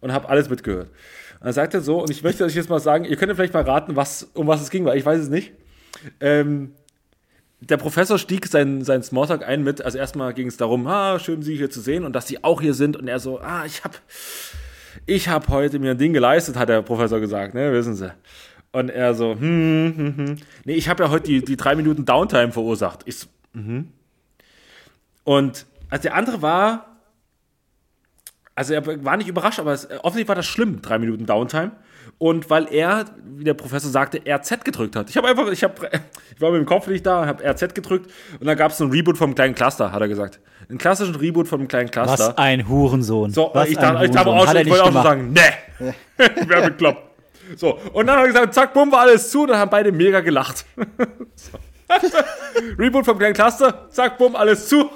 [0.00, 0.88] und habe alles mitgehört.
[1.40, 3.54] Und dann sagt er so, und ich möchte euch jetzt mal sagen, ihr könnt vielleicht
[3.54, 5.52] mal raten, was, um was es ging, weil ich weiß es nicht.
[6.20, 6.72] Ähm,
[7.60, 11.42] der Professor stieg seinen, seinen Smalltalk ein mit, also erstmal ging es darum, ah, schön
[11.42, 13.84] Sie hier zu sehen und dass Sie auch hier sind und er so, ah, ich
[13.84, 14.00] hab,
[15.06, 18.12] ich hab heute mir ein Ding geleistet, hat der Professor gesagt, ne, wissen Sie.
[18.72, 20.36] Und er so, hm, hm, hm.
[20.64, 23.00] Nee, ich habe ja heute die, die drei Minuten Downtime verursacht.
[23.04, 23.88] Ich so, mhm.
[25.24, 26.96] Und als der andere war,
[28.54, 31.72] also er war nicht überrascht, aber es, offensichtlich war das schlimm, drei Minuten Downtime.
[32.18, 35.10] Und weil er, wie der Professor sagte, RZ gedrückt hat.
[35.10, 35.74] Ich habe einfach, ich habe,
[36.34, 38.84] ich war mit dem Kopf nicht da, habe RZ gedrückt und dann gab es so
[38.84, 40.40] ein Reboot vom kleinen Cluster, hat er gesagt.
[40.72, 42.28] Einen klassischen Reboot vom kleinen Cluster.
[42.28, 43.30] Was ein Hurensohn.
[43.30, 44.32] So, Was ich, ein dachte, ich, Hurensohn.
[44.32, 45.44] auch, Hat schon, er ich nicht wollte auch schon gemacht.
[45.78, 47.02] sagen, nee, wer bekloppt.
[47.56, 50.20] So, und dann hat er gesagt, zack, bumm, war alles zu, dann haben beide mega
[50.20, 50.64] gelacht.
[51.34, 51.58] so.
[52.78, 54.88] Reboot vom kleinen Cluster, zack, bumm, alles zu.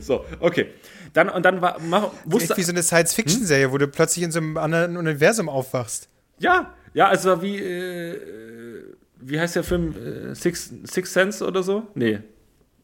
[0.00, 0.66] so, okay.
[1.14, 4.40] Dann, und dann war, mach, wusste, wie so eine Science-Fiction-Serie, wo du plötzlich in so
[4.40, 6.10] einem anderen Universum aufwachst.
[6.38, 8.84] Ja, ja, also war wie, äh,
[9.16, 9.94] wie heißt der Film?
[9.96, 11.84] Äh, Six, Six Sense oder so?
[11.94, 12.18] Nee.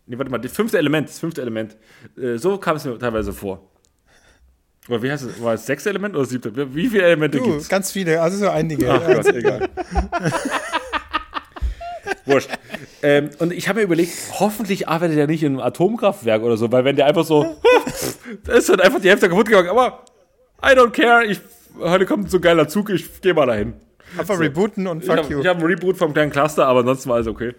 [0.06, 1.76] Nee, warte mal, das fünfte Element, das fünfte Element.
[2.18, 3.70] Äh, so kam es mir teilweise vor.
[4.88, 5.42] Oder wie heißt es?
[5.42, 6.52] War es sechste Element oder siebte?
[6.74, 7.68] Wie viele Elemente Du, gibt's?
[7.70, 8.90] ganz viele, also so einige.
[8.92, 9.68] Ach Gott, egal.
[12.26, 12.50] Wurscht.
[13.02, 16.70] Ähm, und ich habe mir überlegt, hoffentlich arbeitet er nicht in einem Atomkraftwerk oder so,
[16.72, 17.56] weil wenn der einfach so,
[18.44, 19.68] da ist dann einfach die Hälfte kaputt gegangen.
[19.68, 20.04] Aber
[20.62, 21.40] I don't care, ich,
[21.78, 23.74] heute kommt so ein geiler Zug, ich gehe mal dahin.
[24.18, 25.44] Einfach rebooten und Ich fuck habe you.
[25.44, 27.54] hab einen Reboot vom kleinen Cluster, aber ansonsten war alles okay.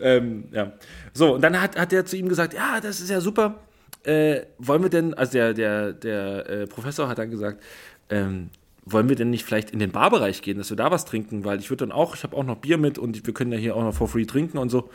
[0.00, 0.72] Ähm, ja.
[1.12, 3.60] So, und dann hat, hat er zu ihm gesagt, ja, das ist ja super.
[4.04, 7.62] Äh, wollen wir denn, also der, der, der äh, Professor hat dann gesagt,
[8.08, 8.50] ähm,
[8.86, 11.58] wollen wir denn nicht vielleicht in den Barbereich gehen, dass wir da was trinken, weil
[11.58, 13.76] ich würde dann auch, ich habe auch noch Bier mit und wir können ja hier
[13.76, 14.90] auch noch for free trinken und so.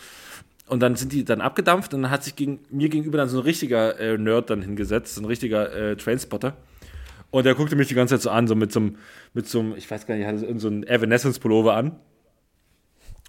[0.68, 3.38] Und dann sind die dann abgedampft und dann hat sich gegen, mir gegenüber dann so
[3.38, 6.58] ein richtiger äh, Nerd dann hingesetzt, so ein richtiger äh, Trainspotter.
[7.30, 8.96] Und der guckte mich die ganze Zeit so an, so mit so einem,
[9.34, 11.92] mit so ich weiß gar nicht, hatte so einen Evanescence-Pullover an.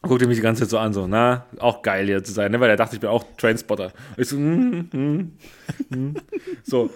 [0.03, 2.61] Guckte mich die ganze Zeit so an, so, na, auch geil hier zu sein, ne?
[2.61, 3.93] weil er dachte, ich bin auch Trainspotter.
[4.17, 5.33] Ich so, mm, mm,
[5.89, 6.17] mm.
[6.63, 6.91] so.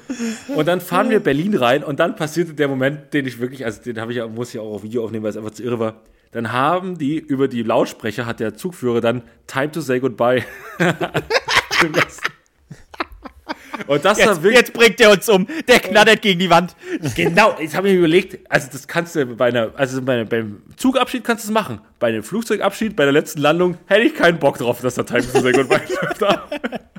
[0.55, 3.83] Und dann fahren wir Berlin rein und dann passierte der Moment, den ich wirklich, also
[3.83, 5.79] den habe ich ja, muss ich auch auf Video aufnehmen, weil es einfach zu irre
[5.79, 6.03] war.
[6.33, 10.45] Dann haben die über die Lautsprecher, hat der Zugführer dann Time to say goodbye.
[13.87, 14.55] Und das Jetzt, wirklich.
[14.55, 15.47] jetzt bringt er uns um.
[15.69, 16.75] Der knattert gegen die Wand.
[17.15, 20.63] Genau, jetzt habe ich mir überlegt, also das kannst du bei einer, also bei, beim
[20.77, 21.81] Zugabschied kannst du es machen.
[21.99, 25.23] Bei einem Flugzeugabschied, bei der letzten Landung hätte ich keinen Bock drauf, dass der Time
[25.23, 26.21] so sehr gut weiterläuft.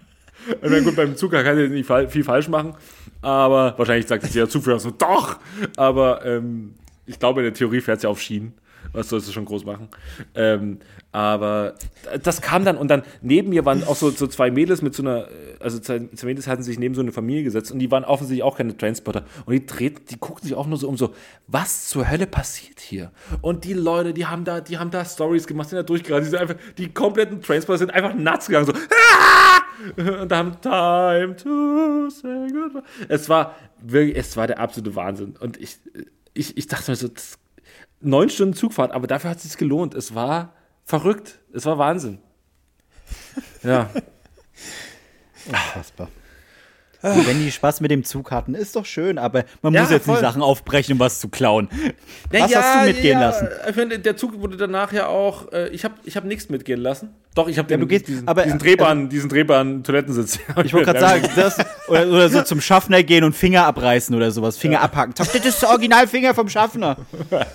[0.47, 2.73] Ich meine, gut, beim Zug kann ich nicht viel falsch machen,
[3.21, 5.37] aber wahrscheinlich sagt jetzt jeder Zugführer so, doch!
[5.77, 6.73] Aber ähm,
[7.05, 8.53] ich glaube, in der Theorie fährt es ja auf Schienen.
[8.93, 9.89] Was sollst du schon groß machen?
[10.35, 10.79] Ähm,
[11.11, 11.75] aber
[12.23, 15.03] das kam dann und dann neben mir waren auch so, so zwei Mädels mit so
[15.03, 15.27] einer,
[15.59, 18.43] also zwei, zwei Mädels hatten sich neben so eine Familie gesetzt und die waren offensichtlich
[18.43, 19.25] auch keine Transporter.
[19.45, 21.13] Und die treten, die guckten sich auch nur so um so,
[21.47, 23.11] was zur Hölle passiert hier?
[23.41, 26.31] Und die Leute, die haben da, die haben da Stories gemacht, sind da durchgeraten, die
[26.31, 29.61] sind einfach, die kompletten Transporter sind einfach nuts gegangen, so, "Ah!"
[30.21, 32.83] und haben Time to say goodbye.
[33.07, 35.35] Es war wirklich, es war der absolute Wahnsinn.
[35.39, 35.77] Und ich,
[36.33, 37.37] ich, ich dachte mir so, das,
[38.01, 39.93] neun Stunden Zugfahrt, aber dafür hat es sich gelohnt.
[39.93, 40.53] Es war
[40.85, 41.39] verrückt.
[41.53, 42.19] Es war Wahnsinn.
[43.63, 43.89] Ja.
[45.47, 46.09] Unfassbar.
[47.01, 49.89] Und wenn die Spaß mit dem Zug hatten, ist doch schön, aber man Ja, muss
[49.91, 50.15] jetzt voll.
[50.15, 51.67] nicht Sachen aufbrechen, um was zu klauen.
[52.31, 53.47] Ja, Was hast du mitgehen lassen?
[53.67, 55.51] Ich finde, der Zug wurde danach ja auch.
[55.51, 57.09] Äh, ich habe ich hab nichts mitgehen lassen.
[57.33, 60.37] Doch, ich habe den gehst- diesen, aber- diesen drehbaren, diesen drehbaren Toilettensitz.
[60.63, 64.29] Ich wollte gerade sagen, das, oder, oder so zum Schaffner gehen und Finger abreißen oder
[64.31, 64.57] sowas.
[64.57, 65.13] Finger abhaken.
[65.17, 66.97] Sag, Das ist der Originalfinger vom Schaffner.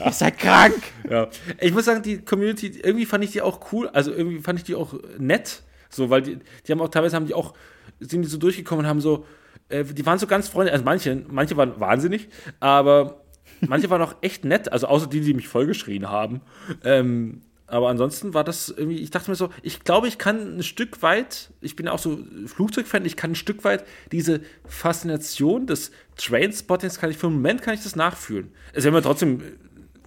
[0.05, 0.75] Ihr seid krank.
[1.09, 1.29] Ja.
[1.61, 3.89] Ich muss sagen, die Community, irgendwie fand ich die auch cool.
[3.93, 5.63] Also irgendwie fand ich die auch nett.
[5.91, 7.53] So, weil die, die haben auch teilweise haben die auch,
[8.01, 9.27] sind die so durchgekommen und haben so,
[9.69, 10.73] äh, die waren so ganz freundlich.
[10.73, 12.29] Also manche, manche waren wahnsinnig,
[12.61, 13.23] aber
[13.61, 14.73] manche waren auch echt nett.
[14.73, 16.41] Also außer die, die mich vollgeschrien haben.
[16.85, 20.63] Ähm, aber ansonsten war das irgendwie, ich dachte mir so, ich glaube, ich kann ein
[20.63, 25.91] Stück weit, ich bin auch so Flugzeugfan, ich kann ein Stück weit diese Faszination des
[26.17, 28.53] Trainspottings, kann ich für einen Moment kann ich das nachfühlen.
[28.73, 29.43] Es wäre mir trotzdem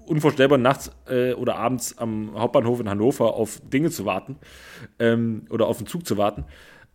[0.05, 4.37] unvorstellbar, nachts äh, oder abends am Hauptbahnhof in Hannover auf Dinge zu warten
[4.97, 6.45] ähm, oder auf den Zug zu warten.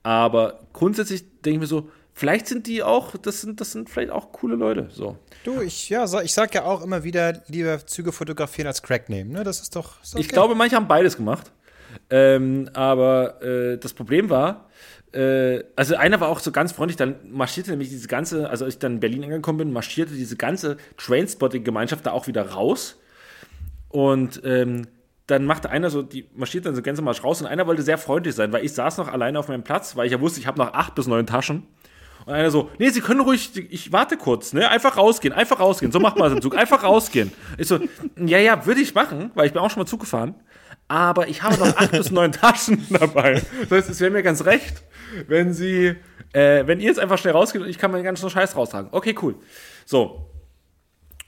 [0.04, 4.10] Aber grundsätzlich denke ich mir so, vielleicht sind die auch, das sind, das sind vielleicht
[4.10, 4.88] auch coole Leute.
[4.92, 5.16] So.
[5.44, 9.32] Du, ich, ja, ich sag ja auch immer wieder, lieber Züge fotografieren als Crack nehmen.
[9.32, 9.42] Ne?
[9.44, 10.00] Das ist doch.
[10.02, 10.34] Ist doch Ich okay.
[10.34, 11.50] glaube, manche haben beides gemacht.
[12.10, 14.68] Ähm, aber äh, das Problem war,
[15.12, 18.74] äh, also einer war auch so ganz freundlich, dann marschierte nämlich diese ganze, also als
[18.74, 23.00] ich dann in Berlin angekommen bin, marschierte diese ganze Trainspotting-Gemeinschaft da auch wieder raus.
[23.88, 24.88] Und ähm,
[25.26, 27.96] dann machte einer so, die marschierte dann so ganz Marsch raus und einer wollte sehr
[27.98, 30.46] freundlich sein, weil ich saß noch alleine auf meinem Platz, weil ich ja wusste, ich
[30.46, 31.66] habe noch acht bis neun Taschen.
[32.26, 34.68] Und einer so, nee, Sie können ruhig, ich warte kurz, ne?
[34.70, 35.92] Einfach rausgehen, einfach rausgehen.
[35.92, 36.56] So macht man es im Zug.
[36.56, 37.32] Einfach rausgehen.
[37.58, 37.80] Ich so,
[38.16, 40.34] ja, ja, würde ich machen, weil ich bin auch schon mal Zug gefahren.
[40.88, 43.42] Aber ich habe noch acht bis neun Taschen dabei.
[43.68, 44.82] Das heißt, es wäre mir ganz recht,
[45.26, 45.96] wenn Sie,
[46.32, 48.88] äh, wenn ihr jetzt einfach schnell rausgeht und ich kann meinen ganzen Scheiß raustragen.
[48.92, 49.36] Okay, cool.
[49.84, 50.30] So.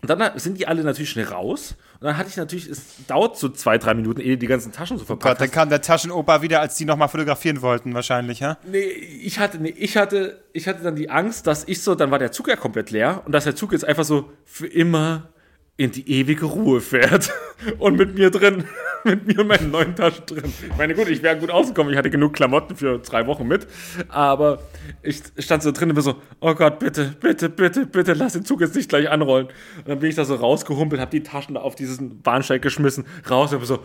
[0.08, 1.74] Und dann sind die alle natürlich schnell raus.
[2.00, 4.98] Und dann hatte ich natürlich, es dauert so zwei, drei Minuten, ehe die ganzen Taschen
[4.98, 8.58] so Gott, verpackt dann kam der Taschenoper wieder, als die nochmal fotografieren wollten, wahrscheinlich, ja?
[8.70, 12.10] Nee, ich hatte, nee, ich hatte, ich hatte dann die Angst, dass ich so, dann
[12.10, 15.28] war der Zug ja komplett leer und dass der Zug jetzt einfach so für immer
[15.76, 17.32] in die ewige Ruhe fährt
[17.78, 18.64] und mit mir drin,
[19.04, 20.44] mit mir und meinen neuen Taschen drin.
[20.44, 23.66] Ich meine, gut, ich wäre gut ausgekommen, ich hatte genug Klamotten für drei Wochen mit,
[24.08, 24.62] aber
[25.02, 28.44] ich stand so drin und war so, oh Gott, bitte, bitte, bitte, bitte, lass den
[28.44, 29.48] Zug jetzt nicht gleich anrollen.
[29.78, 33.52] Und dann bin ich da so rausgehumpelt, habe die Taschen auf diesen Bahnsteig geschmissen, raus
[33.52, 33.80] und hab so,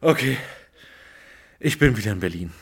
[0.00, 0.36] okay,
[1.60, 2.52] ich bin wieder in Berlin.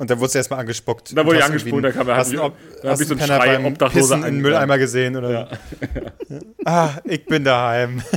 [0.00, 1.16] Und dann wurdest du erstmal angespuckt.
[1.16, 3.20] Da wurde ich angespuckt, da kam er- hast Ob- da hab hast ich so einen
[3.20, 4.40] Penner Schrei Pissen in den.
[4.40, 5.48] Mülleimer gesehen oder
[6.64, 8.02] Ah, ich bin daheim.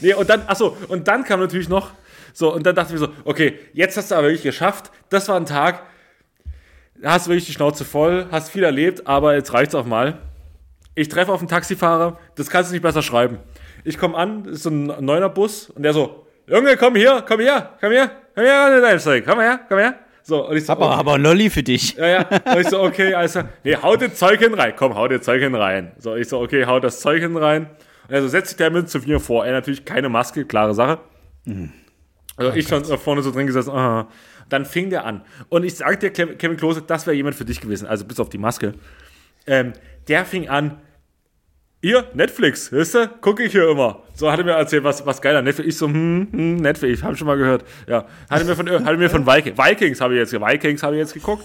[0.00, 1.92] Nee, und dann, achso, und dann kam natürlich noch,
[2.32, 4.90] so, und dann dachte ich mir so, okay, jetzt hast du aber wirklich geschafft.
[5.10, 5.84] Das war ein Tag,
[7.04, 10.18] hast wirklich die Schnauze voll, hast viel erlebt, aber jetzt reicht's auch mal.
[10.96, 13.38] Ich treffe auf einen Taxifahrer, das kannst du nicht besser schreiben.
[13.84, 17.40] Ich komme an, ist so ein neuner Bus und der so, Junge, komm hier, komm
[17.40, 19.94] hier, komm her, komm her, komm her, komm her.
[20.22, 20.98] So, und ich so, Aber, okay.
[21.00, 21.94] aber Lolli für dich.
[21.94, 22.26] Ja, ja.
[22.52, 24.72] Und ich so, okay, also, nee, hau das Zeug hin rein.
[24.76, 25.92] Komm, hau das Zeug hin rein.
[25.98, 27.70] So, ich so, okay, hau das Zeug hin rein.
[28.08, 29.46] Und er so, setzt sich der mit zu mir vor.
[29.46, 30.98] Er natürlich keine Maske, klare Sache.
[32.36, 33.70] Also ich schon vorne so drin gesessen.
[33.70, 34.08] aha.
[34.48, 35.22] Dann fing der an.
[35.48, 37.86] Und ich sagte dir, Kev- Kevin Klose, das wäre jemand für dich gewesen.
[37.86, 38.74] Also bis auf die Maske.
[39.46, 39.72] Ähm,
[40.08, 40.80] der fing an,
[41.86, 44.02] hier, Netflix, weißt du, gucke ich hier immer.
[44.12, 45.68] So hat er mir erzählt, was, was geiler Netflix.
[45.68, 47.64] Ich so, hm, hm, Netflix, ich habe schon mal gehört.
[47.86, 50.82] Ja, hat er mir von, hat er mir von Vikings, Vikings habe ich jetzt, Vikings
[50.82, 51.44] habe ich jetzt geguckt.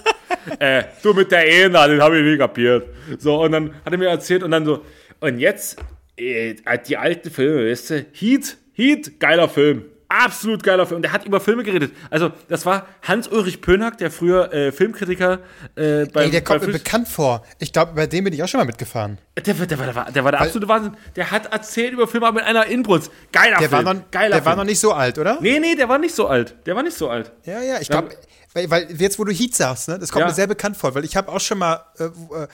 [0.57, 2.88] äh, du mit der Ehe, den habe ich nie kapiert.
[3.19, 4.84] So, und dann hat er mir erzählt und dann so,
[5.19, 5.77] und jetzt,
[6.18, 6.55] äh,
[6.88, 9.85] die alten Filme, weißt du, Heat, Heat, geiler Film.
[10.13, 10.97] Absolut geiler Film.
[10.97, 11.93] Und der hat über Filme geredet.
[12.09, 15.39] Also, das war Hans-Ulrich Pönack, der früher äh, Filmkritiker
[15.75, 17.45] äh, bei, Ey, der kommt mir bekannt vor.
[17.59, 19.19] Ich glaube, bei dem bin ich auch schon mal mitgefahren.
[19.45, 20.97] der, war- der, war, der, war, der war der absolute Wahnsinn.
[21.15, 23.09] Der hat erzählt über Filme aber mit einer Inbrunst.
[23.31, 23.85] Geiler Der, Film.
[23.85, 24.45] war noch, Geiler der Film.
[24.45, 25.38] war noch nicht so alt, oder?
[25.39, 26.55] Nee, nee, der war nicht so alt.
[26.65, 27.31] Der war nicht so alt.
[27.45, 28.09] Ja, ja, ich glaube,
[28.53, 30.27] weil, weil jetzt, wo du Heat sagst, ne, das kommt Ja.
[30.27, 32.47] mir sehr bekannt vor, weil ich habe auch schon mal äh, äh,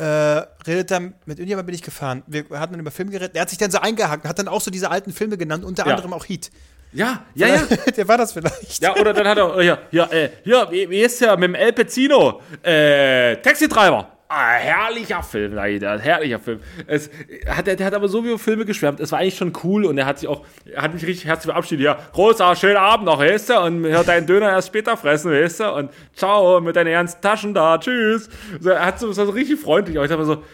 [0.00, 2.22] äh, redet dann mit irgendjemandem bin ich gefahren.
[2.26, 3.34] Wir hatten dann über Film geredet.
[3.34, 5.86] Der hat sich dann so eingehakt, hat dann auch so diese alten Filme genannt, unter
[5.86, 5.92] Ja.
[5.92, 6.50] anderem auch Heat.
[6.92, 7.62] Ja, ja, ja.
[7.96, 8.82] der war das vielleicht.
[8.82, 11.54] Ja, oder dann hat er, ja, ja, äh, hier, wie, wie ist der mit dem
[11.54, 12.40] El Pacino?
[12.62, 14.18] Äh, Taxi-Treiber.
[14.30, 16.60] Ah, herrlicher Film, leider, herrlicher Film.
[16.86, 17.08] Es,
[17.46, 19.00] hat, der, der hat aber so viele Filme geschwärmt.
[19.00, 21.50] Es war eigentlich schon cool und er hat sich auch, er hat mich richtig herzlich
[21.50, 21.82] verabschiedet.
[21.82, 23.60] Ja, großer, schönen Abend noch, weißt du?
[23.60, 25.72] Und hör deinen Döner erst später fressen, weißt du?
[25.72, 28.28] Und ciao, mit deinen ernsten Taschen da, tschüss.
[28.60, 29.96] So, er hat so, so richtig freundlich.
[29.96, 30.44] Aber ich dachte mir so,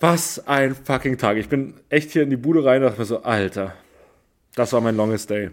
[0.00, 1.36] was ein fucking Tag.
[1.36, 3.72] Ich bin echt hier in die Bude rein und dachte mir so, Alter,
[4.54, 5.50] das war mein longest day.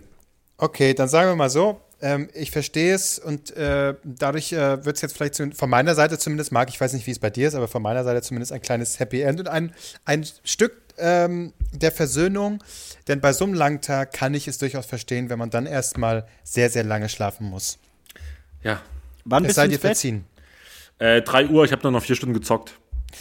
[0.58, 1.80] Okay, dann sagen wir mal so.
[2.00, 5.96] Ähm, ich verstehe es und äh, dadurch äh, wird es jetzt vielleicht zu, von meiner
[5.96, 8.22] Seite zumindest, Marc, ich weiß nicht, wie es bei dir ist, aber von meiner Seite
[8.22, 9.74] zumindest ein kleines Happy End und ein,
[10.06, 12.64] ein Stück ähm, der Versöhnung.
[13.08, 16.28] Denn bei so einem langen Tag kann ich es durchaus verstehen, wenn man dann erstmal
[16.44, 17.80] sehr, sehr lange schlafen muss.
[18.62, 18.82] Ja.
[19.26, 19.88] Wann Es bist du sei ins dir Bett?
[19.90, 20.26] verziehen.
[21.00, 22.74] Äh, 3 Uhr, ich habe noch vier Stunden gezockt.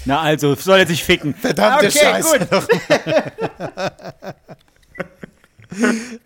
[0.05, 1.35] Na also, soll er sich ficken.
[1.35, 2.39] Verdammte okay, Scheiße.
[2.41, 2.49] gut.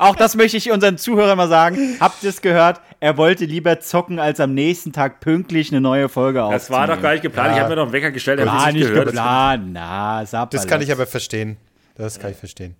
[0.00, 1.96] Auch das möchte ich unseren Zuhörern mal sagen.
[1.98, 2.80] Habt ihr es gehört?
[3.00, 6.60] Er wollte lieber zocken, als am nächsten Tag pünktlich eine neue Folge aufzunehmen.
[6.60, 7.48] Das war doch gar nicht geplant.
[7.50, 7.54] Ja.
[7.54, 9.06] Ich habe mir noch einen Wecker gestellt, er War hat nicht nicht gehört.
[9.06, 9.68] geplant.
[9.72, 10.54] Na, Sabberlot.
[10.54, 11.56] Das kann ich aber verstehen.
[11.96, 12.76] Das kann ich verstehen.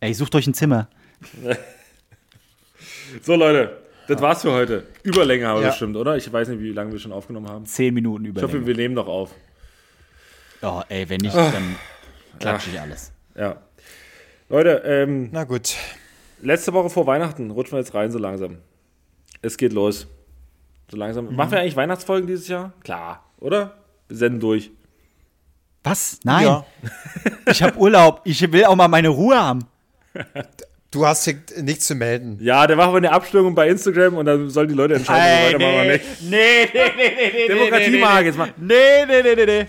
[0.00, 0.88] Ey, sucht euch ein Zimmer.
[3.22, 4.86] So, Leute, das war's für heute.
[5.02, 5.68] Überlänge haben wir Ja.
[5.70, 6.16] bestimmt, oder?
[6.16, 7.64] Ich weiß nicht, wie lange wir schon aufgenommen haben.
[7.64, 8.42] Zehn Minuten Ich über.
[8.42, 9.30] hoffe, wir nehmen noch auf.
[10.60, 11.76] Oh, ey, wenn nicht, dann
[12.38, 13.12] klatsche ich alles.
[13.38, 13.56] Ja.
[14.48, 15.76] Leute, ähm, Na gut.
[16.42, 18.58] letzte Woche vor Weihnachten rutschen wir jetzt rein so langsam.
[19.42, 20.06] Es geht los.
[20.90, 21.34] So langsam.
[21.36, 22.72] Machen wir eigentlich Weihnachtsfolgen dieses Jahr?
[22.82, 23.74] Klar, oder?
[24.08, 24.70] Wir senden durch.
[25.84, 26.18] Was?
[26.24, 26.44] Nein.
[26.44, 26.66] Ja.
[27.50, 28.22] Ich habe Urlaub.
[28.24, 29.60] Ich will auch mal meine Ruhe haben.
[30.90, 32.38] Du hast hier nichts zu melden.
[32.40, 35.60] Ja, der machen wir eine Abstimmung bei Instagram und dann sollen die Leute entscheiden, ob
[35.60, 36.22] wir weitermachen oder nicht.
[36.22, 38.26] nee, nee, nee, nee, nee, Demokratie nee, nee, mag nee.
[38.26, 38.54] jetzt mal.
[38.56, 39.66] Nee, nee, nee, nee, nee.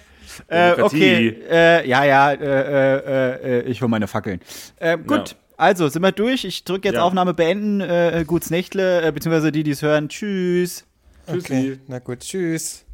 [0.48, 4.40] Äh, okay, äh, ja, ja, äh, äh, äh, ich hol meine Fackeln.
[4.78, 5.36] Äh, gut, Ja.
[5.58, 6.46] also sind wir durch.
[6.46, 7.04] Ich drücke jetzt Ja.
[7.04, 7.82] Aufnahme beenden.
[7.82, 10.10] Äh, gut's Nächtle, äh, beziehungsweise die, die es hören.
[10.10, 10.86] Tschüss.
[11.28, 11.40] Tschüssi.
[11.40, 11.80] Okay.
[11.88, 12.20] Na gut.
[12.20, 12.86] Tschüss.